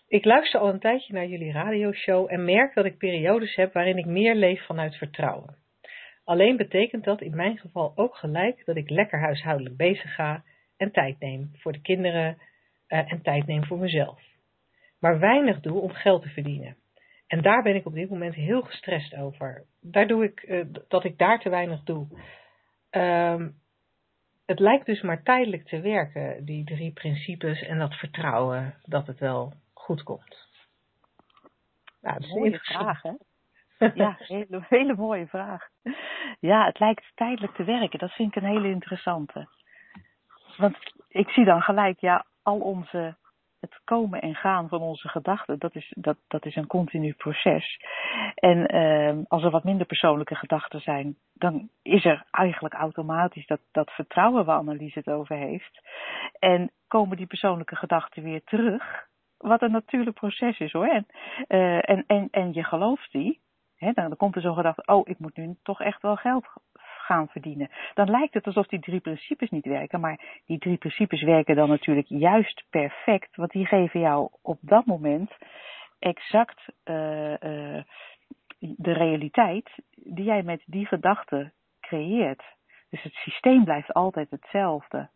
Ik 0.09 0.24
luister 0.24 0.61
al 0.61 0.68
een 0.68 0.80
tijdje 0.80 1.12
naar 1.12 1.26
jullie 1.26 1.52
radioshow 1.52 2.33
en 2.33 2.44
merk 2.44 2.74
dat 2.74 2.85
ik 2.85 2.98
periodes 2.98 3.54
heb 3.54 3.72
waarin 3.72 3.98
ik 3.98 4.07
meer 4.07 4.35
leef 4.35 4.66
vanuit 4.66 4.96
vertrouwen. 4.96 5.57
Alleen 6.24 6.57
betekent 6.57 7.04
dat 7.04 7.20
in 7.20 7.37
mijn 7.37 7.59
geval 7.59 7.92
ook 7.94 8.16
gelijk 8.16 8.64
dat 8.64 8.76
ik 8.76 8.90
lekker 8.90 9.20
huishoudelijk 9.20 9.76
bezig 9.76 10.14
ga 10.14 10.44
en 10.76 10.92
tijd 10.92 11.20
neem 11.20 11.50
voor 11.52 11.72
de 11.72 11.80
kinderen 11.80 12.38
en 12.87 13.22
tijd 13.22 13.46
neem 13.46 13.64
voor 13.64 13.78
mezelf. 13.78 14.34
Maar 15.05 15.19
weinig 15.19 15.61
doe 15.61 15.81
om 15.81 15.90
geld 15.90 16.23
te 16.23 16.29
verdienen. 16.29 16.77
En 17.27 17.43
daar 17.43 17.62
ben 17.62 17.75
ik 17.75 17.87
op 17.87 17.95
dit 17.95 18.11
moment 18.11 18.35
heel 18.35 18.62
gestrest 18.62 19.17
over. 19.17 19.64
Daar 19.81 20.07
doe 20.07 20.25
ik, 20.25 20.40
eh, 20.40 20.64
dat 20.88 21.05
ik 21.05 21.19
daar 21.19 21.38
te 21.38 21.49
weinig 21.49 21.83
doe. 21.83 22.07
Ehm, 22.90 23.49
het 24.47 24.59
lijkt 24.59 24.87
dus 24.87 25.03
maar 25.03 25.23
tijdelijk 25.23 25.67
te 25.67 25.81
werken, 25.81 26.45
die 26.45 26.64
drie 26.64 26.93
principes 26.93 27.62
en 27.62 27.79
dat 27.79 27.95
vertrouwen 27.95 28.75
dat 28.83 29.07
het 29.07 29.19
wel 29.19 29.53
goed 29.73 30.03
komt. 30.03 30.49
Nou, 32.01 32.14
dat 32.14 32.25
is 32.25 32.35
Mooie 32.35 32.59
vraag, 32.59 33.03
hè? 33.03 33.12
Ja, 33.95 34.17
hele, 34.27 34.64
hele 34.69 34.95
mooie 34.95 35.27
vraag. 35.27 35.69
Ja, 36.40 36.67
het 36.67 36.79
lijkt 36.79 37.12
tijdelijk 37.14 37.55
te 37.55 37.64
werken. 37.64 37.99
Dat 37.99 38.12
vind 38.12 38.37
ik 38.37 38.43
een 38.43 38.49
hele 38.49 38.69
interessante. 38.69 39.49
Want 40.57 40.77
ik 41.09 41.29
zie 41.29 41.45
dan 41.45 41.61
gelijk, 41.61 42.01
ja, 42.01 42.27
al 42.43 42.61
onze, 42.61 43.17
het 43.64 43.81
komen 43.85 44.20
en 44.20 44.35
gaan 44.35 44.68
van 44.68 44.81
onze 44.81 45.09
gedachten, 45.09 45.59
dat 45.59 45.74
is, 45.74 45.92
dat, 45.96 46.16
dat 46.29 46.46
is 46.46 46.57
een 46.57 46.66
continu 46.66 47.12
proces. 47.12 47.81
En 48.35 48.66
ehm, 48.66 49.22
als 49.29 49.42
er 49.42 49.50
wat 49.50 49.64
minder 49.64 49.87
persoonlijke 49.87 50.35
gedachten 50.35 50.81
zijn, 50.81 51.16
dan 51.33 51.68
is 51.83 52.05
er 52.05 52.24
eigenlijk 52.31 52.74
automatisch 52.74 53.46
dat, 53.46 53.61
dat 53.72 53.90
vertrouwen 53.90 54.44
waar 54.44 54.59
Annelies 54.59 54.94
het 54.94 55.09
over 55.09 55.37
heeft. 55.37 55.81
En 56.38 56.70
komen 56.88 57.16
die 57.16 57.27
persoonlijke 57.27 57.77
gedachten 57.77 58.22
weer 58.22 58.44
terug, 58.44 59.07
wat 59.38 59.62
een 59.62 59.70
natuurlijk 59.70 60.16
proces 60.16 60.59
is 60.59 60.72
hoor. 60.72 60.88
En, 60.88 61.07
eh, 61.46 61.90
en, 61.90 62.05
en, 62.07 62.29
en 62.31 62.53
je 62.53 62.64
gelooft 62.64 63.12
die, 63.12 63.40
hè, 63.77 63.92
dan, 63.92 64.09
dan 64.09 64.16
komt 64.16 64.37
er 64.37 64.42
zo'n 64.42 64.55
gedachte, 64.55 64.83
oh, 64.87 65.09
ik 65.09 65.18
moet 65.18 65.37
nu 65.37 65.57
toch 65.62 65.81
echt 65.81 66.03
wel 66.03 66.16
geld 66.16 66.46
gaan 67.05 67.29
verdienen. 67.29 67.71
Dan 67.95 68.11
lijkt 68.11 68.35
het 68.35 68.47
alsof 68.47 68.67
die 68.67 68.81
drie 68.81 69.01
principes 69.01 69.51
niet 69.51 69.64
werken, 69.64 70.01
maar 70.01 70.43
die 70.47 70.59
drie 70.59 70.77
principes 70.77 71.23
werken 71.23 71.57
dan 71.57 71.69
natuurlijk 71.69 72.07
juist 72.09 72.64
perfect, 72.71 73.37
want 73.37 73.51
die 73.51 73.67
geven 73.67 74.01
jou 74.01 74.29
op 74.43 74.59
dat 74.61 74.87
moment 74.87 75.31
exact 75.99 76.61
eh, 76.83 77.33
eh, 77.33 77.85
de 78.59 78.93
realiteit 78.93 79.71
die 79.95 80.25
jij 80.25 80.43
met 80.43 80.62
die 80.67 80.87
gedachte 80.87 81.53
creëert. 81.81 82.43
Dus 82.90 83.03
het 83.03 83.12
systeem 83.12 83.64
blijft 83.64 83.93
altijd 83.93 84.31
hetzelfde. 84.31 85.09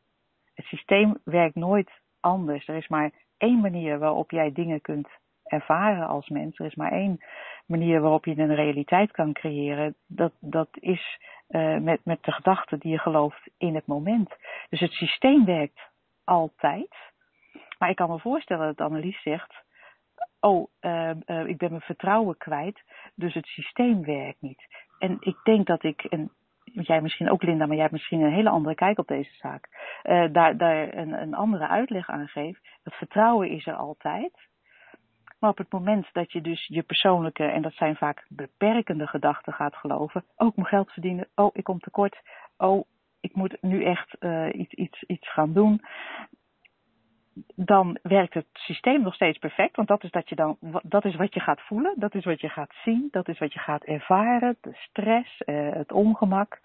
Het 0.54 0.64
systeem 0.66 1.18
werkt 1.24 1.54
nooit 1.54 1.90
anders. 2.20 2.68
Er 2.68 2.76
is 2.76 2.88
maar 2.88 3.10
één 3.38 3.60
manier 3.60 3.98
waarop 3.98 4.30
jij 4.30 4.52
dingen 4.52 4.80
kunt 4.80 5.08
ervaren 5.44 6.06
als 6.06 6.28
mens. 6.28 6.58
Er 6.58 6.66
is 6.66 6.74
maar 6.74 6.92
één 6.92 7.24
manier 7.66 8.00
waarop 8.00 8.24
je 8.24 8.38
een 8.38 8.54
realiteit 8.54 9.10
kan 9.10 9.32
creëren. 9.32 9.94
Dat, 10.06 10.32
dat 10.40 10.68
is 10.72 11.20
uh, 11.48 11.76
met, 11.76 12.00
met 12.04 12.22
de 12.22 12.32
gedachten 12.32 12.78
die 12.78 12.92
je 12.92 12.98
gelooft 12.98 13.50
in 13.58 13.74
het 13.74 13.86
moment. 13.86 14.34
Dus 14.68 14.80
het 14.80 14.92
systeem 14.92 15.44
werkt 15.44 15.80
altijd. 16.24 16.94
Maar 17.78 17.90
ik 17.90 17.96
kan 17.96 18.10
me 18.10 18.18
voorstellen 18.18 18.66
dat 18.66 18.86
Annelies 18.86 19.22
zegt: 19.22 19.54
Oh, 20.40 20.68
uh, 20.80 21.10
uh, 21.26 21.46
ik 21.46 21.56
ben 21.56 21.70
mijn 21.70 21.82
vertrouwen 21.82 22.36
kwijt, 22.36 22.82
dus 23.14 23.34
het 23.34 23.46
systeem 23.46 24.04
werkt 24.04 24.40
niet. 24.40 24.66
En 24.98 25.16
ik 25.20 25.36
denk 25.42 25.66
dat 25.66 25.82
ik, 25.82 26.04
en 26.04 26.30
jij 26.64 27.00
misschien 27.00 27.30
ook 27.30 27.42
Linda, 27.42 27.66
maar 27.66 27.74
jij 27.74 27.84
hebt 27.84 27.92
misschien 27.92 28.20
een 28.20 28.32
hele 28.32 28.50
andere 28.50 28.74
kijk 28.74 28.98
op 28.98 29.06
deze 29.06 29.34
zaak, 29.34 29.68
daar, 30.32 30.56
daar 30.56 30.94
een, 30.94 31.12
een 31.12 31.34
andere 31.34 31.68
uitleg 31.68 32.08
aan 32.08 32.28
geef. 32.28 32.58
Het 32.82 32.94
vertrouwen 32.94 33.50
is 33.50 33.66
er 33.66 33.74
altijd. 33.74 34.47
Maar 35.38 35.50
op 35.50 35.58
het 35.58 35.72
moment 35.72 36.06
dat 36.12 36.32
je 36.32 36.40
dus 36.40 36.66
je 36.66 36.82
persoonlijke, 36.82 37.44
en 37.44 37.62
dat 37.62 37.72
zijn 37.72 37.96
vaak 37.96 38.26
beperkende 38.28 39.06
gedachten 39.06 39.52
gaat 39.52 39.76
geloven. 39.76 40.24
Oh, 40.36 40.48
ik 40.48 40.56
moet 40.56 40.68
geld 40.68 40.90
verdienen. 40.90 41.28
Oh, 41.34 41.50
ik 41.52 41.64
kom 41.64 41.80
tekort. 41.80 42.20
Oh, 42.56 42.86
ik 43.20 43.34
moet 43.34 43.56
nu 43.60 43.84
echt 43.84 44.16
uh, 44.20 44.48
iets, 44.52 44.72
iets, 44.72 45.02
iets 45.02 45.32
gaan 45.32 45.52
doen. 45.52 45.82
Dan 47.54 47.98
werkt 48.02 48.34
het 48.34 48.46
systeem 48.52 49.02
nog 49.02 49.14
steeds 49.14 49.38
perfect. 49.38 49.76
Want 49.76 49.88
dat 49.88 50.04
is, 50.04 50.10
dat, 50.10 50.28
je 50.28 50.34
dan, 50.34 50.58
dat 50.82 51.04
is 51.04 51.16
wat 51.16 51.34
je 51.34 51.40
gaat 51.40 51.60
voelen. 51.60 51.94
Dat 51.96 52.14
is 52.14 52.24
wat 52.24 52.40
je 52.40 52.48
gaat 52.48 52.74
zien. 52.84 53.08
Dat 53.10 53.28
is 53.28 53.38
wat 53.38 53.52
je 53.52 53.58
gaat 53.58 53.84
ervaren. 53.84 54.56
De 54.60 54.72
stress, 54.74 55.42
uh, 55.46 55.72
het 55.72 55.92
ongemak. 55.92 56.60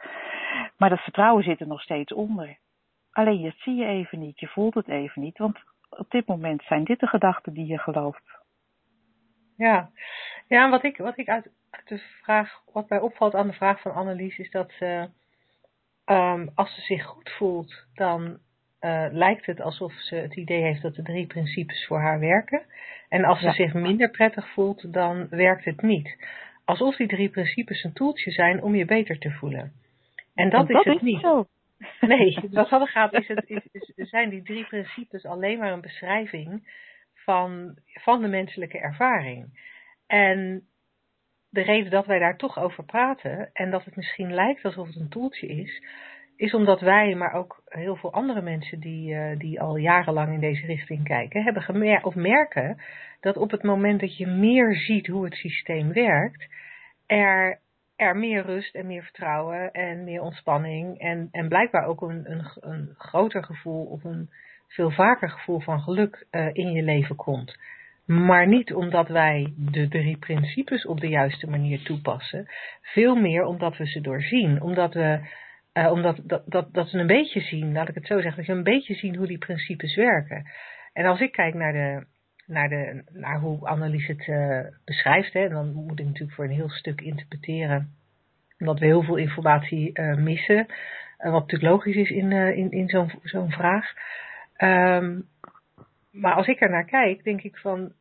Maar 0.78 0.90
dat 0.90 1.00
vertrouwen 1.00 1.44
zit 1.44 1.60
er 1.60 1.68
nog 1.68 1.82
steeds 1.82 2.14
onder. 2.14 2.58
Alleen 3.12 3.40
je 3.40 3.54
zie 3.58 3.76
je 3.76 3.86
even 3.86 4.20
niet. 4.20 4.40
Je 4.40 4.48
voelt 4.48 4.74
het 4.74 4.88
even 4.88 5.22
niet. 5.22 5.38
Want 5.38 5.58
op 5.90 6.10
dit 6.10 6.28
moment 6.28 6.64
zijn 6.64 6.84
dit 6.84 7.00
de 7.00 7.08
gedachten 7.08 7.54
die 7.54 7.66
je 7.66 7.78
gelooft. 7.78 8.43
Ja, 9.64 9.90
ja 10.48 10.70
wat 10.70 10.84
ik, 10.84 10.98
wat 10.98 11.18
ik 11.18 11.28
uit, 11.28 11.50
uit 11.70 11.88
de 11.88 11.98
vraag, 11.98 12.62
wat 12.74 12.90
mij 12.90 13.00
opvalt 13.00 13.36
aan 13.36 13.48
de 13.48 13.54
vraag 13.54 13.82
van 13.82 13.94
Annelies, 13.94 14.38
is 14.38 14.52
dat 14.52 14.72
ze, 14.72 15.10
um, 16.06 16.50
als 16.56 16.76
ze 16.76 16.82
zich 16.82 17.04
goed 17.06 17.30
voelt, 17.30 17.86
dan 17.94 18.22
uh, 18.82 19.06
lijkt 19.12 19.46
het 19.46 19.62
alsof 19.62 19.94
ze 19.94 20.16
het 20.16 20.36
idee 20.36 20.62
heeft 20.62 20.82
dat 20.82 20.96
de 20.96 21.02
drie 21.02 21.28
principes 21.28 21.86
voor 21.86 22.00
haar 22.00 22.20
werken. 22.20 22.62
En 23.10 23.24
als 23.24 23.40
ze 23.40 23.46
ja. 23.46 23.54
zich 23.54 23.74
minder 23.74 24.10
prettig 24.10 24.50
voelt, 24.54 24.94
dan 24.94 25.28
werkt 25.30 25.66
het 25.66 25.82
niet. 25.82 26.28
Alsof 26.66 26.96
die 26.96 27.08
drie 27.08 27.30
principes 27.30 27.84
een 27.84 27.94
toeltje 27.94 28.32
zijn 28.32 28.64
om 28.64 28.76
je 28.76 28.86
beter 28.86 29.20
te 29.20 29.32
voelen. 29.32 29.72
En 30.36 30.50
dat, 30.50 30.70
en 30.70 30.76
is 30.76 30.84
dat 30.84 30.94
het 30.94 31.04
niet. 31.04 31.20
Zo. 31.20 31.46
Nee, 32.00 32.40
wat 32.52 32.70
hadden 32.70 32.88
gaat 32.88 33.14
is, 33.14 33.28
het, 33.28 33.50
is, 33.50 33.64
is, 33.96 34.10
zijn 34.10 34.30
die 34.30 34.44
drie 34.44 34.66
principes 34.66 35.26
alleen 35.26 35.60
maar 35.60 35.72
een 35.72 35.82
beschrijving 35.82 36.68
van, 37.24 37.78
van 37.86 38.22
de 38.22 38.28
menselijke 38.28 38.78
ervaring. 38.78 39.60
En 40.08 40.68
de 41.50 41.62
reden 41.62 41.92
dat 41.92 42.06
wij 42.06 42.20
daar 42.20 42.38
toch 42.38 42.60
over 42.60 42.86
praten 42.86 43.50
en 43.54 43.72
dat 43.72 43.86
het 43.86 43.96
misschien 43.96 44.34
lijkt 44.34 44.66
alsof 44.66 44.88
het 44.88 44.96
een 44.96 45.10
toeltje 45.10 45.48
is, 45.48 45.84
is 46.36 46.54
omdat 46.54 46.80
wij, 46.80 47.16
maar 47.16 47.34
ook 47.34 47.62
heel 47.66 47.96
veel 47.96 48.14
andere 48.14 48.42
mensen 48.42 48.80
die, 48.80 49.14
uh, 49.14 49.38
die 49.38 49.62
al 49.62 49.76
jarenlang 49.76 50.34
in 50.34 50.40
deze 50.40 50.66
richting 50.66 51.04
kijken, 51.04 51.44
hebben 51.44 51.64
gemerkt 51.64 52.06
of 52.06 52.16
merken 52.16 52.82
dat 53.20 53.38
op 53.38 53.52
het 53.52 53.64
moment 53.64 54.00
dat 54.00 54.18
je 54.18 54.28
meer 54.28 54.76
ziet 54.76 55.08
hoe 55.08 55.24
het 55.26 55.34
systeem 55.34 55.94
werkt, 55.94 56.48
er, 57.06 57.60
er 57.96 58.18
meer 58.18 58.46
rust 58.46 58.76
en 58.76 58.88
meer 58.88 59.04
vertrouwen 59.04 59.72
en 59.72 60.04
meer 60.04 60.22
ontspanning 60.22 61.00
en, 61.00 61.28
en 61.32 61.48
blijkbaar 61.48 61.86
ook 61.86 62.02
een, 62.02 62.32
een, 62.32 62.46
een 62.60 62.94
groter 62.98 63.44
gevoel 63.44 63.86
of 63.86 64.04
een 64.04 64.30
veel 64.74 64.92
vaker 64.92 65.30
gevoel 65.30 65.60
van 65.60 65.82
geluk 65.82 66.26
uh, 66.32 66.50
in 66.54 66.72
je 66.72 66.84
leven 66.84 67.16
komt. 67.16 67.58
Maar 68.06 68.48
niet 68.48 68.74
omdat 68.74 69.08
wij 69.08 69.54
de 69.56 69.88
drie 69.88 70.18
principes 70.18 70.86
op 70.86 71.00
de 71.00 71.08
juiste 71.08 71.50
manier 71.50 71.84
toepassen. 71.84 72.48
Veel 72.82 73.16
meer 73.16 73.44
omdat 73.44 73.78
we 73.78 73.88
ze 73.88 74.02
doorzien. 74.02 74.62
Omdat 74.62 74.94
we, 74.94 75.20
uh, 75.74 75.92
omdat, 75.92 76.20
dat, 76.24 76.44
dat, 76.46 76.74
dat 76.74 76.92
we 76.92 76.98
een 76.98 77.08
beetje 77.08 77.42
zien, 77.42 77.74
laat 77.74 77.90
ik 77.90 77.96
het 77.96 78.08
zo 78.08 78.22
zeggen, 78.22 78.38
dat 78.38 78.46
we 78.46 78.52
een 78.52 78.64
beetje 78.64 78.94
zien 78.94 79.16
hoe 79.16 79.28
die 79.28 79.38
principes 79.38 79.96
werken. 79.96 80.52
En 80.94 81.06
als 81.06 81.20
ik 81.20 81.32
kijk 81.32 81.54
naar, 81.54 81.74
de, 81.74 82.06
naar, 82.46 82.70
de, 82.70 83.04
naar 83.12 83.40
hoe 83.40 83.68
Annelies 83.68 84.08
het 84.08 84.28
uh, 84.28 84.60
beschrijft, 84.86 85.34
hè, 85.34 85.50
dan 85.50 85.74
moet 85.74 86.00
ik 86.00 86.06
natuurlijk 86.06 86.34
voor 86.34 86.46
een 86.46 86.52
heel 86.52 86.70
stuk 86.70 87.02
interpreteren. 87.02 87.90
Omdat 88.60 88.80
we 88.80 88.86
heel 88.86 89.04
veel 89.04 89.18
informatie 89.18 90.02
missen. 90.02 90.66
wat 91.18 91.32
natuurlijk 91.32 91.72
logisch 91.72 91.96
is 91.96 92.10
in, 92.10 92.32
in, 92.32 92.72
in 92.72 92.88
zo'n 92.88 93.12
zo'n 93.24 93.52
vraag. 93.52 93.94
Ehm, 94.64 95.20
maar 96.12 96.34
als 96.34 96.48
ik 96.48 96.62
er 96.62 96.70
naar 96.70 96.86
kijk, 96.86 97.24
denk 97.24 97.42
ik 97.42 97.58
van 97.58 97.94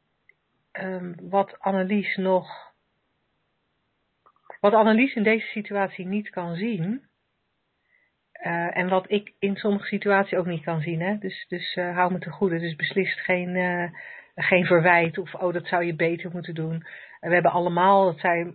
um, 0.72 1.14
wat 1.22 1.58
Annelies 1.58 2.16
nog. 2.16 2.72
Wat 4.60 4.72
Annelies 4.72 5.14
in 5.14 5.22
deze 5.22 5.46
situatie 5.46 6.06
niet 6.06 6.30
kan 6.30 6.54
zien. 6.54 7.02
Uh, 8.46 8.76
en 8.76 8.88
wat 8.88 9.10
ik 9.10 9.32
in 9.38 9.56
sommige 9.56 9.86
situaties 9.86 10.38
ook 10.38 10.46
niet 10.46 10.62
kan 10.62 10.80
zien. 10.80 11.00
Hè? 11.00 11.18
Dus, 11.18 11.46
dus 11.48 11.76
uh, 11.76 11.94
hou 11.96 12.12
me 12.12 12.18
te 12.18 12.30
goede. 12.30 12.58
Dus 12.58 12.76
beslist 12.76 13.20
geen, 13.20 13.48
uh, 13.48 13.90
geen 14.34 14.64
verwijt 14.64 15.18
of 15.18 15.34
oh, 15.34 15.52
dat 15.52 15.66
zou 15.66 15.84
je 15.84 15.94
beter 15.94 16.30
moeten 16.32 16.54
doen. 16.54 16.84
we 17.20 17.32
hebben 17.32 17.52
allemaal, 17.52 18.04
dat 18.04 18.18
zei 18.18 18.54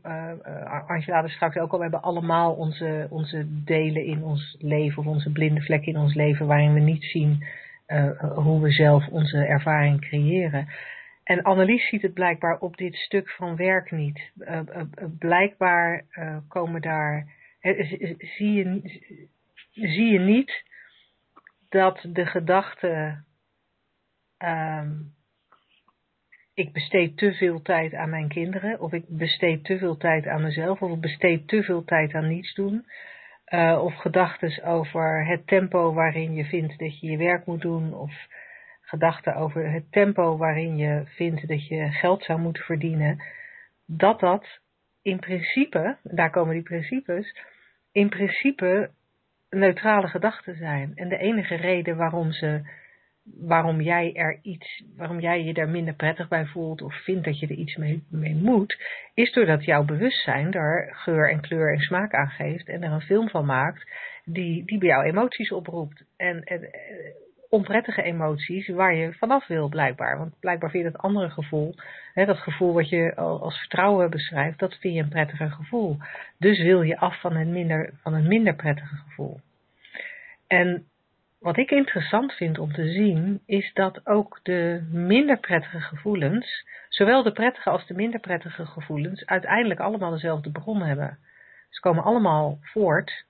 Angela 0.88 1.24
er 1.24 1.30
straks 1.30 1.58
ook 1.58 1.72
al, 1.72 1.78
we 1.78 1.84
hebben 1.84 2.02
allemaal 2.02 2.54
onze, 2.54 3.08
onze 3.10 3.64
delen 3.64 4.06
in 4.06 4.24
ons 4.24 4.56
leven 4.60 4.98
of 4.98 5.06
onze 5.06 5.32
blinde 5.32 5.62
vlekken 5.62 5.94
in 5.94 6.00
ons 6.00 6.14
leven 6.14 6.48
waarin 6.48 6.74
we 6.74 6.80
niet 6.80 7.04
zien 7.04 7.44
hoe 8.36 8.62
we 8.62 8.72
zelf 8.72 9.08
onze 9.08 9.38
ervaring 9.38 10.02
creëren. 10.02 10.68
En 11.24 11.42
Annelies 11.42 11.88
ziet 11.90 12.02
het 12.02 12.14
blijkbaar 12.14 12.60
op 12.60 12.78
dit 12.78 12.96
stuk 12.96 13.30
van 13.30 13.56
werk 13.56 13.92
niet. 13.92 14.32
Uh, 14.36 14.60
blijkbaar 15.20 16.04
komen 16.48 16.82
daar. 16.82 17.32
zie, 18.18 18.54
je, 18.54 18.82
zie 19.72 20.12
je 20.12 20.20
niet 20.20 20.64
dat 21.70 22.06
de 22.10 22.26
gedachte. 22.26 23.24
Um, 24.38 25.16
ik 26.58 26.74
besteed 26.74 27.18
te 27.18 27.34
veel 27.34 27.62
tijd 27.62 27.94
aan 27.94 28.10
mijn 28.10 28.28
kinderen, 28.28 28.80
of 28.80 28.94
ik 28.94 29.04
besteed 29.08 29.64
te 29.64 29.78
veel 29.78 29.98
tijd 29.98 30.28
aan 30.28 30.42
mezelf, 30.42 30.82
of 30.82 30.92
ik 30.92 31.02
besteed 31.02 31.48
te 31.48 31.64
veel 31.64 31.84
tijd 31.84 32.14
aan 32.14 32.28
niets 32.28 32.54
doen. 32.54 32.86
Of 33.80 33.96
gedachten 33.96 34.64
over 34.64 35.26
het 35.26 35.48
tempo 35.48 35.94
waarin 35.94 36.34
je 36.34 36.46
vindt 36.46 36.80
dat 36.80 37.00
je 37.00 37.08
je 37.08 37.18
werk 37.18 37.46
moet 37.46 37.62
doen, 37.62 37.94
of 37.94 38.12
gedachten 38.82 39.36
over 39.36 39.72
het 39.72 39.92
tempo 39.92 40.38
waarin 40.38 40.78
je 40.78 41.04
vindt 41.06 41.48
dat 41.48 41.68
je 41.68 41.92
geld 41.92 42.24
zou 42.24 42.40
moeten 42.40 42.64
verdienen, 42.64 43.24
dat 43.86 44.20
dat 44.20 44.60
in 45.02 45.20
principe, 45.20 45.98
daar 46.04 46.30
komen 46.30 46.54
die 46.54 46.64
principes, 46.64 47.36
in 47.92 48.10
principe 48.10 48.90
neutrale 49.50 50.08
gedachten 50.08 50.56
zijn. 50.56 50.92
En 50.96 51.10
de 51.10 51.18
enige 51.18 51.56
reden 51.56 51.98
waarom 51.98 52.32
ze, 52.32 52.62
waarom 53.36 53.82
jij 53.82 54.14
er 54.16 54.40
iets, 54.42 54.84
waarom 54.98 55.20
jij 55.20 55.44
je 55.44 55.54
daar 55.54 55.70
minder 55.70 55.94
prettig 55.94 56.28
bij 56.28 56.46
voelt 56.46 56.82
of 56.82 57.04
vindt 57.04 57.26
dat 57.26 57.40
je 57.40 57.48
er 57.48 57.56
iets 57.56 57.76
mee, 57.76 58.36
moet, 58.36 58.78
is 59.14 59.32
doordat 59.32 59.66
jouw 59.66 59.84
bewustzijn 59.84 60.52
daar 60.52 60.90
geur 60.96 61.32
en 61.32 61.42
kleur 61.42 61.74
en 61.74 61.80
smaak 61.80 62.14
aan 62.14 62.30
geeft 62.30 62.68
en 62.68 62.84
er 62.84 62.92
een 62.92 63.02
film 63.02 63.30
van 63.30 63.46
maakt 63.46 63.88
die, 64.26 64.66
die 64.66 64.78
bij 64.78 64.88
jou 64.88 65.06
emoties 65.06 65.52
oproept. 65.52 66.04
En, 66.18 66.44
en 66.44 66.70
onprettige 67.50 68.02
emoties 68.02 68.68
waar 68.68 68.96
je 68.96 69.14
vanaf 69.14 69.48
wil 69.48 69.70
blijkbaar. 69.70 70.18
Want 70.18 70.40
blijkbaar 70.40 70.70
vind 70.70 70.84
je 70.84 70.92
dat 70.92 71.02
andere 71.02 71.30
gevoel, 71.30 71.76
hè, 72.14 72.26
dat 72.26 72.38
gevoel 72.38 72.74
wat 72.74 72.90
je 72.90 73.16
als 73.16 73.60
vertrouwen 73.60 74.10
beschrijft, 74.10 74.60
dat 74.60 74.76
vind 74.76 74.94
je 74.94 75.02
een 75.02 75.10
prettiger 75.10 75.52
gevoel. 75.52 75.98
Dus 76.38 76.64
wil 76.64 76.82
je 76.82 76.98
af 76.98 77.20
van 77.20 77.36
een 77.36 77.52
minder, 77.52 77.94
van 78.02 78.14
een 78.14 78.28
minder 78.28 78.56
prettige 78.56 78.96
gevoel. 78.96 79.40
En 80.48 80.86
wat 81.40 81.58
ik 81.58 81.72
interessant 81.72 82.34
vind 82.34 82.60
om 82.60 82.74
te 82.74 82.92
zien, 82.92 83.42
is 83.46 83.74
dat 83.74 84.06
ook 84.06 84.40
de 84.44 84.88
minder 84.92 85.40
prettige 85.40 85.80
gevoelens, 85.80 86.66
zowel 86.90 87.24
de 87.24 87.32
prettige 87.32 87.70
als 87.70 87.88
de 87.88 87.94
minder 87.94 88.20
prettige 88.20 88.66
gevoelens, 88.66 89.26
uiteindelijk 89.26 89.80
allemaal 89.80 90.12
dezelfde 90.12 90.52
bron 90.52 90.82
hebben. 90.82 91.18
Ze 91.70 91.80
komen 91.80 92.04
allemaal 92.04 92.60
voort 92.62 93.26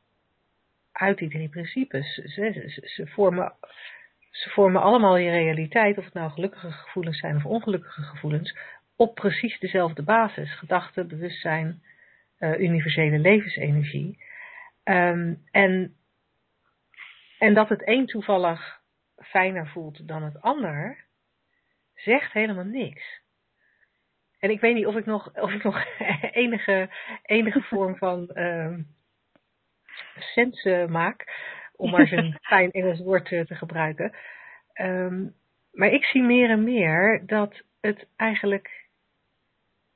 uit 0.92 1.18
die 1.18 1.30
drie 1.30 1.50
principes. 1.50 2.14
Ze, 2.14 2.82
ze, 2.86 3.08
vormen 3.08 3.54
ze 4.32 4.50
vormen 4.50 4.82
allemaal 4.82 5.18
je 5.18 5.30
realiteit, 5.30 5.98
of 5.98 6.06
het 6.06 6.14
nou 6.14 6.32
gelukkige 6.32 6.72
gevoelens 6.72 7.20
zijn 7.20 7.36
of 7.36 7.46
ongelukkige 7.46 8.02
gevoelens, 8.02 8.58
op 8.96 9.16
precies 9.16 9.60
dezelfde 9.60 10.04
basis. 10.04 10.54
Gedachten, 10.54 11.08
bewustzijn, 11.08 11.82
uh, 12.40 12.60
universele 12.60 13.20
levensenergie. 13.20 14.26
Um, 14.84 15.42
en, 15.52 15.97
en 17.40 17.54
dat 17.54 17.70
het 17.70 17.88
een 17.88 18.06
toevallig 18.06 18.82
fijner 19.18 19.68
voelt 19.68 20.08
dan 20.08 20.24
het 20.24 20.42
ander, 20.42 21.06
zegt 21.94 22.32
helemaal 22.32 22.64
niks. 22.64 23.22
En 24.40 24.50
ik 24.50 24.60
weet 24.60 24.74
niet 24.76 24.86
of 24.86 24.96
ik 24.96 25.06
nog, 25.06 25.34
of 25.36 25.52
ik 25.52 25.64
nog 25.64 25.86
enige, 26.32 26.90
enige 27.22 27.62
vorm 27.62 27.96
van 27.96 28.30
uh, 28.34 28.78
sens 30.20 30.66
uh, 30.66 30.86
maak 30.86 31.26
om 31.76 31.92
maar 31.92 32.08
zo'n 32.08 32.38
fijn 32.50 32.72
Engels 32.72 33.00
woord 33.00 33.26
te, 33.26 33.46
te 33.46 33.56
gebruiken. 33.56 34.16
Um, 34.82 35.36
maar 35.72 35.90
ik 35.90 36.06
zie 36.06 36.24
meer 36.24 36.50
en 36.50 36.64
meer 36.64 37.24
dat 37.26 37.62
het 37.82 38.08
eigenlijk 38.16 38.86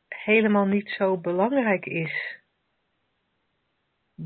helemaal 0.07 0.65
niet 0.65 0.89
zo 0.89 1.17
belangrijk 1.17 1.85
is 1.85 2.40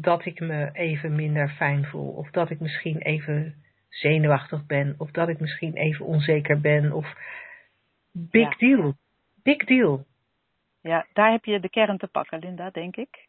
dat 0.01 0.25
ik 0.25 0.39
me 0.39 0.69
even 0.73 1.15
minder 1.15 1.49
fijn 1.49 1.85
voel. 1.85 2.11
Of 2.11 2.29
dat 2.29 2.49
ik 2.49 2.59
misschien 2.59 2.97
even 2.97 3.63
zenuwachtig 3.89 4.65
ben. 4.65 4.95
Of 4.97 5.11
dat 5.11 5.27
ik 5.27 5.39
misschien 5.39 5.75
even 5.75 6.05
onzeker 6.05 6.61
ben. 6.61 6.91
Of 6.91 7.13
big 8.11 8.57
deal. 8.57 8.93
Big 9.43 9.63
deal. 9.63 10.05
Ja, 10.81 11.05
daar 11.13 11.31
heb 11.31 11.45
je 11.45 11.59
de 11.59 11.69
kern 11.69 11.97
te 11.97 12.07
pakken, 12.07 12.39
Linda, 12.39 12.69
denk 12.69 12.95
ik. 12.95 13.27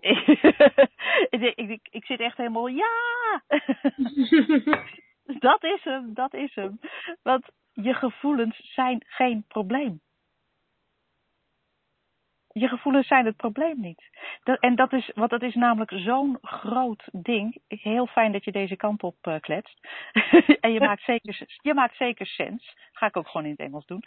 ik, 1.30 1.54
ik, 1.54 1.88
ik, 1.90 2.04
zit 2.04 2.20
echt 2.20 2.36
helemaal, 2.36 2.66
ja! 2.66 3.42
dat 5.48 5.64
is 5.64 5.84
hem, 5.84 6.14
dat 6.14 6.34
is 6.34 6.54
hem. 6.54 6.80
Want 7.22 7.44
je 7.72 7.94
gevoelens 7.94 8.72
zijn 8.74 9.04
geen 9.06 9.44
probleem. 9.48 10.00
Je 12.52 12.68
gevoelens 12.68 13.06
zijn 13.06 13.24
het 13.24 13.36
probleem 13.36 13.80
niet. 13.80 14.02
Dat, 14.42 14.60
en 14.60 14.74
dat 14.74 14.92
is, 14.92 15.10
want 15.14 15.30
dat 15.30 15.42
is 15.42 15.54
namelijk 15.54 15.92
zo'n 15.94 16.38
groot 16.42 17.08
ding. 17.12 17.60
Heel 17.68 18.06
fijn 18.06 18.32
dat 18.32 18.44
je 18.44 18.52
deze 18.52 18.76
kant 18.76 19.02
op 19.02 19.16
uh, 19.22 19.34
kletst. 19.40 19.80
en 20.60 20.72
je 20.72 20.80
maakt, 20.80 21.02
zeker, 21.02 21.58
je 21.62 21.74
maakt 21.74 21.96
zeker 21.96 22.26
sens. 22.26 22.76
Ga 22.92 23.06
ik 23.06 23.16
ook 23.16 23.28
gewoon 23.28 23.46
in 23.46 23.52
het 23.52 23.60
Engels 23.60 23.86
doen. 23.86 24.04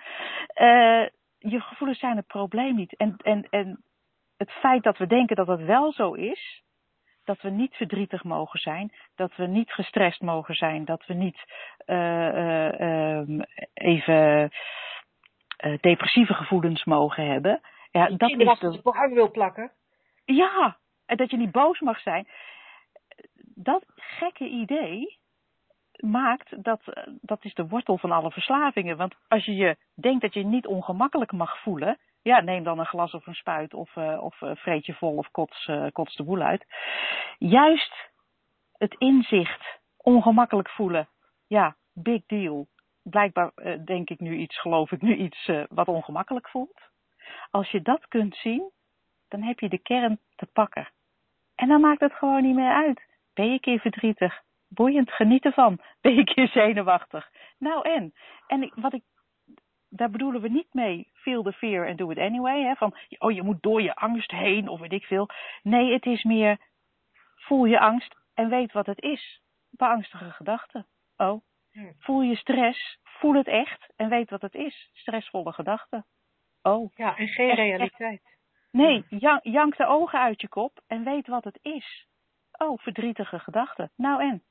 Uh, 0.61 1.07
je 1.37 1.59
gevoelens 1.59 1.99
zijn 1.99 2.17
het 2.17 2.27
probleem 2.27 2.75
niet. 2.75 2.95
En, 2.95 3.15
en, 3.17 3.47
en 3.49 3.83
het 4.37 4.51
feit 4.51 4.83
dat 4.83 4.97
we 4.97 5.07
denken 5.07 5.35
dat 5.35 5.47
het 5.47 5.61
wel 5.65 5.91
zo 5.91 6.13
is, 6.13 6.63
dat 7.23 7.41
we 7.41 7.49
niet 7.49 7.75
verdrietig 7.75 8.23
mogen 8.23 8.59
zijn, 8.59 8.93
dat 9.15 9.35
we 9.35 9.47
niet 9.47 9.71
gestrest 9.71 10.21
mogen 10.21 10.55
zijn, 10.55 10.85
dat 10.85 11.05
we 11.05 11.13
niet 11.13 11.43
uh, 11.85 12.79
uh, 12.79 13.39
even 13.73 14.51
depressieve 15.81 16.33
gevoelens 16.33 16.83
mogen 16.83 17.27
hebben. 17.27 17.61
Ja, 17.93 18.07
dat 18.07 18.29
is 18.29 18.59
de... 18.59 19.09
wil 19.13 19.31
plakken. 19.31 19.71
Ja, 20.25 20.77
en 21.05 21.17
dat 21.17 21.31
je 21.31 21.37
niet 21.37 21.51
boos 21.51 21.79
mag 21.79 21.99
zijn. 21.99 22.27
Dat 23.55 23.83
gekke 23.95 24.47
idee 24.47 25.19
maakt 25.97 26.63
dat, 26.63 26.81
dat 27.21 27.43
is 27.45 27.53
de 27.53 27.67
wortel 27.67 27.97
van 27.97 28.11
alle 28.11 28.31
verslavingen. 28.31 28.97
Want 28.97 29.15
als 29.27 29.45
je 29.45 29.55
je 29.55 29.77
denkt 29.93 30.21
dat 30.21 30.33
je 30.33 30.45
niet 30.45 30.67
ongemakkelijk 30.67 31.31
mag 31.31 31.61
voelen, 31.61 31.97
ja, 32.21 32.41
neem 32.41 32.63
dan 32.63 32.79
een 32.79 32.85
glas 32.85 33.13
of 33.13 33.27
een 33.27 33.33
spuit 33.33 33.73
of, 33.73 33.95
uh, 33.95 34.23
of 34.23 34.41
uh, 34.41 34.51
vreet 34.55 34.85
je 34.85 34.93
vol 34.93 35.17
of 35.17 35.31
kots, 35.31 35.67
uh, 35.67 35.87
kots 35.91 36.15
de 36.15 36.23
boel 36.23 36.41
uit. 36.41 36.65
Juist 37.37 38.11
het 38.77 38.95
inzicht, 38.97 39.79
ongemakkelijk 39.97 40.69
voelen, 40.69 41.09
ja, 41.47 41.75
big 41.93 42.25
deal. 42.25 42.67
Blijkbaar 43.03 43.51
denk 43.85 44.09
ik 44.09 44.19
nu 44.19 44.35
iets, 44.35 44.59
geloof 44.59 44.91
ik 44.91 45.01
nu 45.01 45.15
iets 45.15 45.51
wat 45.69 45.87
ongemakkelijk 45.87 46.49
voelt. 46.49 46.91
Als 47.51 47.69
je 47.69 47.81
dat 47.81 48.07
kunt 48.07 48.35
zien, 48.35 48.71
dan 49.29 49.41
heb 49.41 49.59
je 49.59 49.69
de 49.69 49.77
kern 49.77 50.19
te 50.35 50.45
pakken. 50.45 50.89
En 51.55 51.67
dan 51.67 51.81
maakt 51.81 51.99
het 51.99 52.13
gewoon 52.13 52.41
niet 52.41 52.55
meer 52.55 52.73
uit. 52.73 53.01
Ben 53.33 53.45
je 53.45 53.51
een 53.51 53.59
keer 53.59 53.79
verdrietig? 53.79 54.41
Boeiend, 54.67 55.11
geniet 55.11 55.45
ervan. 55.45 55.79
Ben 56.01 56.13
je 56.13 56.19
een 56.19 56.25
keer 56.25 56.47
zenuwachtig? 56.47 57.29
Nou 57.57 57.89
en? 57.89 58.13
En 58.47 58.71
wat 58.75 58.93
ik 58.93 59.03
daar 59.89 60.09
bedoelen 60.09 60.41
we 60.41 60.49
niet 60.49 60.73
mee 60.73 61.07
feel 61.13 61.43
the 61.43 61.53
fear 61.53 61.87
and 61.87 61.97
do 61.97 62.09
it 62.09 62.17
anyway. 62.17 62.63
Hè? 62.63 62.75
Van, 62.75 62.95
oh, 63.17 63.31
je 63.31 63.43
moet 63.43 63.63
door 63.63 63.81
je 63.81 63.95
angst 63.95 64.31
heen 64.31 64.67
of 64.67 64.79
weet 64.79 64.91
ik 64.91 65.03
veel. 65.03 65.29
Nee, 65.61 65.93
het 65.93 66.05
is 66.05 66.23
meer 66.23 66.57
voel 67.35 67.65
je 67.65 67.79
angst 67.79 68.15
en 68.33 68.49
weet 68.49 68.71
wat 68.71 68.85
het 68.85 69.01
is. 69.01 69.41
Beangstige 69.69 70.31
gedachten. 70.31 70.87
Oh. 71.17 71.41
Voel 71.99 72.21
je 72.21 72.35
stress, 72.35 72.99
voel 73.03 73.33
het 73.33 73.47
echt 73.47 73.93
en 73.95 74.09
weet 74.09 74.29
wat 74.29 74.41
het 74.41 74.55
is. 74.55 74.89
Stressvolle 74.93 75.51
gedachten. 75.51 76.05
Oh. 76.63 76.91
Ja, 76.95 77.17
en 77.17 77.27
geen 77.27 77.55
realiteit. 77.55 78.21
Nee, 78.71 79.05
jank 79.41 79.77
de 79.77 79.85
ogen 79.85 80.19
uit 80.19 80.41
je 80.41 80.47
kop 80.47 80.81
en 80.87 81.03
weet 81.03 81.27
wat 81.27 81.43
het 81.43 81.59
is. 81.61 82.07
Oh, 82.57 82.79
verdrietige 82.79 83.39
gedachten. 83.39 83.91
Nou 83.95 84.21
en? 84.21 84.43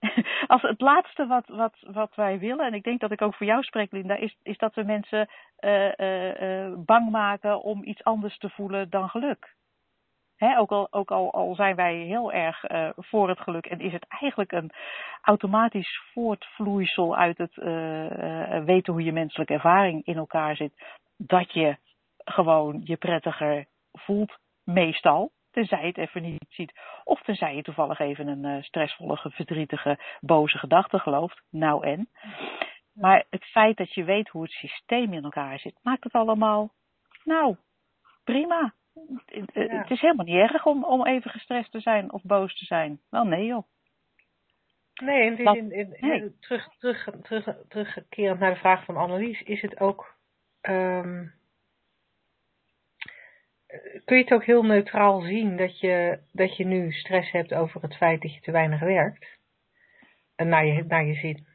als 0.46 0.62
het 0.62 0.80
laatste 0.80 1.26
wat, 1.26 1.46
wat, 1.46 1.74
wat 1.80 2.14
wij 2.14 2.38
willen, 2.38 2.66
en 2.66 2.74
ik 2.74 2.82
denk 2.82 3.00
dat 3.00 3.10
ik 3.10 3.22
ook 3.22 3.34
voor 3.34 3.46
jou 3.46 3.62
spreek, 3.62 3.92
Linda, 3.92 4.16
is, 4.16 4.36
is 4.42 4.58
dat 4.58 4.74
we 4.74 4.82
mensen 4.82 5.28
uh, 5.60 5.92
uh, 5.96 6.40
uh, 6.40 6.74
bang 6.76 7.10
maken 7.10 7.62
om 7.62 7.84
iets 7.84 8.04
anders 8.04 8.38
te 8.38 8.50
voelen 8.50 8.90
dan 8.90 9.08
geluk. 9.08 9.56
Ook 10.38 10.70
al, 10.70 10.88
ook 10.90 11.10
al, 11.10 11.32
al 11.32 11.54
zijn 11.54 11.76
wij 11.76 11.94
heel 11.94 12.32
erg 12.32 12.70
uh, 12.70 12.88
voor 12.96 13.28
het 13.28 13.40
geluk 13.40 13.66
en 13.66 13.80
is 13.80 13.92
het 13.92 14.06
eigenlijk 14.08 14.52
een 14.52 14.70
automatisch 15.22 16.00
voortvloeisel 16.12 17.16
uit 17.16 17.38
het 17.38 17.56
uh, 17.56 18.64
weten 18.64 18.92
hoe 18.92 19.02
je 19.02 19.12
menselijke 19.12 19.52
ervaring 19.52 20.04
in 20.04 20.16
elkaar 20.16 20.56
zit, 20.56 20.72
dat 21.16 21.52
je 21.52 21.76
gewoon 22.24 22.80
je 22.84 22.96
prettiger 22.96 23.66
voelt, 23.92 24.38
meestal. 24.64 25.30
Tenzij 25.50 25.80
je 25.80 25.86
het 25.86 25.98
even 25.98 26.22
niet 26.22 26.46
ziet. 26.48 26.72
Of 27.04 27.22
tenzij 27.22 27.54
je 27.56 27.62
toevallig 27.62 27.98
even 27.98 28.26
een 28.26 28.44
uh, 28.44 28.62
stressvolle, 28.62 29.18
verdrietige, 29.22 29.98
boze 30.20 30.58
gedachte 30.58 30.98
gelooft. 30.98 31.42
Nou 31.50 31.86
en. 31.86 32.08
Maar 32.92 33.24
het 33.30 33.44
feit 33.44 33.76
dat 33.76 33.94
je 33.94 34.04
weet 34.04 34.28
hoe 34.28 34.42
het 34.42 34.50
systeem 34.50 35.12
in 35.12 35.24
elkaar 35.24 35.58
zit, 35.58 35.78
maakt 35.82 36.04
het 36.04 36.12
allemaal, 36.12 36.70
nou, 37.24 37.56
prima. 38.24 38.72
Het 39.52 39.90
is 39.90 40.00
helemaal 40.00 40.24
niet 40.24 40.50
erg 40.50 40.66
om, 40.66 40.84
om 40.84 41.06
even 41.06 41.30
gestrest 41.30 41.70
te 41.70 41.80
zijn 41.80 42.12
of 42.12 42.22
boos 42.22 42.58
te 42.58 42.64
zijn. 42.64 43.00
Wel 43.10 43.24
nee 43.24 43.46
joh. 43.46 43.66
Nee, 45.02 45.36
en 45.36 45.44
dat, 45.44 45.56
in, 45.56 45.72
in, 45.72 45.96
nee. 46.00 46.38
terug, 46.40 46.68
terug, 46.78 47.08
terug, 47.22 47.56
terugkerend 47.68 48.40
naar 48.40 48.52
de 48.52 48.60
vraag 48.60 48.84
van 48.84 48.96
Annelies, 48.96 49.42
is 49.42 49.62
het 49.62 49.80
ook 49.80 50.16
um, 50.62 51.38
kun 54.04 54.16
je 54.16 54.22
het 54.22 54.32
ook 54.32 54.44
heel 54.44 54.62
neutraal 54.62 55.20
zien 55.20 55.56
dat 55.56 55.80
je, 55.80 56.18
dat 56.32 56.56
je 56.56 56.64
nu 56.64 56.92
stress 56.92 57.30
hebt 57.30 57.54
over 57.54 57.82
het 57.82 57.96
feit 57.96 58.22
dat 58.22 58.34
je 58.34 58.40
te 58.40 58.50
weinig 58.50 58.80
werkt? 58.80 59.38
En 60.36 60.48
naar 60.48 60.66
je, 60.66 60.84
naar 60.84 61.04
je 61.04 61.14
zin. 61.14 61.46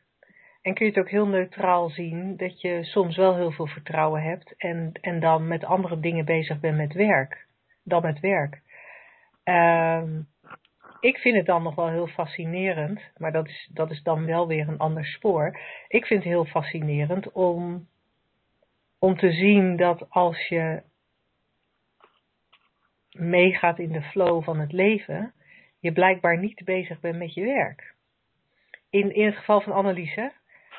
En 0.64 0.74
kun 0.74 0.86
je 0.86 0.91
het 0.91 0.99
ook 0.99 1.09
heel 1.09 1.28
neutraal 1.28 1.89
zien 1.89 2.38
dat 2.38 2.61
je 2.61 2.84
soms 2.84 3.16
wel 3.18 3.36
heel 3.36 3.51
veel 3.51 3.68
vertrouwen 3.68 4.22
hebt 4.22 4.53
en, 4.57 4.91
en 5.01 5.20
dan 5.20 5.47
met 5.47 5.64
andere 5.64 5.99
dingen 5.99 6.26
bezig 6.26 6.59
bent 6.59 6.78
met 6.78 6.93
werk. 6.93 7.47
Dan 7.84 8.01
met 8.01 8.20
werk. 8.20 8.61
Um, 9.43 10.28
ik 10.99 11.18
vind 11.18 11.36
het 11.36 11.45
dan 11.45 11.64
nog 11.64 11.76
wel 11.76 11.89
heel 11.89 12.07
fascinerend, 12.07 13.01
maar 13.18 13.32
dat 13.32 13.47
is, 13.47 13.70
dat 13.74 13.91
is 13.91 14.03
dan 14.03 14.26
wel 14.26 14.47
weer 14.47 14.68
een 14.68 14.78
ander 14.78 15.05
spoor. 15.05 15.59
Ik 15.88 16.05
vind 16.05 16.24
het 16.24 16.34
heel 16.34 16.45
fascinerend 16.45 17.32
om, 17.32 17.88
om 18.99 19.18
te 19.18 19.32
zien 19.32 19.76
dat 19.76 20.09
als 20.09 20.47
je 20.47 20.84
meegaat 23.11 23.80
in 23.80 23.91
de 23.91 24.01
flow 24.01 24.43
van 24.43 24.59
het 24.59 24.72
leven, 24.72 25.34
je 25.80 25.91
blijkbaar 25.91 26.38
niet 26.38 26.61
bezig 26.66 26.99
bent 26.99 27.18
met 27.18 27.34
je 27.34 27.43
werk. 27.43 27.93
In, 28.89 29.16
in 29.16 29.26
het 29.26 29.36
geval 29.36 29.61
van 29.61 29.74
Anneliese. 29.74 30.32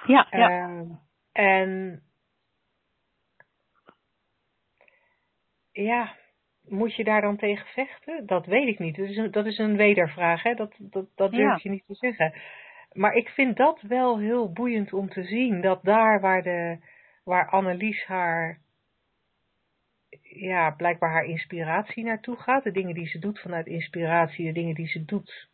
Ja, 0.07 0.27
ja. 0.31 0.69
Uh, 0.69 0.91
en 1.33 2.03
ja, 5.73 6.17
moet 6.69 6.95
je 6.95 7.05
daar 7.05 7.21
dan 7.21 7.37
tegen 7.37 7.67
vechten? 7.67 8.27
Dat 8.27 8.47
weet 8.47 8.69
ik 8.69 8.79
niet. 8.79 8.97
Dat 8.97 9.09
is 9.09 9.17
een, 9.17 9.31
dat 9.31 9.47
is 9.47 9.59
een 9.59 9.77
wedervraag, 9.77 10.43
hè? 10.43 10.55
Dat, 10.55 10.75
dat, 10.79 11.07
dat 11.15 11.31
durf 11.31 11.63
je 11.63 11.71
niet 11.71 11.87
te 11.87 11.95
zeggen. 11.95 12.35
Maar 12.93 13.15
ik 13.15 13.29
vind 13.29 13.57
dat 13.57 13.81
wel 13.81 14.19
heel 14.19 14.53
boeiend 14.53 14.93
om 14.93 15.09
te 15.09 15.25
zien. 15.25 15.61
Dat 15.61 15.83
daar 15.83 16.21
waar, 16.21 16.43
de, 16.43 16.79
waar 17.25 17.51
Annelies 17.51 18.05
haar 18.05 18.59
ja, 20.23 20.71
blijkbaar 20.71 21.11
haar 21.11 21.25
inspiratie 21.25 22.05
naartoe 22.05 22.37
gaat. 22.37 22.65
De 22.65 22.73
dingen 22.73 22.95
die 22.95 23.07
ze 23.07 23.19
doet 23.19 23.41
vanuit 23.41 23.67
inspiratie, 23.67 24.47
de 24.47 24.53
dingen 24.53 24.75
die 24.75 24.89
ze 24.89 25.05
doet. 25.05 25.49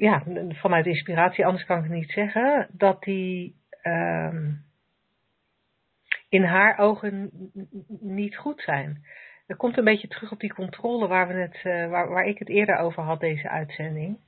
Ja, 0.00 0.22
vanuit 0.48 0.86
inspiratie, 0.86 1.46
anders 1.46 1.64
kan 1.64 1.76
ik 1.76 1.82
het 1.82 1.92
niet 1.92 2.10
zeggen. 2.10 2.68
Dat 2.72 3.02
die 3.02 3.56
um, 3.82 4.64
in 6.28 6.44
haar 6.44 6.78
ogen 6.78 7.30
niet 8.00 8.36
goed 8.36 8.60
zijn. 8.60 9.04
Dat 9.46 9.56
komt 9.56 9.76
een 9.76 9.84
beetje 9.84 10.08
terug 10.08 10.32
op 10.32 10.40
die 10.40 10.54
controle 10.54 11.06
waar, 11.06 11.28
we 11.28 11.34
het, 11.34 11.60
uh, 11.64 11.90
waar, 11.90 12.08
waar 12.08 12.26
ik 12.26 12.38
het 12.38 12.48
eerder 12.48 12.76
over 12.76 13.02
had, 13.02 13.20
deze 13.20 13.48
uitzending. 13.48 14.18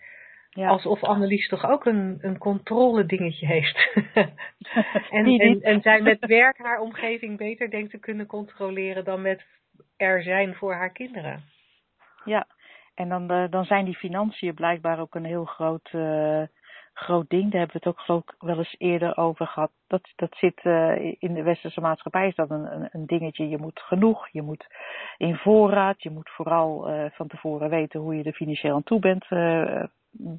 Ja. 0.51 0.69
Alsof 0.69 1.03
Annelies 1.03 1.49
toch 1.49 1.65
ook 1.65 1.85
een, 1.87 2.19
een 2.21 2.39
controle 2.39 3.07
dingetje 3.07 3.47
heeft. 3.47 3.91
en, 5.11 5.27
en, 5.27 5.61
en 5.63 5.81
zij 5.81 6.01
met 6.01 6.27
werk 6.27 6.59
haar 6.59 6.81
omgeving 6.81 7.37
beter 7.39 7.71
denkt 7.71 7.91
te 7.91 7.99
kunnen 7.99 8.27
controleren 8.27 9.05
dan 9.05 9.23
met 9.23 9.47
er 9.97 10.23
zijn 10.23 10.55
voor 10.55 10.75
haar 10.75 10.93
kinderen. 10.93 11.43
Ja, 12.25 12.47
en 12.95 13.09
dan, 13.09 13.33
uh, 13.33 13.45
dan 13.51 13.65
zijn 13.65 13.85
die 13.85 13.97
financiën 13.97 14.55
blijkbaar 14.55 15.01
ook 15.01 15.15
een 15.15 15.25
heel 15.25 15.45
groot, 15.45 15.93
uh, 15.93 16.43
groot 16.93 17.29
ding. 17.29 17.51
Daar 17.51 17.61
hebben 17.61 17.81
we 17.81 17.89
het 17.89 17.97
ook 17.97 18.01
geloof 18.01 18.23
ik 18.23 18.35
wel 18.39 18.59
eens 18.59 18.75
eerder 18.79 19.17
over 19.17 19.47
gehad. 19.47 19.71
Dat, 19.87 20.13
dat 20.17 20.35
zit 20.37 20.65
uh, 20.65 21.15
in 21.19 21.35
de 21.35 21.43
westerse 21.43 21.81
maatschappij 21.81 22.29
is 22.29 22.35
dat 22.35 22.51
een, 22.51 22.89
een, 22.93 23.07
dingetje. 23.07 23.49
Je 23.49 23.59
moet 23.59 23.81
genoeg, 23.81 24.29
je 24.29 24.43
moet 24.43 24.67
in 25.17 25.37
voorraad, 25.37 26.03
je 26.03 26.11
moet 26.11 26.31
vooral 26.31 26.91
van 27.13 27.27
tevoren 27.27 27.71
weten 27.71 28.01
hoe 28.01 28.17
je 28.17 28.23
er 28.23 28.33
financieel 28.33 28.75
aan 28.75 28.83
toe 28.83 29.01
bent 29.01 29.27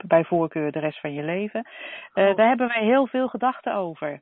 bij 0.08 0.24
voorkeur 0.24 0.72
de 0.72 0.80
rest 0.80 1.00
van 1.00 1.14
je 1.14 1.24
leven. 1.24 1.68
Oh. 2.14 2.36
Daar 2.36 2.48
hebben 2.48 2.68
wij 2.68 2.84
heel 2.84 3.08
veel 3.08 3.28
gedachten 3.28 3.76
over. 3.76 4.22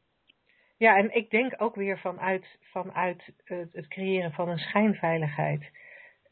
Ja, 0.77 0.97
en 0.97 1.15
ik 1.15 1.29
denk 1.29 1.53
ook 1.57 1.75
weer 1.75 1.99
vanuit, 1.99 2.57
vanuit 2.61 3.25
het, 3.45 3.69
het 3.73 3.88
creëren 3.88 4.32
van 4.32 4.49
een 4.49 4.57
schijnveiligheid. 4.57 5.71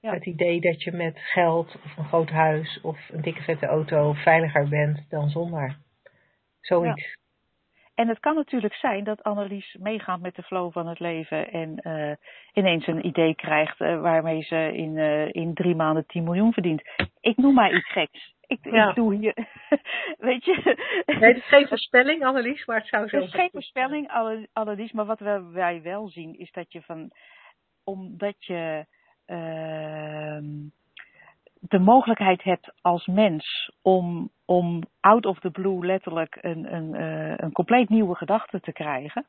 Ja. 0.01 0.13
Het 0.13 0.25
idee 0.25 0.61
dat 0.61 0.83
je 0.83 0.91
met 0.91 1.19
geld 1.19 1.75
of 1.75 1.97
een 1.97 2.05
groot 2.05 2.29
huis 2.29 2.81
of 2.81 3.09
een 3.09 3.21
dikke 3.21 3.41
vette 3.41 3.65
auto 3.65 4.13
veiliger 4.13 4.69
bent 4.69 5.09
dan 5.09 5.29
zonder. 5.29 5.77
Zoiets. 6.59 7.03
Ja. 7.03 7.17
En 7.95 8.07
het 8.07 8.19
kan 8.19 8.35
natuurlijk 8.35 8.73
zijn 8.73 9.03
dat 9.03 9.23
Annelies 9.23 9.75
meegaat 9.79 10.19
met 10.19 10.35
de 10.35 10.43
flow 10.43 10.71
van 10.71 10.87
het 10.87 10.99
leven 10.99 11.51
en 11.51 11.79
uh, 11.83 12.13
ineens 12.53 12.87
een 12.87 13.05
idee 13.05 13.35
krijgt 13.35 13.79
uh, 13.79 14.01
waarmee 14.01 14.41
ze 14.41 14.71
in, 14.73 14.95
uh, 14.95 15.33
in 15.33 15.53
drie 15.53 15.75
maanden 15.75 16.05
10 16.05 16.23
miljoen 16.23 16.53
verdient. 16.53 16.81
Ik 17.19 17.37
noem 17.37 17.53
maar 17.53 17.75
iets 17.75 17.91
geks. 17.91 18.33
Ik, 18.47 18.59
ja. 18.61 18.89
ik 18.89 18.95
doe 18.95 19.15
hier, 19.15 19.33
weet 20.29 20.45
je. 20.45 20.75
Nee, 21.05 21.33
het 21.33 21.37
is 21.37 21.47
geen 21.47 21.67
voorspelling, 21.67 22.25
Annelies, 22.25 22.65
maar 22.65 22.77
het 22.77 22.87
zou 22.87 23.03
zo 23.03 23.09
zijn. 23.09 23.21
Het 23.21 23.33
is 23.33 23.39
geen 23.39 23.49
voorspelling, 23.51 24.11
Annelies, 24.53 24.91
maar 24.91 25.05
wat 25.05 25.19
wij 25.53 25.81
wel 25.81 26.09
zien 26.09 26.37
is 26.37 26.51
dat 26.51 26.71
je 26.71 26.81
van, 26.81 27.11
omdat 27.83 28.45
je 28.45 28.85
de 31.59 31.79
mogelijkheid 31.79 32.43
hebt 32.43 32.73
als 32.81 33.05
mens 33.05 33.71
om, 33.81 34.29
om 34.45 34.83
out 34.99 35.25
of 35.25 35.39
the 35.39 35.51
blue 35.51 35.85
letterlijk 35.85 36.37
een, 36.41 36.73
een, 36.73 36.93
uh, 36.93 37.37
een 37.37 37.51
compleet 37.51 37.89
nieuwe 37.89 38.15
gedachte 38.15 38.59
te 38.59 38.71
krijgen, 38.71 39.25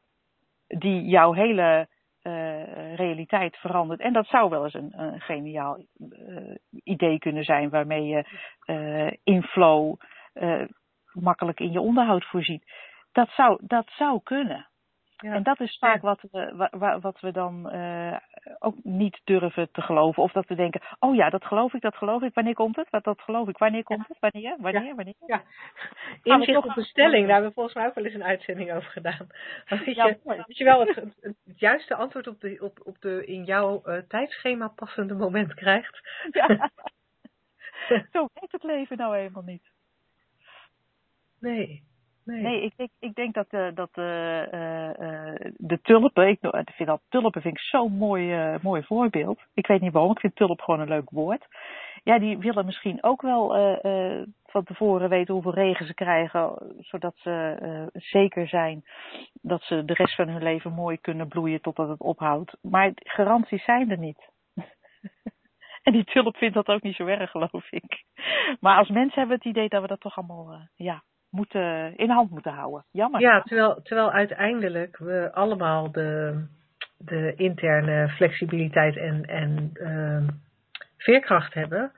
die 0.67 1.05
jouw 1.05 1.33
hele 1.33 1.89
uh, 2.23 2.95
realiteit 2.95 3.57
verandert. 3.57 4.01
En 4.01 4.13
dat 4.13 4.27
zou 4.27 4.51
wel 4.51 4.65
eens 4.65 4.75
een, 4.75 4.93
een 5.01 5.21
geniaal 5.21 5.79
uh, 5.99 6.55
idee 6.85 7.19
kunnen 7.19 7.45
zijn 7.45 7.71
waarmee 7.71 8.05
je 8.05 8.25
uh, 8.67 9.11
in 9.25 9.43
flow 9.43 9.95
makkelijk 11.13 11.61
in 11.61 11.73
je 11.73 11.81
onderhoud 11.81 12.25
voorziet. 12.25 12.73
Dat 13.13 13.29
zou, 13.29 13.59
dat 13.63 13.91
zou 13.91 14.21
kunnen. 14.23 14.67
Ja. 15.17 15.33
En 15.33 15.43
dat 15.43 15.61
is 15.61 15.79
vaak 15.79 16.03
wat, 16.03 16.21
we, 16.31 16.99
wat 17.01 17.21
we 17.21 17.33
dan 17.33 17.71
ook 18.59 18.75
niet 18.83 19.21
durven 19.25 19.69
te 19.73 19.83
geloven. 19.83 20.23
Of 20.23 20.33
dat 20.33 20.47
we 20.47 20.55
denken, 20.55 20.81
oh 20.99 21.15
ja, 21.15 21.31
dat 21.31 21.45
geloof 21.45 21.75
ik, 21.75 21.81
dat 21.81 21.97
geloof 21.97 22.23
ik. 22.23 22.35
Wanneer 22.35 22.55
komt 22.55 22.77
het? 22.77 22.87
Dat, 22.91 23.05
dat 23.05 23.21
geloof 23.21 23.49
ik. 23.49 23.59
Wanneer 23.59 23.83
komt 23.83 24.09
het? 24.09 24.17
Wanneer? 24.21 24.57
Wanneer? 24.59 24.85
Ja. 24.85 24.95
Wanneer? 24.95 25.15
Ja. 25.27 25.43
Inzicht 26.23 26.65
op 26.65 26.77
een 26.77 26.83
stelling, 26.83 27.23
daar 27.23 27.33
hebben 27.33 27.49
we 27.49 27.55
volgens 27.55 27.75
mij 27.75 27.87
ook 27.87 27.95
wel 27.95 28.05
eens 28.05 28.15
een 28.15 28.25
uitzending 28.25 28.73
over 28.73 28.91
gedaan. 28.91 29.27
Dat 29.69 29.85
je, 29.85 29.95
ja, 29.95 30.17
dat 30.25 30.57
je 30.57 30.65
wel 30.65 30.81
het, 30.81 30.95
het, 30.95 31.17
het, 31.21 31.37
juiste 31.57 31.95
antwoord 31.95 32.27
op 32.27 32.41
de, 32.41 32.59
op, 32.61 32.81
op 32.85 33.01
de 33.01 33.27
in 33.27 33.45
jouw 33.45 33.83
uh, 33.85 33.99
tijdschema 34.09 34.69
passende 34.69 35.15
moment 35.15 35.55
krijgt. 35.55 36.01
Ja. 36.31 36.71
Zo 38.13 38.29
werkt 38.35 38.53
het 38.53 38.63
leven 38.63 38.97
nou 38.97 39.17
helemaal 39.17 39.43
niet. 39.43 39.71
Nee. 41.39 41.89
Nee, 42.31 42.63
ik, 42.63 42.73
ik, 42.77 42.91
ik 42.99 43.15
denk 43.15 43.35
dat, 43.35 43.47
uh, 43.51 43.69
dat 43.75 43.91
uh, 43.95 44.41
uh, 44.41 45.35
de 45.57 45.79
tulpen, 45.83 46.29
ik 46.29 46.39
vind 46.41 46.89
dat 46.89 47.01
tulpen 47.09 47.43
vind 47.43 47.55
ik 47.55 47.61
zo'n 47.61 47.93
mooi, 47.93 48.59
mooi 48.63 48.83
voorbeeld. 48.83 49.41
Ik 49.55 49.67
weet 49.67 49.81
niet 49.81 49.93
waarom, 49.93 50.11
ik 50.11 50.21
vind 50.21 50.37
tulp 50.37 50.61
gewoon 50.61 50.81
een 50.81 50.89
leuk 50.89 51.11
woord. 51.11 51.47
Ja, 52.03 52.19
die 52.19 52.39
willen 52.39 52.65
misschien 52.65 53.03
ook 53.03 53.23
wel 53.23 53.49
van 54.47 54.65
tevoren 54.65 55.09
weten 55.09 55.35
hoeveel 55.35 55.55
regen 55.55 55.87
ze 55.87 55.95
krijgen, 55.95 56.75
zodat 56.79 57.15
ze 57.17 57.91
zeker 57.93 58.49
zijn 58.49 58.85
dat 59.43 59.63
ze 59.63 59.85
de 59.85 59.95
rest 59.95 60.15
van 60.15 60.29
hun 60.29 60.43
leven 60.43 60.73
mooi 60.73 61.01
kunnen 61.01 61.29
bloeien 61.29 61.61
totdat 61.61 61.89
het 61.89 62.01
ophoudt. 62.01 62.57
Maar 62.63 62.93
garanties 62.95 63.65
zijn 63.65 63.91
er 63.91 63.99
niet. 63.99 64.29
En 65.83 65.93
die 65.93 66.05
tulp 66.05 66.37
vindt 66.37 66.55
dat 66.55 66.67
ook 66.67 66.83
niet 66.83 66.95
zo 66.95 67.07
erg, 67.07 67.31
geloof 67.31 67.71
ik. 67.71 68.05
Maar 68.61 68.77
als 68.77 68.89
mensen 68.89 69.19
hebben 69.19 69.39
we 69.39 69.43
het 69.45 69.57
idee 69.57 69.69
dat 69.69 69.83
we 69.83 69.89
dat 69.89 70.01
toch 70.01 70.17
allemaal, 70.17 70.69
ja, 70.77 71.03
moeten, 71.31 71.97
in 71.97 72.11
hand 72.11 72.31
moeten 72.31 72.53
houden. 72.53 72.85
Jammer. 72.91 73.21
Ja, 73.21 73.43
terwijl, 73.43 73.81
terwijl 73.83 74.13
uiteindelijk 74.13 74.97
we 74.99 75.31
allemaal 75.33 75.93
de, 75.93 76.43
de 76.99 77.35
interne 77.37 78.09
flexibiliteit 78.09 78.97
en, 78.97 79.25
en 79.25 79.71
uh, 79.75 80.29
veerkracht 80.97 81.55
hebben 81.55 81.93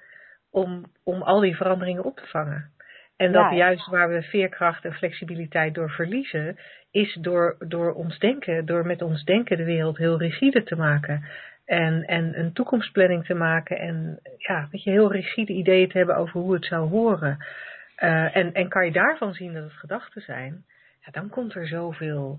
om, 0.51 0.85
om 1.05 1.23
al 1.23 1.41
die 1.41 1.57
veranderingen 1.57 2.05
op 2.05 2.17
te 2.17 2.27
vangen. 2.27 2.71
En 3.17 3.33
dat 3.33 3.51
ja, 3.51 3.57
juist 3.57 3.87
waar 3.87 4.09
we 4.09 4.23
veerkracht 4.23 4.85
en 4.85 4.93
flexibiliteit 4.93 5.75
door 5.75 5.91
verliezen, 5.91 6.59
is 6.91 7.19
door, 7.21 7.57
door 7.59 7.93
ons 7.93 8.19
denken, 8.19 8.67
door 8.67 8.87
met 8.87 9.03
ons 9.03 9.25
denken 9.25 9.57
de 9.57 9.65
wereld 9.65 9.99
heel 9.99 10.19
rigide 10.19 10.63
te 10.63 10.77
maken. 10.77 11.25
En, 11.65 12.05
en 12.05 12.39
een 12.39 12.53
toekomstplanning 12.53 13.25
te 13.25 13.35
maken 13.35 13.79
en 13.79 14.21
ja, 14.37 14.69
weet 14.71 14.83
je, 14.83 14.91
heel 14.91 15.13
rigide 15.13 15.53
ideeën 15.53 15.89
te 15.89 15.99
hebben 15.99 16.17
over 16.17 16.41
hoe 16.41 16.55
het 16.55 16.65
zou 16.65 16.89
horen. 16.89 17.45
Uh, 18.03 18.37
en, 18.37 18.53
en 18.53 18.69
kan 18.69 18.85
je 18.85 18.93
daarvan 18.93 19.33
zien 19.33 19.53
dat 19.53 19.63
het 19.63 19.73
gedachten 19.73 20.23
zijn, 20.23 20.65
ja, 21.01 21.11
dan 21.11 21.29
komt 21.29 21.55
er 21.55 21.67
zoveel 21.67 22.39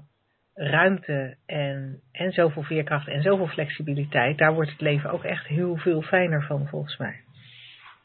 ruimte 0.53 1.36
en, 1.45 2.01
en 2.11 2.32
zoveel 2.32 2.64
veerkracht 2.64 3.07
en 3.07 3.22
zoveel 3.22 3.47
flexibiliteit. 3.47 4.38
Daar 4.38 4.53
wordt 4.53 4.72
het 4.72 4.82
leven 4.82 5.11
ook 5.11 5.24
echt 5.24 5.47
heel 5.47 5.78
veel 5.78 6.01
fijner 6.01 6.43
van, 6.43 6.68
volgens 6.68 6.97
mij. 6.97 7.22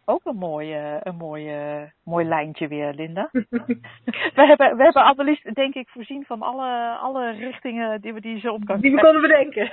Ook 0.05 0.25
een 0.25 0.37
mooie, 0.37 1.01
een 1.03 1.17
mooie, 1.17 1.91
mooi 2.05 2.27
lijntje 2.27 2.69
weer, 2.69 2.93
Linda. 2.93 3.29
we 4.39 4.47
hebben, 4.47 4.77
we 4.77 4.83
hebben 4.83 5.05
Annelies, 5.05 5.43
denk 5.43 5.75
ik, 5.75 5.89
voorzien 5.89 6.25
van 6.25 6.43
alle, 6.43 6.97
alle 6.97 7.31
richtingen 7.31 8.01
die 8.01 8.13
we 8.13 8.21
die 8.21 8.41
zo 8.41 8.53
op 8.53 8.65
kan 8.65 8.81
Die 8.81 8.95
we 8.95 9.01
konden 9.01 9.21
bedenken. 9.21 9.73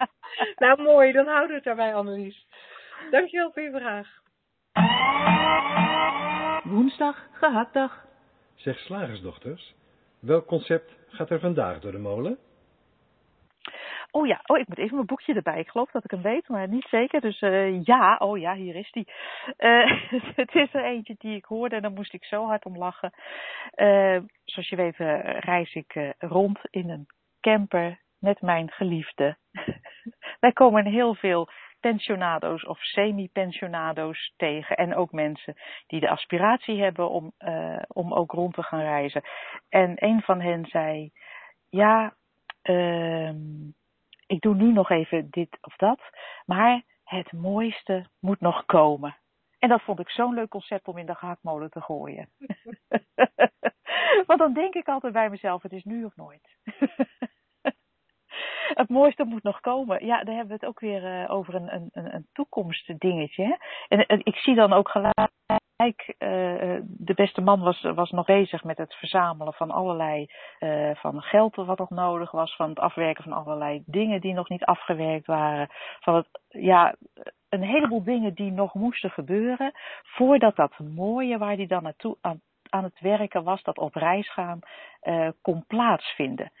nou, 0.62 0.82
mooi, 0.82 1.12
dan 1.12 1.26
houden 1.26 1.48
we 1.48 1.54
het 1.54 1.64
daarbij, 1.64 1.94
Annelies. 1.94 2.46
Dankjewel 3.10 3.50
voor 3.52 3.62
je 3.62 3.70
vraag. 3.70 4.20
Woensdag, 6.62 7.28
gehaktdag. 7.32 8.04
Zeg 8.54 8.78
slagersdochters, 8.78 9.74
welk 10.18 10.46
concept 10.46 10.96
gaat 11.08 11.30
er 11.30 11.40
vandaag 11.40 11.80
door 11.80 11.92
de 11.92 11.98
molen? 11.98 12.38
Oh 14.10 14.26
ja, 14.26 14.40
oh, 14.46 14.58
ik 14.58 14.68
moet 14.68 14.78
even 14.78 14.94
mijn 14.94 15.06
boekje 15.06 15.34
erbij. 15.34 15.58
Ik 15.58 15.68
geloof 15.68 15.90
dat 15.90 16.04
ik 16.04 16.10
hem 16.10 16.22
weet, 16.22 16.48
maar 16.48 16.68
niet 16.68 16.86
zeker. 16.90 17.20
Dus 17.20 17.40
uh, 17.40 17.84
ja, 17.84 18.16
oh 18.16 18.38
ja, 18.38 18.54
hier 18.54 18.76
is 18.76 18.90
die. 18.92 19.08
Uh, 19.58 20.10
het 20.42 20.54
is 20.54 20.74
er 20.74 20.84
eentje 20.84 21.14
die 21.18 21.36
ik 21.36 21.44
hoorde 21.44 21.76
en 21.76 21.82
daar 21.82 21.90
moest 21.90 22.14
ik 22.14 22.24
zo 22.24 22.46
hard 22.46 22.64
om 22.64 22.78
lachen. 22.78 23.12
Uh, 23.76 24.18
zoals 24.44 24.68
je 24.68 24.76
weet 24.76 24.96
reis 25.44 25.74
ik 25.74 26.14
rond 26.18 26.58
in 26.70 26.90
een 26.90 27.06
camper 27.40 28.00
met 28.18 28.40
mijn 28.40 28.70
geliefde. 28.70 29.36
Wij 30.40 30.52
komen 30.52 30.86
heel 30.86 31.14
veel 31.14 31.48
pensionado's 31.82 32.66
of 32.66 32.78
semi-pensionado's 32.78 34.32
tegen. 34.36 34.76
En 34.76 34.94
ook 34.94 35.12
mensen 35.12 35.54
die 35.86 36.00
de 36.00 36.10
aspiratie 36.10 36.82
hebben 36.82 37.10
om, 37.10 37.32
om 37.86 38.12
ook 38.12 38.32
rond 38.32 38.54
te 38.54 38.62
gaan 38.62 38.80
reizen. 38.80 39.22
En 39.68 39.92
een 40.04 40.22
van 40.22 40.40
hen 40.40 40.66
zei, 40.66 41.10
ja, 41.68 42.14
uh, 42.62 43.32
ik 44.26 44.40
doe 44.40 44.54
nu 44.54 44.72
nog 44.72 44.90
even 44.90 45.30
dit 45.30 45.58
of 45.60 45.76
dat, 45.76 46.00
maar 46.44 46.82
het 47.04 47.32
mooiste 47.32 48.06
moet 48.20 48.40
nog 48.40 48.64
komen. 48.64 49.16
En 49.58 49.68
dat 49.68 49.82
vond 49.82 50.00
ik 50.00 50.10
zo'n 50.10 50.34
leuk 50.34 50.48
concept 50.48 50.88
om 50.88 50.98
in 50.98 51.06
de 51.06 51.14
gehaktmolen 51.14 51.70
te 51.70 51.80
gooien. 51.80 52.28
Want 54.26 54.38
dan 54.38 54.52
denk 54.52 54.74
ik 54.74 54.88
altijd 54.88 55.12
bij 55.12 55.30
mezelf, 55.30 55.62
het 55.62 55.72
is 55.72 55.84
nu 55.84 56.04
of 56.04 56.16
nooit. 56.16 56.56
het 58.74 58.88
mooiste 58.88 59.24
moet 59.24 59.42
nog 59.42 59.60
komen. 59.60 60.06
Ja, 60.06 60.24
daar 60.24 60.34
hebben 60.34 60.58
we 60.58 60.60
het 60.60 60.66
ook 60.66 60.80
weer 60.80 61.22
uh, 61.22 61.30
over 61.30 61.54
een, 61.54 61.74
een, 61.74 62.14
een 62.14 62.26
toekomstdingetje. 62.32 63.58
En, 63.88 64.06
en 64.06 64.20
ik 64.24 64.36
zie 64.36 64.54
dan 64.54 64.72
ook 64.72 64.88
gelijk 64.88 65.30
Kijk, 65.82 66.14
uh, 66.18 66.80
de 66.82 67.14
beste 67.14 67.40
man 67.40 67.60
was, 67.60 67.82
was 67.82 68.10
nog 68.10 68.26
bezig 68.26 68.64
met 68.64 68.78
het 68.78 68.94
verzamelen 68.94 69.52
van 69.52 69.70
allerlei 69.70 70.26
van 70.94 71.22
geld 71.22 71.56
wat 71.56 71.78
nog 71.78 71.90
nodig 71.90 72.30
was, 72.30 72.56
van 72.56 72.68
het 72.68 72.78
afwerken 72.78 73.22
van 73.22 73.32
allerlei 73.32 73.82
dingen 73.86 74.20
die 74.20 74.34
nog 74.34 74.48
niet 74.48 74.64
afgewerkt 74.64 75.26
waren, 75.26 75.68
van 76.00 76.14
het, 76.14 76.28
ja, 76.48 76.94
een 77.48 77.62
heleboel 77.62 78.04
dingen 78.04 78.34
die 78.34 78.50
nog 78.50 78.74
moesten 78.74 79.10
gebeuren 79.10 79.72
voordat 80.02 80.56
dat 80.56 80.78
mooie 80.78 81.38
waar 81.38 81.56
hij 81.56 81.66
dan 81.66 81.82
naartoe 81.82 82.16
aan, 82.20 82.40
aan 82.68 82.84
het 82.84 83.00
werken 83.00 83.44
was, 83.44 83.62
dat 83.62 83.78
op 83.78 83.94
reis 83.94 84.32
gaan, 84.32 84.58
kon 85.40 85.64
plaatsvinden. 85.66 86.52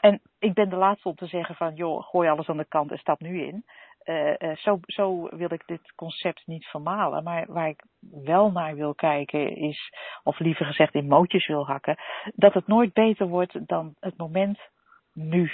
En 0.00 0.20
ik 0.38 0.54
ben 0.54 0.68
de 0.68 0.76
laatste 0.76 1.08
om 1.08 1.14
te 1.14 1.26
zeggen 1.26 1.54
van, 1.54 1.74
joh, 1.74 2.02
gooi 2.02 2.28
alles 2.28 2.48
aan 2.48 2.56
de 2.56 2.64
kant 2.64 2.90
en 2.90 2.98
stap 2.98 3.20
nu 3.20 3.42
in. 3.42 3.64
Uh, 4.04 4.34
uh, 4.38 4.56
zo, 4.56 4.78
zo 4.82 5.28
wil 5.36 5.52
ik 5.52 5.62
dit 5.66 5.92
concept 5.94 6.42
niet 6.46 6.66
vermalen. 6.66 7.24
Maar 7.24 7.46
waar 7.52 7.68
ik 7.68 7.84
wel 8.24 8.50
naar 8.50 8.74
wil 8.74 8.94
kijken 8.94 9.56
is, 9.56 9.92
of 10.22 10.38
liever 10.38 10.66
gezegd 10.66 10.94
in 10.94 11.08
mootjes 11.08 11.46
wil 11.46 11.66
hakken, 11.66 11.96
dat 12.34 12.54
het 12.54 12.66
nooit 12.66 12.92
beter 12.92 13.26
wordt 13.26 13.68
dan 13.68 13.94
het 14.00 14.16
moment 14.16 14.58
nu. 15.12 15.50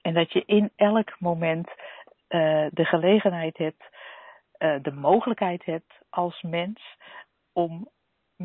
En 0.00 0.14
dat 0.14 0.32
je 0.32 0.42
in 0.44 0.70
elk 0.76 1.20
moment 1.20 1.68
uh, 1.68 2.66
de 2.70 2.84
gelegenheid 2.84 3.56
hebt, 3.56 3.96
de 4.58 4.92
mogelijkheid 4.94 5.64
hebt 5.64 5.98
als 6.10 6.42
mens 6.42 6.96
om 7.52 7.88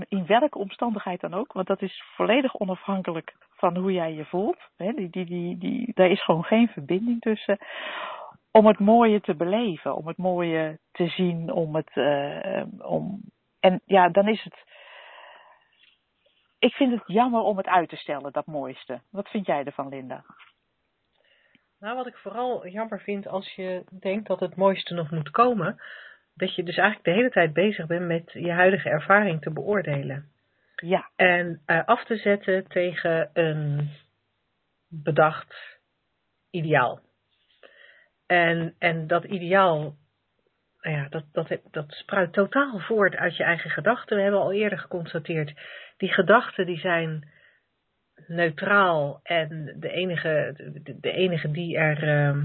in 0.07 0.25
welke 0.25 0.57
omstandigheid 0.57 1.21
dan 1.21 1.33
ook, 1.33 1.53
want 1.53 1.67
dat 1.67 1.81
is 1.81 2.03
volledig 2.15 2.55
onafhankelijk 2.55 3.35
van 3.63 3.77
hoe 3.77 3.91
jij 3.91 4.13
je 4.13 4.25
voelt. 4.25 4.57
Hè, 4.77 4.91
die, 4.93 5.09
die, 5.09 5.25
die, 5.25 5.57
die, 5.57 5.91
daar 5.93 6.09
is 6.09 6.23
gewoon 6.23 6.43
geen 6.43 6.67
verbinding 6.67 7.21
tussen. 7.21 7.57
Om 8.51 8.67
het 8.67 8.79
mooie 8.79 9.21
te 9.21 9.35
beleven, 9.35 9.95
om 9.95 10.07
het 10.07 10.17
mooie 10.17 10.79
te 10.91 11.07
zien, 11.07 11.51
om 11.51 11.75
het. 11.75 11.91
Uh, 11.95 12.63
om, 12.77 13.21
en 13.59 13.81
ja, 13.85 14.09
dan 14.09 14.27
is 14.27 14.43
het. 14.43 14.57
Ik 16.59 16.73
vind 16.73 16.91
het 16.91 17.03
jammer 17.05 17.41
om 17.41 17.57
het 17.57 17.67
uit 17.67 17.89
te 17.89 17.95
stellen, 17.95 18.31
dat 18.31 18.45
mooiste. 18.45 19.01
Wat 19.11 19.29
vind 19.29 19.45
jij 19.45 19.63
ervan, 19.63 19.89
Linda? 19.89 20.23
Nou, 21.79 21.95
wat 21.95 22.07
ik 22.07 22.17
vooral 22.17 22.67
jammer 22.67 23.01
vind 23.01 23.27
als 23.27 23.55
je 23.55 23.83
denkt 23.99 24.27
dat 24.27 24.39
het 24.39 24.55
mooiste 24.55 24.93
nog 24.93 25.11
moet 25.11 25.29
komen, 25.29 25.81
dat 26.33 26.55
je 26.55 26.63
dus 26.63 26.77
eigenlijk 26.77 27.05
de 27.05 27.13
hele 27.13 27.29
tijd 27.29 27.53
bezig 27.53 27.87
bent 27.87 28.07
met 28.07 28.31
je 28.31 28.51
huidige 28.51 28.89
ervaring 28.89 29.41
te 29.41 29.51
beoordelen. 29.51 30.32
Ja. 30.75 31.09
En 31.15 31.61
uh, 31.67 31.85
af 31.85 32.05
te 32.05 32.17
zetten 32.17 32.67
tegen 32.67 33.29
een 33.33 33.89
bedacht 34.89 35.79
ideaal. 36.51 36.99
En, 38.27 38.75
en 38.79 39.07
dat 39.07 39.23
ideaal, 39.23 39.95
nou 40.81 40.97
ja, 40.97 41.07
dat, 41.09 41.23
dat, 41.31 41.59
dat 41.71 41.91
spruit 41.91 42.33
totaal 42.33 42.79
voort 42.79 43.15
uit 43.15 43.37
je 43.37 43.43
eigen 43.43 43.69
gedachten. 43.69 44.15
We 44.15 44.21
hebben 44.21 44.39
al 44.39 44.53
eerder 44.53 44.79
geconstateerd, 44.79 45.53
die 45.97 46.09
gedachten 46.09 46.65
die 46.65 46.79
zijn 46.79 47.31
neutraal 48.27 49.19
en 49.23 49.75
de 49.79 49.89
enige, 49.89 50.53
de, 50.99 51.11
enige 51.11 51.51
die, 51.51 51.77
er, 51.77 52.03
uh, 52.03 52.43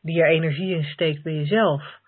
die 0.00 0.22
er 0.22 0.28
energie 0.28 0.74
in 0.74 0.84
steekt 0.84 1.22
bij 1.22 1.34
jezelf 1.34 2.00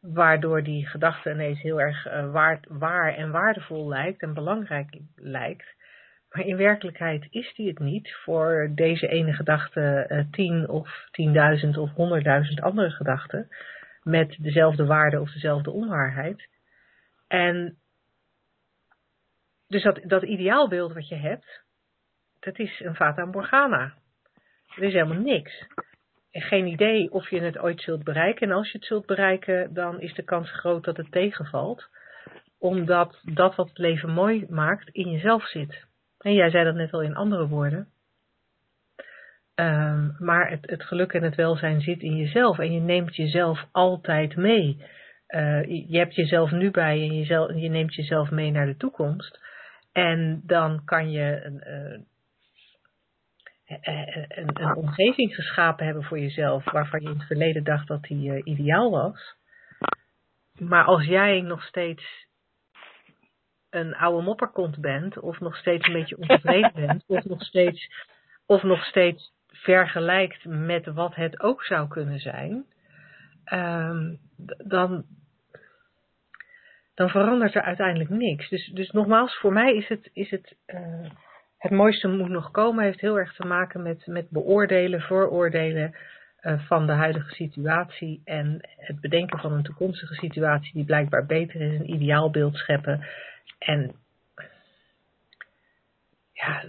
waardoor 0.00 0.62
die 0.62 0.86
gedachte 0.86 1.30
ineens 1.30 1.60
heel 1.60 1.80
erg 1.80 2.06
uh, 2.06 2.32
waard, 2.32 2.66
waar 2.68 3.14
en 3.14 3.30
waardevol 3.30 3.88
lijkt 3.88 4.22
en 4.22 4.34
belangrijk 4.34 4.98
lijkt. 5.14 5.74
Maar 6.30 6.46
in 6.46 6.56
werkelijkheid 6.56 7.26
is 7.30 7.54
die 7.54 7.68
het 7.68 7.78
niet 7.78 8.14
voor 8.14 8.70
deze 8.74 9.08
ene 9.08 9.32
gedachte 9.32 10.06
uh, 10.08 10.24
tien 10.30 10.68
of 10.68 11.08
tienduizend 11.10 11.76
of 11.76 11.90
honderdduizend 11.90 12.60
andere 12.60 12.90
gedachten 12.90 13.48
met 14.02 14.36
dezelfde 14.40 14.86
waarde 14.86 15.20
of 15.20 15.32
dezelfde 15.32 15.70
onwaarheid. 15.70 16.48
En 17.28 17.78
dus 19.66 19.82
dat, 19.82 20.00
dat 20.04 20.22
ideaalbeeld 20.22 20.92
wat 20.92 21.08
je 21.08 21.14
hebt, 21.14 21.64
dat 22.38 22.58
is 22.58 22.80
een 22.80 22.96
fata 22.96 23.24
morgana. 23.24 23.94
Er 24.76 24.82
is 24.82 24.92
helemaal 24.92 25.22
niks 25.22 25.66
geen 26.32 26.66
idee 26.66 27.10
of 27.10 27.30
je 27.30 27.40
het 27.40 27.58
ooit 27.58 27.80
zult 27.80 28.04
bereiken. 28.04 28.48
En 28.48 28.56
als 28.56 28.70
je 28.70 28.78
het 28.78 28.86
zult 28.86 29.06
bereiken, 29.06 29.74
dan 29.74 30.00
is 30.00 30.14
de 30.14 30.22
kans 30.22 30.50
groot 30.50 30.84
dat 30.84 30.96
het 30.96 31.10
tegenvalt. 31.12 31.88
Omdat 32.58 33.20
dat 33.22 33.54
wat 33.54 33.68
het 33.68 33.78
leven 33.78 34.10
mooi 34.10 34.46
maakt 34.48 34.88
in 34.88 35.10
jezelf 35.10 35.48
zit. 35.48 35.84
En 36.18 36.34
jij 36.34 36.50
zei 36.50 36.64
dat 36.64 36.74
net 36.74 36.92
al 36.92 37.02
in 37.02 37.16
andere 37.16 37.48
woorden. 37.48 37.88
Um, 39.54 40.16
maar 40.18 40.50
het, 40.50 40.70
het, 40.70 40.82
geluk 40.82 41.12
en 41.12 41.22
het 41.22 41.34
welzijn 41.34 41.80
zit 41.80 42.00
in 42.00 42.16
jezelf. 42.16 42.58
En 42.58 42.72
je 42.72 42.80
neemt 42.80 43.16
jezelf 43.16 43.66
altijd 43.72 44.36
mee. 44.36 44.84
Uh, 45.28 45.64
je 45.64 45.98
hebt 45.98 46.14
jezelf 46.14 46.50
nu 46.50 46.70
bij 46.70 47.00
en 47.02 47.60
je 47.60 47.68
neemt 47.68 47.94
jezelf 47.94 48.30
mee 48.30 48.50
naar 48.50 48.66
de 48.66 48.76
toekomst. 48.76 49.40
En 49.92 50.42
dan 50.46 50.84
kan 50.84 51.10
je 51.10 52.04
een, 53.70 54.60
een, 54.60 54.76
omgeving 54.76 55.34
geschapen 55.34 55.84
hebben 55.84 56.04
voor 56.04 56.18
jezelf 56.18 56.64
waarvan 56.72 57.00
je 57.00 57.08
in 57.08 57.18
het 57.18 57.26
verleden 57.26 57.64
dacht 57.64 57.86
dat 57.86 58.02
die 58.02 58.30
uh, 58.30 58.40
ideaal 58.44 58.90
was. 58.90 59.36
Maar 60.58 60.84
als 60.84 61.04
jij 61.04 61.40
nog 61.40 61.62
steeds 61.62 62.28
een 63.70 63.94
oude 63.94 64.22
mopperkont 64.22 64.80
bent, 64.80 65.18
of 65.18 65.40
nog 65.40 65.56
steeds 65.56 65.86
een 65.86 65.92
beetje 65.92 66.16
ontevreden 66.16 66.72
bent, 66.86 67.04
of 67.06 67.24
nog 67.24 67.42
steeds, 67.42 67.90
of 68.46 68.62
nog 68.62 68.84
steeds 68.84 69.32
vergelijkt 69.46 70.44
met 70.44 70.86
wat 70.86 71.14
het 71.14 71.40
ook 71.40 71.64
zou 71.64 71.88
kunnen 71.88 72.18
zijn, 72.18 72.64
um, 73.52 74.18
dan, 74.66 75.04
dan 76.94 77.08
verandert 77.08 77.54
er 77.54 77.62
uiteindelijk 77.62 78.10
niks. 78.10 78.48
Dus, 78.48 78.66
dus 78.66 78.90
nogmaals, 78.90 79.38
voor 79.38 79.52
mij 79.52 79.74
is 79.74 79.88
het, 79.88 80.10
is 80.12 80.30
het 80.30 80.56
uh, 80.66 81.10
het 81.60 81.70
mooiste 81.70 82.08
moet 82.08 82.28
nog 82.28 82.50
komen 82.50 82.84
heeft 82.84 83.00
heel 83.00 83.18
erg 83.18 83.34
te 83.34 83.46
maken 83.46 83.82
met, 83.82 84.06
met 84.06 84.30
beoordelen, 84.30 85.00
vooroordelen 85.00 85.94
uh, 86.42 86.66
van 86.66 86.86
de 86.86 86.92
huidige 86.92 87.34
situatie 87.34 88.20
en 88.24 88.60
het 88.76 89.00
bedenken 89.00 89.38
van 89.38 89.52
een 89.52 89.62
toekomstige 89.62 90.14
situatie 90.14 90.72
die 90.72 90.84
blijkbaar 90.84 91.26
beter 91.26 91.60
is, 91.60 91.78
een 91.78 91.90
ideaalbeeld 91.90 92.56
scheppen. 92.56 93.06
En 93.58 93.94
ja, 96.32 96.64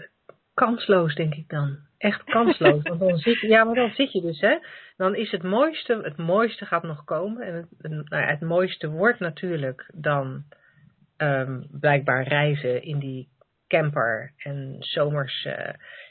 kansloos 0.54 1.16
denk 1.16 1.36
ik 1.36 1.50
dan. 1.50 1.78
Echt 1.98 2.24
kansloos. 2.24 2.84
Want 2.84 3.00
dan 3.00 3.20
ja, 3.24 3.64
maar 3.64 3.76
dan 3.76 3.90
zit 3.90 4.12
je 4.12 4.22
dus, 4.22 4.42
hè. 4.42 4.58
dan 4.98 5.16
is 5.16 5.32
het 5.32 5.44
mooiste, 5.44 6.00
het 6.04 6.18
mooiste 6.18 6.66
gaat 6.66 6.84
nog 6.84 7.04
komen. 7.04 7.48
En 7.48 7.54
het, 7.56 7.92
nou 7.92 8.24
ja, 8.24 8.28
het 8.28 8.42
mooiste 8.42 8.90
wordt 8.90 9.20
natuurlijk 9.20 9.90
dan 9.94 10.44
um, 11.18 11.68
blijkbaar 11.72 12.28
reizen 12.28 12.84
in 12.84 13.00
die 13.00 13.30
camper 13.72 14.32
en 14.38 14.76
zomers. 14.80 15.46
Uh, 15.46 15.54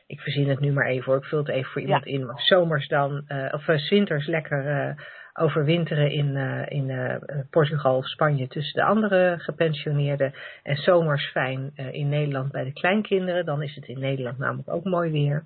ik 0.07 0.21
verzin 0.21 0.49
het 0.49 0.61
nu 0.61 0.73
maar 0.73 0.87
even 0.87 1.05
hoor, 1.05 1.17
ik 1.17 1.29
vul 1.29 1.39
het 1.39 1.49
even 1.49 1.71
voor 1.71 1.83
iemand 1.83 2.07
in. 2.07 2.31
Zomers 2.35 2.89
dan, 2.89 3.25
uh, 3.29 3.53
of 3.53 3.69
uh, 3.69 3.89
winters 3.89 4.27
lekker 4.27 4.95
overwinteren 5.33 6.11
in, 6.11 6.37
in 6.69 7.21
Portugal 7.51 7.97
of 7.97 8.07
Spanje 8.07 8.47
tussen 8.47 8.81
de 8.81 8.87
andere 8.87 9.39
gepensioneerden. 9.39 10.35
En 10.63 10.77
zomers 10.77 11.31
fijn 11.31 11.73
in 11.75 12.09
Nederland 12.09 12.53
bij 12.53 12.65
de 12.65 12.73
kleinkinderen. 12.73 13.45
Dan 13.45 13.63
is 13.63 13.75
het 13.75 13.89
in 13.89 13.99
Nederland 13.99 14.39
namelijk 14.39 14.69
ook 14.69 14.85
mooi 14.85 15.11
weer. 15.11 15.45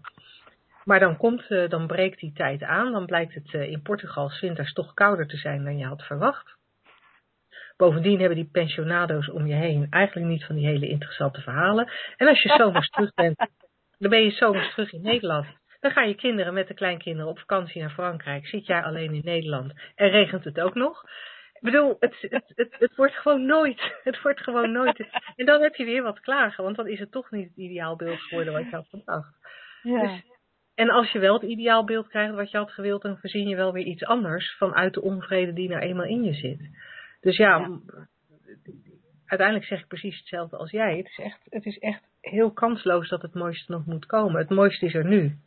Maar 0.84 1.00
dan, 1.00 1.16
komt, 1.16 1.48
dan 1.68 1.86
breekt 1.86 2.20
die 2.20 2.32
tijd 2.32 2.62
aan. 2.62 2.92
Dan 2.92 3.06
blijkt 3.06 3.34
het 3.34 3.52
in 3.52 3.82
Portugal 3.82 4.30
winters 4.40 4.72
toch 4.72 4.94
kouder 4.94 5.26
te 5.26 5.36
zijn 5.36 5.64
dan 5.64 5.78
je 5.78 5.86
had 5.86 6.02
verwacht. 6.02 6.53
Bovendien 7.76 8.18
hebben 8.18 8.36
die 8.36 8.48
pensionado's 8.52 9.30
om 9.30 9.46
je 9.46 9.54
heen 9.54 9.86
eigenlijk 9.90 10.26
niet 10.26 10.44
van 10.44 10.56
die 10.56 10.66
hele 10.66 10.88
interessante 10.88 11.40
verhalen. 11.40 11.90
En 12.16 12.28
als 12.28 12.42
je 12.42 12.48
zomers 12.58 12.88
terug 12.88 13.14
bent, 13.14 13.36
dan 13.98 14.10
ben 14.10 14.24
je 14.24 14.30
zomers 14.30 14.70
terug 14.70 14.92
in 14.92 15.02
Nederland. 15.02 15.46
Dan 15.80 15.90
gaan 15.90 16.08
je 16.08 16.14
kinderen 16.14 16.54
met 16.54 16.68
de 16.68 16.74
kleinkinderen 16.74 17.30
op 17.30 17.38
vakantie 17.38 17.80
naar 17.80 17.90
Frankrijk. 17.90 18.46
Zit 18.46 18.66
jij 18.66 18.82
alleen 18.82 19.14
in 19.14 19.24
Nederland 19.24 19.72
en 19.94 20.08
regent 20.08 20.44
het 20.44 20.60
ook 20.60 20.74
nog. 20.74 21.02
Ik 21.52 21.60
bedoel, 21.70 21.96
het, 21.98 22.16
het, 22.20 22.52
het, 22.54 22.76
het 22.78 22.96
wordt 22.96 23.14
gewoon 23.14 23.46
nooit. 23.46 23.92
Het 24.04 24.22
wordt 24.22 24.40
gewoon 24.40 24.72
nooit. 24.72 25.06
En 25.36 25.46
dan 25.46 25.62
heb 25.62 25.74
je 25.74 25.84
weer 25.84 26.02
wat 26.02 26.20
klagen, 26.20 26.64
want 26.64 26.76
dan 26.76 26.88
is 26.88 26.98
het 26.98 27.10
toch 27.10 27.30
niet 27.30 27.48
het 27.48 27.56
ideaalbeeld 27.56 28.20
geworden 28.20 28.52
wat 28.52 28.64
je 28.64 28.76
had 28.76 28.88
gedacht. 28.88 29.34
Ja. 29.82 30.00
Dus 30.00 30.22
en 30.74 30.90
als 30.90 31.12
je 31.12 31.18
wel 31.18 31.34
het 31.34 31.42
ideaalbeeld 31.42 32.08
krijgt 32.08 32.34
wat 32.34 32.50
je 32.50 32.56
had 32.56 32.70
gewild, 32.70 33.02
dan 33.02 33.18
voorzien 33.18 33.48
je 33.48 33.56
wel 33.56 33.72
weer 33.72 33.84
iets 33.84 34.04
anders 34.04 34.56
vanuit 34.58 34.94
de 34.94 35.02
onvrede 35.02 35.52
die 35.52 35.68
nou 35.68 35.82
eenmaal 35.82 36.06
in 36.06 36.24
je 36.24 36.34
zit. 36.34 36.60
Dus 37.24 37.36
ja, 37.36 37.80
uiteindelijk 39.26 39.68
zeg 39.68 39.80
ik 39.80 39.86
precies 39.86 40.18
hetzelfde 40.18 40.56
als 40.56 40.70
jij. 40.70 40.96
Het 40.96 41.06
is, 41.06 41.18
echt, 41.18 41.40
het 41.48 41.64
is 41.64 41.78
echt 41.78 42.02
heel 42.20 42.52
kansloos 42.52 43.08
dat 43.08 43.22
het 43.22 43.34
mooiste 43.34 43.72
nog 43.72 43.86
moet 43.86 44.06
komen. 44.06 44.40
Het 44.40 44.50
mooiste 44.50 44.86
is 44.86 44.94
er 44.94 45.04
nu. 45.04 45.38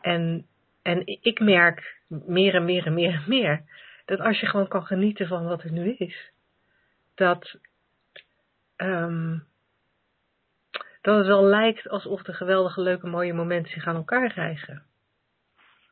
En, 0.00 0.46
en 0.82 1.06
ik 1.06 1.40
merk 1.40 2.00
meer 2.08 2.54
en 2.54 2.64
meer 2.64 2.86
en 2.86 2.94
meer 2.94 3.14
en 3.14 3.24
meer 3.28 3.62
dat 4.04 4.20
als 4.20 4.40
je 4.40 4.46
gewoon 4.46 4.68
kan 4.68 4.86
genieten 4.86 5.26
van 5.26 5.46
wat 5.46 5.62
er 5.62 5.72
nu 5.72 5.94
is, 5.94 6.30
dat, 7.14 7.58
um, 8.76 9.46
dat 11.00 11.16
het 11.16 11.26
wel 11.26 11.44
lijkt 11.44 11.88
alsof 11.88 12.22
de 12.22 12.32
geweldige, 12.32 12.80
leuke, 12.80 13.06
mooie 13.06 13.32
momenten 13.32 13.72
zich 13.72 13.86
aan 13.86 13.96
elkaar 13.96 14.32
rijgen. 14.32 14.82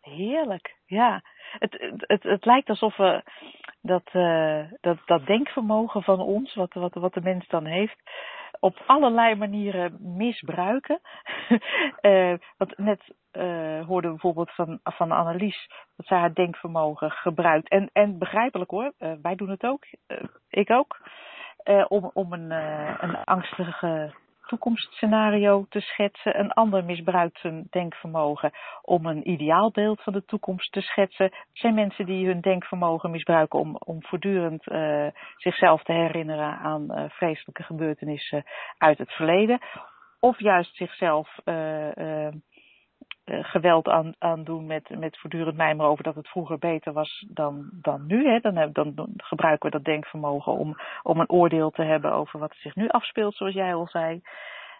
Heerlijk, 0.00 0.74
ja. 0.86 1.22
Het, 1.58 1.94
het, 1.96 2.22
het, 2.22 2.44
lijkt 2.44 2.68
alsof 2.68 2.96
we 2.96 3.22
dat, 3.80 4.10
uh, 4.12 4.64
dat, 4.80 4.98
dat 5.06 5.26
denkvermogen 5.26 6.02
van 6.02 6.20
ons, 6.20 6.54
wat, 6.54 6.72
wat, 6.72 6.94
wat 6.94 7.14
de 7.14 7.20
mens 7.20 7.48
dan 7.48 7.64
heeft, 7.64 7.96
op 8.60 8.82
allerlei 8.86 9.34
manieren 9.34 9.96
misbruiken. 10.00 11.00
uh, 12.00 12.34
want 12.58 12.78
net 12.78 13.00
uh, 13.32 13.86
hoorden 13.86 14.10
we 14.10 14.16
bijvoorbeeld 14.16 14.54
van, 14.54 14.80
van 14.82 15.12
Annelies 15.12 15.68
dat 15.96 16.06
zij 16.06 16.18
haar 16.18 16.34
denkvermogen 16.34 17.10
gebruikt. 17.10 17.68
En, 17.68 17.90
en 17.92 18.18
begrijpelijk 18.18 18.70
hoor, 18.70 18.92
wij 19.22 19.34
doen 19.34 19.50
het 19.50 19.64
ook, 19.64 19.84
ik 20.48 20.70
ook. 20.70 21.00
om, 21.88 22.10
om 22.14 22.32
een, 22.32 22.50
een 23.00 23.24
angstige 23.24 24.14
toekomstscenario 24.46 25.66
te 25.68 25.80
schetsen. 25.80 26.38
Een 26.38 26.52
ander 26.52 26.84
misbruikt 26.84 27.38
zijn 27.38 27.66
denkvermogen 27.70 28.52
om 28.82 29.06
een 29.06 29.30
ideaalbeeld 29.30 30.02
van 30.02 30.12
de 30.12 30.24
toekomst 30.24 30.72
te 30.72 30.80
schetsen. 30.80 31.24
Er 31.24 31.46
zijn 31.52 31.74
mensen 31.74 32.06
die 32.06 32.26
hun 32.26 32.40
denkvermogen 32.40 33.10
misbruiken 33.10 33.58
om, 33.58 33.76
om 33.76 34.02
voortdurend 34.02 34.66
uh, 34.66 35.06
zichzelf 35.36 35.82
te 35.82 35.92
herinneren 35.92 36.58
aan 36.58 36.86
uh, 36.90 37.04
vreselijke 37.08 37.62
gebeurtenissen 37.62 38.44
uit 38.78 38.98
het 38.98 39.12
verleden. 39.12 39.58
Of 40.20 40.38
juist 40.38 40.76
zichzelf 40.76 41.38
uh, 41.44 42.28
uh, 43.24 43.44
geweld 43.44 43.88
aan, 43.88 44.14
aan 44.18 44.44
doen 44.44 44.66
met, 44.66 44.98
met 44.98 45.18
voortdurend 45.18 45.56
mijmeren 45.56 45.90
over 45.90 46.04
dat 46.04 46.14
het 46.14 46.28
vroeger 46.28 46.58
beter 46.58 46.92
was 46.92 47.26
dan, 47.28 47.68
dan 47.72 48.06
nu. 48.06 48.28
Hè. 48.28 48.38
Dan, 48.38 48.72
dan, 48.72 48.94
dan 48.94 49.12
gebruiken 49.16 49.70
we 49.70 49.76
dat 49.76 49.84
denkvermogen 49.84 50.52
om, 50.52 50.76
om 51.02 51.20
een 51.20 51.30
oordeel 51.30 51.70
te 51.70 51.82
hebben 51.82 52.12
over 52.12 52.38
wat 52.38 52.50
er 52.50 52.56
zich 52.56 52.74
nu 52.74 52.88
afspeelt, 52.88 53.36
zoals 53.36 53.54
jij 53.54 53.74
al 53.74 53.86
zei. 53.86 54.22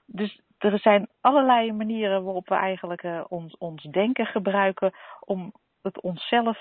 Dus 0.06 0.40
er 0.58 0.78
zijn 0.78 1.08
allerlei 1.20 1.72
manieren 1.72 2.24
waarop 2.24 2.48
we 2.48 2.54
eigenlijk 2.54 3.02
uh, 3.02 3.24
ons, 3.28 3.56
ons 3.56 3.82
denken 3.82 4.26
gebruiken 4.26 4.92
om 5.20 5.52
het 5.82 6.00
onszelf 6.00 6.58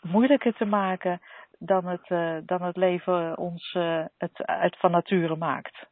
moeilijker 0.00 0.54
te 0.54 0.64
maken 0.64 1.20
dan 1.58 1.86
het, 1.86 2.10
uh, 2.10 2.36
dan 2.46 2.62
het 2.62 2.76
leven 2.76 3.38
ons 3.38 3.72
het, 4.18 4.42
het 4.42 4.76
van 4.78 4.90
nature 4.90 5.36
maakt. 5.36 5.90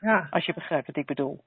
Ja. 0.00 0.26
Als 0.30 0.46
je 0.46 0.54
begrijpt 0.54 0.86
wat 0.86 0.96
ik 0.96 1.06
bedoel. 1.06 1.44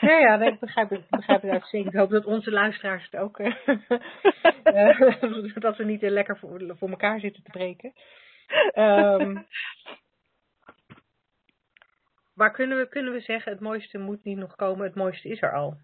Ja, 0.00 0.18
ja 0.18 0.40
ik 0.40 0.58
begrijp 0.60 0.90
het, 0.90 1.08
begrijp 1.10 1.42
het 1.42 1.50
uitstekend. 1.50 1.92
Ik 1.92 1.98
hoop 2.00 2.10
dat 2.10 2.24
onze 2.24 2.50
luisteraars 2.50 3.08
het 3.10 3.20
ook, 3.20 3.38
uh, 3.38 3.54
dat 5.54 5.76
we 5.76 5.84
niet 5.84 6.02
lekker 6.02 6.38
voor, 6.38 6.76
voor 6.78 6.88
elkaar 6.88 7.20
zitten 7.20 7.42
te 7.42 7.50
breken. 7.50 7.92
Um, 8.74 9.46
maar 12.34 12.50
kunnen 12.52 12.78
we, 12.78 12.88
kunnen 12.88 13.12
we 13.12 13.20
zeggen, 13.20 13.52
het 13.52 13.60
mooiste 13.60 13.98
moet 13.98 14.24
niet 14.24 14.38
nog 14.38 14.56
komen, 14.56 14.86
het 14.86 14.94
mooiste 14.94 15.28
is 15.28 15.42
er 15.42 15.52
al? 15.54 15.76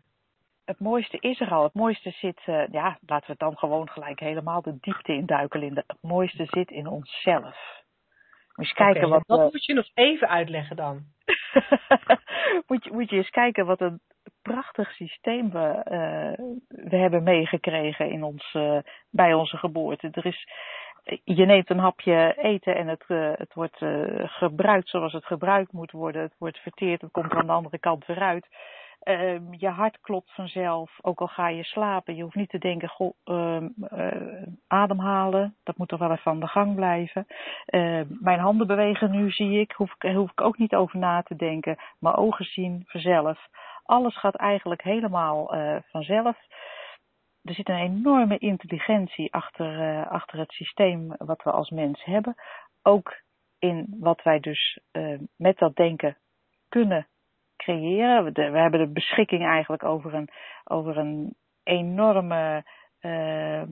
Het 0.64 0.78
mooiste 0.78 1.18
is 1.20 1.40
er 1.40 1.50
al. 1.50 1.62
Het 1.62 1.74
mooiste 1.74 2.11
zit, 2.11 2.40
uh, 2.46 2.66
ja, 2.70 2.98
laten 3.06 3.30
we 3.30 3.36
dan 3.38 3.58
gewoon 3.58 3.88
gelijk 3.88 4.20
helemaal 4.20 4.62
de 4.62 4.76
diepte 4.80 5.12
induiken, 5.12 5.61
Linda. 5.61 5.82
Het 5.86 6.02
mooiste 6.02 6.46
zit 6.50 6.70
in 6.70 6.86
onszelf. 6.86 7.80
Moet 8.54 8.68
je 8.68 8.74
kijken 8.74 9.08
wat. 9.08 9.22
Dat 9.26 9.52
moet 9.52 9.64
je 9.64 9.74
nog 9.74 9.90
even 9.94 10.28
uitleggen 10.28 10.76
dan. 10.76 11.04
moet, 12.68 12.84
je, 12.84 12.90
moet 12.92 13.11
je 13.11 13.16
eens 13.16 13.30
kijken 13.30 13.66
wat 13.66 13.80
een 13.80 14.01
prachtig 14.42 14.92
systeem 14.92 15.51
we, 15.51 15.84
uh, 15.90 16.46
we 16.68 16.96
hebben 16.96 17.22
meegekregen 17.22 18.11
in 18.11 18.22
ons, 18.22 18.55
uh, 18.55 18.78
bij 19.11 19.34
onze 19.34 19.57
geboorte. 19.57 20.09
Er 20.12 20.26
is, 20.26 20.48
je 21.24 21.46
neemt 21.46 21.70
een 21.70 21.78
hapje 21.78 22.34
eten 22.36 22.76
en 22.76 22.88
het, 22.88 23.05
het 23.38 23.55
wordt 23.55 23.78
gebruikt 24.24 24.88
zoals 24.88 25.12
het 25.12 25.26
gebruikt 25.26 25.72
moet 25.72 25.90
worden. 25.90 26.22
Het 26.22 26.34
wordt 26.38 26.59
verteerd, 26.59 27.01
het 27.01 27.11
komt 27.11 27.32
aan 27.32 27.46
de 27.46 27.53
andere 27.53 27.78
kant 27.78 28.07
weer 28.07 28.20
uit. 28.20 28.46
Uh, 29.05 29.40
je 29.51 29.68
hart 29.68 30.01
klopt 30.01 30.34
vanzelf, 30.34 30.98
ook 31.03 31.20
al 31.20 31.26
ga 31.26 31.48
je 31.48 31.64
slapen. 31.64 32.16
Je 32.16 32.22
hoeft 32.22 32.34
niet 32.34 32.48
te 32.48 32.59
denken, 32.59 32.88
goh, 32.88 33.14
uh, 33.24 33.61
uh, 33.92 34.46
ademhalen, 34.66 35.57
dat 35.62 35.76
moet 35.76 35.88
toch 35.88 35.98
wel 35.98 36.11
even 36.11 36.30
aan 36.30 36.40
de 36.40 36.46
gang 36.46 36.74
blijven. 36.74 37.26
Ehm, 37.66 38.07
mijn 38.09 38.38
handen 38.38 38.66
bewegen 38.66 39.11
nu, 39.11 39.30
zie 39.30 39.61
ik, 39.61 39.72
hoef, 39.72 39.94
hoef 39.98 40.30
ik 40.30 40.40
ook 40.40 40.59
niet 40.59 40.74
over 40.74 40.98
na 40.98 41.22
te 41.22 41.36
denken. 41.36 41.76
Mijn 41.98 42.14
ogen 42.14 42.44
zien 42.44 42.82
vanzelf. 42.86 43.48
Alles 43.84 44.18
gaat 44.18 44.36
eigenlijk 44.36 44.82
helemaal 44.82 45.55
uh, 45.55 45.76
vanzelf. 45.90 46.36
Er 47.42 47.55
zit 47.55 47.68
een 47.68 47.76
enorme 47.76 48.38
intelligentie 48.38 49.32
achter, 49.34 49.80
uh, 49.80 50.11
achter 50.11 50.38
het 50.38 50.53
systeem 50.53 51.14
wat 51.16 51.42
we 51.42 51.51
als 51.51 51.70
mens 51.70 52.05
hebben. 52.05 52.34
Ook 52.82 53.22
in 53.59 53.96
wat 54.01 54.22
wij 54.22 54.40
dus 54.40 54.78
met 55.36 55.59
dat 55.59 55.76
denken 55.76 56.16
kunnen 56.68 57.07
creëren. 57.62 58.32
We, 58.32 58.58
hebben 58.58 58.80
de 58.80 58.92
beschikking 58.92 59.46
eigenlijk 59.46 59.84
over 59.84 60.14
een, 60.14 60.28
over 60.64 60.96
een 60.96 61.34
enorme, 61.62 62.64
uh, 63.00 63.62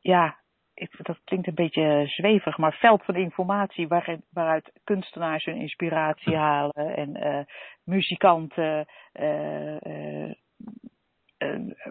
ja, 0.00 0.36
ik, 0.74 0.90
dat 1.02 1.18
klinkt 1.24 1.46
een 1.46 1.54
beetje 1.54 2.04
zwevig, 2.06 2.58
maar 2.58 2.72
veld 2.72 3.04
van 3.04 3.16
informatie 3.16 3.88
waaruit, 3.88 4.20
waaruit 4.30 4.72
kunstenaars 4.84 5.44
hun 5.44 5.56
inspiratie 5.56 6.36
halen 6.48 6.96
en 6.96 7.26
uh, 7.26 7.44
muzikanten, 7.84 8.86
uh, 9.20 10.32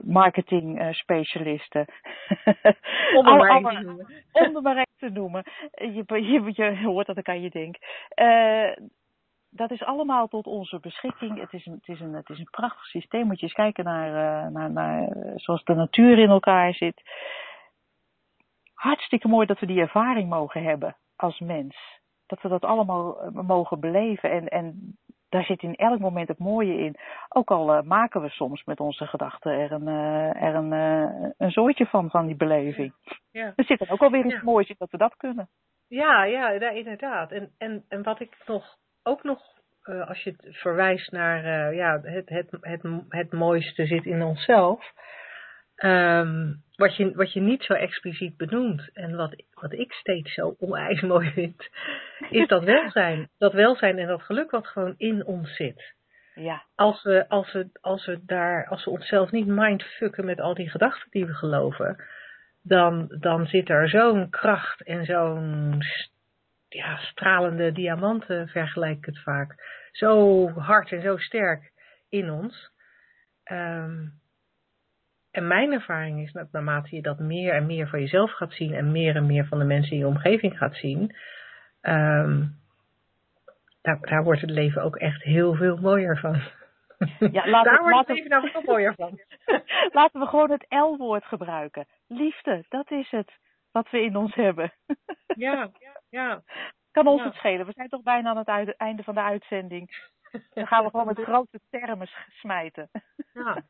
marketing 0.02 0.96
specialisten. 0.96 1.86
Om 3.18 3.28
er 3.28 3.62
maar 3.62 3.74
te 3.74 3.80
noemen. 3.80 4.08
Om 4.32 4.56
er 4.56 4.62
maar 4.62 4.86
te 4.98 5.10
noemen. 5.10 5.44
Je, 5.72 6.04
je, 6.06 6.52
je 6.54 6.86
hoort 6.86 7.08
dat 7.08 7.18
ik 7.18 7.30
aan 7.30 7.42
je 7.42 7.50
denk 7.50 7.76
dat 9.56 9.72
is 9.72 9.84
allemaal 9.84 10.28
tot 10.28 10.48
onze 10.48 10.80
beschikking. 10.80 11.40
Het 11.40 11.54
is 11.54 11.66
een, 11.66 11.74
het 11.74 11.88
is 11.88 12.00
een, 12.00 12.14
het 12.14 12.30
is 12.30 12.40
een 12.40 12.50
prachtig 12.52 12.86
systeem. 12.86 13.26
Moet 13.28 13.40
je 13.40 13.46
eens 13.46 13.54
kijken 13.54 13.84
naar, 13.84 14.10
uh, 14.10 14.52
naar, 14.52 14.72
naar 14.72 15.10
zoals 15.36 15.64
de 15.64 15.74
natuur 15.74 16.18
in 16.18 16.30
elkaar 16.30 16.74
zit. 16.74 17.02
Hartstikke 18.74 19.28
mooi 19.28 19.46
dat 19.46 19.60
we 19.60 19.66
die 19.66 19.82
ervaring 19.82 20.30
mogen 20.30 20.64
hebben 20.64 20.96
als 21.16 21.40
mens. 21.40 22.02
Dat 22.26 22.42
we 22.42 22.50
dat 22.50 22.64
allemaal 22.64 23.26
uh, 23.26 23.42
mogen 23.42 23.80
beleven. 23.80 24.32
En, 24.32 24.48
en 24.48 24.98
daar 25.30 25.44
zit 25.44 25.62
in 25.62 25.76
elk 25.76 26.00
moment 26.00 26.28
het 26.28 26.40
mooie 26.40 26.78
in. 26.78 26.96
Ook 27.30 27.52
al 27.52 27.76
uh, 27.76 27.82
maken 27.82 28.22
we 28.22 28.30
soms 28.30 28.64
met 28.64 28.80
onze 28.80 29.08
gedachten 29.08 29.52
er 29.52 29.72
een, 29.72 29.88
er 30.36 30.56
een, 30.56 30.72
een 31.38 31.52
soortje 31.52 31.86
van, 31.86 32.10
van 32.10 32.26
die 32.26 32.36
beleving. 32.36 32.94
Ja. 33.32 33.54
Er 33.56 33.66
zit 33.66 33.82
er 33.82 33.92
ook 33.92 34.02
alweer 34.02 34.26
iets 34.26 34.34
ja. 34.34 34.44
moois 34.44 34.70
in 34.70 34.76
dat 34.78 34.92
we 34.92 34.98
dat 34.98 35.16
kunnen. 35.16 35.50
Ja, 35.88 36.24
ja, 36.24 36.50
ja 36.50 36.70
inderdaad. 36.70 37.32
En, 37.32 37.52
en, 37.58 37.86
en 37.90 38.04
wat 38.04 38.20
ik 38.20 38.38
nog 38.46 38.78
ook 39.04 39.24
nog, 39.24 39.42
uh, 39.86 40.08
als 40.08 40.24
je 40.24 40.30
het 40.38 40.58
verwijst 40.58 41.12
naar 41.12 41.70
uh, 41.70 41.78
ja, 41.78 42.02
het, 42.02 42.30
het, 42.30 42.58
het, 42.62 42.82
het 43.10 43.32
mooiste 43.32 43.86
zit 43.86 44.06
in 44.06 44.22
onszelf. 44.22 44.94
Um, 45.78 46.64
wat 46.76 46.96
je, 46.96 47.16
wat 47.16 47.34
je 47.34 47.42
niet 47.42 47.64
zo 47.64 47.74
expliciet 47.74 48.38
benoemt 48.38 48.90
en 48.94 49.16
wat, 49.16 49.44
wat 49.54 49.74
ik 49.74 49.94
steeds 49.94 50.34
zo 50.34 50.56
onwijs 50.60 51.02
mooi 51.14 51.32
vind, 51.32 51.70
is 52.30 52.48
dat 52.48 52.64
welzijn. 52.64 53.30
Dat 53.38 53.54
welzijn 53.54 54.00
en 54.00 54.08
dat 54.08 54.22
geluk 54.22 54.52
wat 54.52 54.68
gewoon 54.68 54.94
in 54.98 55.26
ons 55.26 55.56
zit. 55.56 55.94
Ja. 56.36 56.64
Als 56.76 57.04
we, 57.04 57.30
als 57.30 57.52
we, 57.52 57.70
als 57.82 58.06
we, 58.06 58.20
daar, 58.26 58.68
als 58.68 58.86
we 58.86 58.92
onszelf 58.92 59.32
niet 59.32 59.48
mindfucken 59.48 60.26
met 60.26 60.42
al 60.42 60.54
die 60.54 60.70
gedachten 60.70 61.12
die 61.12 61.26
we 61.26 61.34
geloven, 61.34 62.04
dan, 62.62 63.16
dan 63.20 63.46
zit 63.48 63.70
er 63.70 63.90
zo'n 63.90 64.30
kracht 64.30 64.84
en 64.84 65.06
zo'n 65.06 65.82
ja, 66.74 66.98
stralende 66.98 67.72
diamanten, 67.72 68.48
vergelijk 68.48 68.98
ik 68.98 69.06
het 69.06 69.20
vaak, 69.20 69.56
zo 69.92 70.50
hard 70.50 70.92
en 70.92 71.02
zo 71.02 71.18
sterk 71.18 71.72
in 72.10 72.32
ons. 72.32 72.72
Um, 73.52 74.22
en 75.32 75.48
mijn 75.48 75.72
ervaring 75.72 76.22
is 76.22 76.32
dat 76.32 76.52
naarmate 76.52 76.96
je 76.96 77.02
dat 77.02 77.20
meer 77.20 77.54
en 77.54 77.66
meer 77.66 77.88
van 77.88 78.00
jezelf 78.00 78.32
gaat 78.32 78.54
zien 78.54 78.74
en 78.74 78.92
meer 78.92 79.16
en 79.16 79.26
meer 79.26 79.46
van 79.46 79.60
de 79.60 79.66
mensen 79.66 79.92
in 79.92 79.98
je 79.98 80.08
omgeving 80.08 80.58
gaat 80.58 80.76
zien, 80.76 81.16
um, 81.82 82.56
daar, 83.82 84.00
daar 84.02 84.24
wordt 84.24 84.42
het 84.42 84.50
leven 84.50 84.84
ook 84.84 84.96
echt 84.96 85.24
heel 85.24 85.56
veel 85.56 85.78
mooier 85.78 86.18
van. 86.18 86.42
Ja, 87.32 87.50
laten, 87.50 87.72
daar 87.72 87.82
wordt 87.82 88.08
het 88.08 88.18
leven 88.18 88.30
nou 88.30 88.50
veel 88.50 88.62
mooier 88.66 88.94
van. 88.96 89.20
laten 90.00 90.20
we 90.20 90.28
gewoon 90.28 90.52
het 90.52 90.66
L-woord 90.70 91.26
gebruiken. 91.26 91.86
Liefde, 92.08 92.66
dat 92.70 92.92
is 92.92 93.10
het 93.10 93.32
wat 93.74 93.90
we 93.90 94.02
in 94.02 94.16
ons 94.16 94.36
hebben. 94.36 94.74
ja, 95.36 95.72
ja. 96.10 96.44
Kan 96.92 97.08
ons 97.08 97.24
het 97.24 97.34
schelen. 97.34 97.66
We 97.66 97.72
zijn 97.72 97.90
toch 97.90 98.04
bijna 98.04 98.30
aan 98.30 98.66
het 98.66 98.76
einde 98.78 99.04
van 99.04 99.14
de 99.14 99.22
uitzending. 99.22 100.12
Dan 100.54 100.68
gaan 100.68 100.84
we 100.84 100.90
gewoon 100.90 101.06
met 101.06 101.20
grote 101.30 101.60
termen 101.70 102.08
smijten. 102.30 102.90
Ja, 103.34 103.64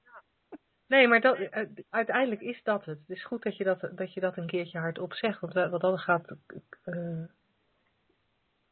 Nee, 0.87 1.07
maar 1.07 1.21
dat, 1.21 1.37
eh, 1.37 1.63
uiteindelijk 1.89 2.41
is 2.41 2.63
dat 2.63 2.85
het. 2.85 2.99
Het 2.99 3.17
is 3.17 3.23
goed 3.23 3.43
dat 3.43 3.57
je 3.57 3.63
dat, 3.63 3.89
dat, 3.91 4.13
je 4.13 4.19
dat 4.19 4.37
een 4.37 4.47
keertje 4.47 4.79
hardop 4.79 5.13
zegt. 5.13 5.39
Want 5.39 5.53
wat 5.53 5.81
dan 5.81 5.99
gaat. 5.99 6.35
Uh, 6.85 7.23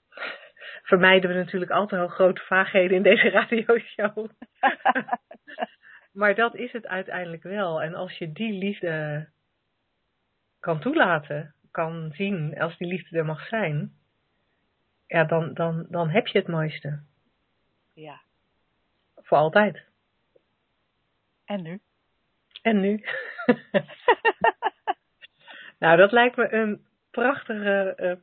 vermijden 0.92 1.30
we 1.30 1.36
natuurlijk 1.36 1.72
altijd 1.72 2.02
al 2.02 2.08
grote 2.08 2.42
vaagheden 2.42 2.98
in 2.98 3.04
deze 3.04 3.30
radioshow. 3.30 4.30
maar 6.12 6.36
dat 6.36 6.56
is 6.56 6.72
het 6.72 6.88
uiteindelijk 6.88 7.44
wel. 7.44 7.82
En 7.82 7.96
als 7.96 8.18
je 8.18 8.32
die 8.32 8.54
liefde 8.54 9.28
kan 10.62 10.80
toelaten, 10.80 11.54
kan 11.72 12.12
zien, 12.14 12.60
als 12.60 12.78
die 12.78 12.88
liefde 12.88 13.18
er 13.18 13.26
mag 13.26 13.48
zijn, 13.48 13.94
ja, 15.08 15.24
dan, 15.24 15.54
dan, 15.54 15.86
dan 15.90 16.10
heb 16.10 16.28
je 16.28 16.38
het 16.38 16.48
mooiste. 16.48 17.00
Ja. 17.94 18.22
Voor 19.16 19.38
altijd. 19.38 19.84
En 21.46 21.62
nu? 21.62 21.80
En 22.62 22.80
nu? 22.80 23.04
nou, 25.80 25.98
dat 25.98 26.12
lijkt 26.12 26.36
me 26.36 26.54
een 26.54 26.86
prachtige, 27.12 27.94
uh, 27.98 28.14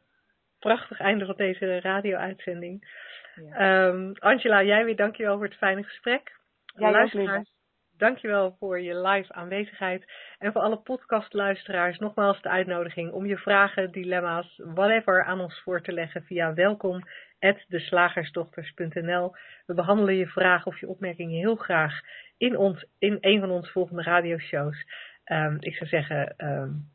prachtig 0.59 1.01
einde 1.01 1.27
van 1.27 1.37
deze 1.37 1.81
radio-uitzending. 1.81 3.07
Ja. 3.35 3.87
Um, 3.87 4.13
Angela, 4.19 4.63
jij 4.63 4.85
weer 4.85 4.97
dankjewel 4.97 5.37
voor 5.37 5.47
het 5.47 5.57
fijne 5.57 5.83
gesprek. 5.83 6.37
Ja, 6.77 6.91
Luisteraars, 6.91 7.51
dankjewel 7.99 8.57
voor 8.59 8.81
je 8.81 9.01
live 9.01 9.33
aanwezigheid. 9.33 10.05
En 10.39 10.53
voor 10.53 10.61
alle 10.61 10.79
podcastluisteraars 10.79 11.99
nogmaals 11.99 12.43
de 12.43 12.49
uitnodiging 12.49 13.13
om 13.13 13.27
je 13.27 13.37
vragen, 13.37 13.93
dilemma's, 13.93 14.61
whatever 14.65 15.25
aan 15.25 15.41
ons 15.41 15.61
voor 15.61 15.81
te 15.81 15.93
leggen 15.93 16.23
via 16.25 16.55
welkom 16.55 17.05
deslagersdochters.nl. 17.69 19.35
We 19.67 19.75
behandelen 19.75 20.15
je 20.15 20.27
vragen 20.27 20.67
of 20.67 20.81
je 20.81 20.89
opmerkingen 20.89 21.39
heel 21.39 21.57
graag 21.57 22.01
in, 22.37 22.57
ons, 22.57 22.85
in 22.99 23.19
een 23.21 23.41
van 23.41 23.51
onze 23.51 23.73
volgende 23.73 24.03
radioshows. 24.03 24.85
Um, 25.25 25.57
ik 25.61 25.75
zou 25.75 25.89
zeggen, 25.89 26.35
um, 26.37 26.89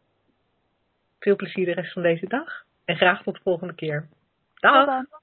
veel 1.19 1.35
plezier 1.35 1.65
de 1.65 1.73
rest 1.73 1.93
van 1.93 2.01
deze 2.01 2.27
dag. 2.27 2.63
En 2.85 2.95
graag 2.95 3.23
tot 3.23 3.35
de 3.35 3.41
volgende 3.43 3.75
keer. 3.75 4.07
Dag! 4.55 5.21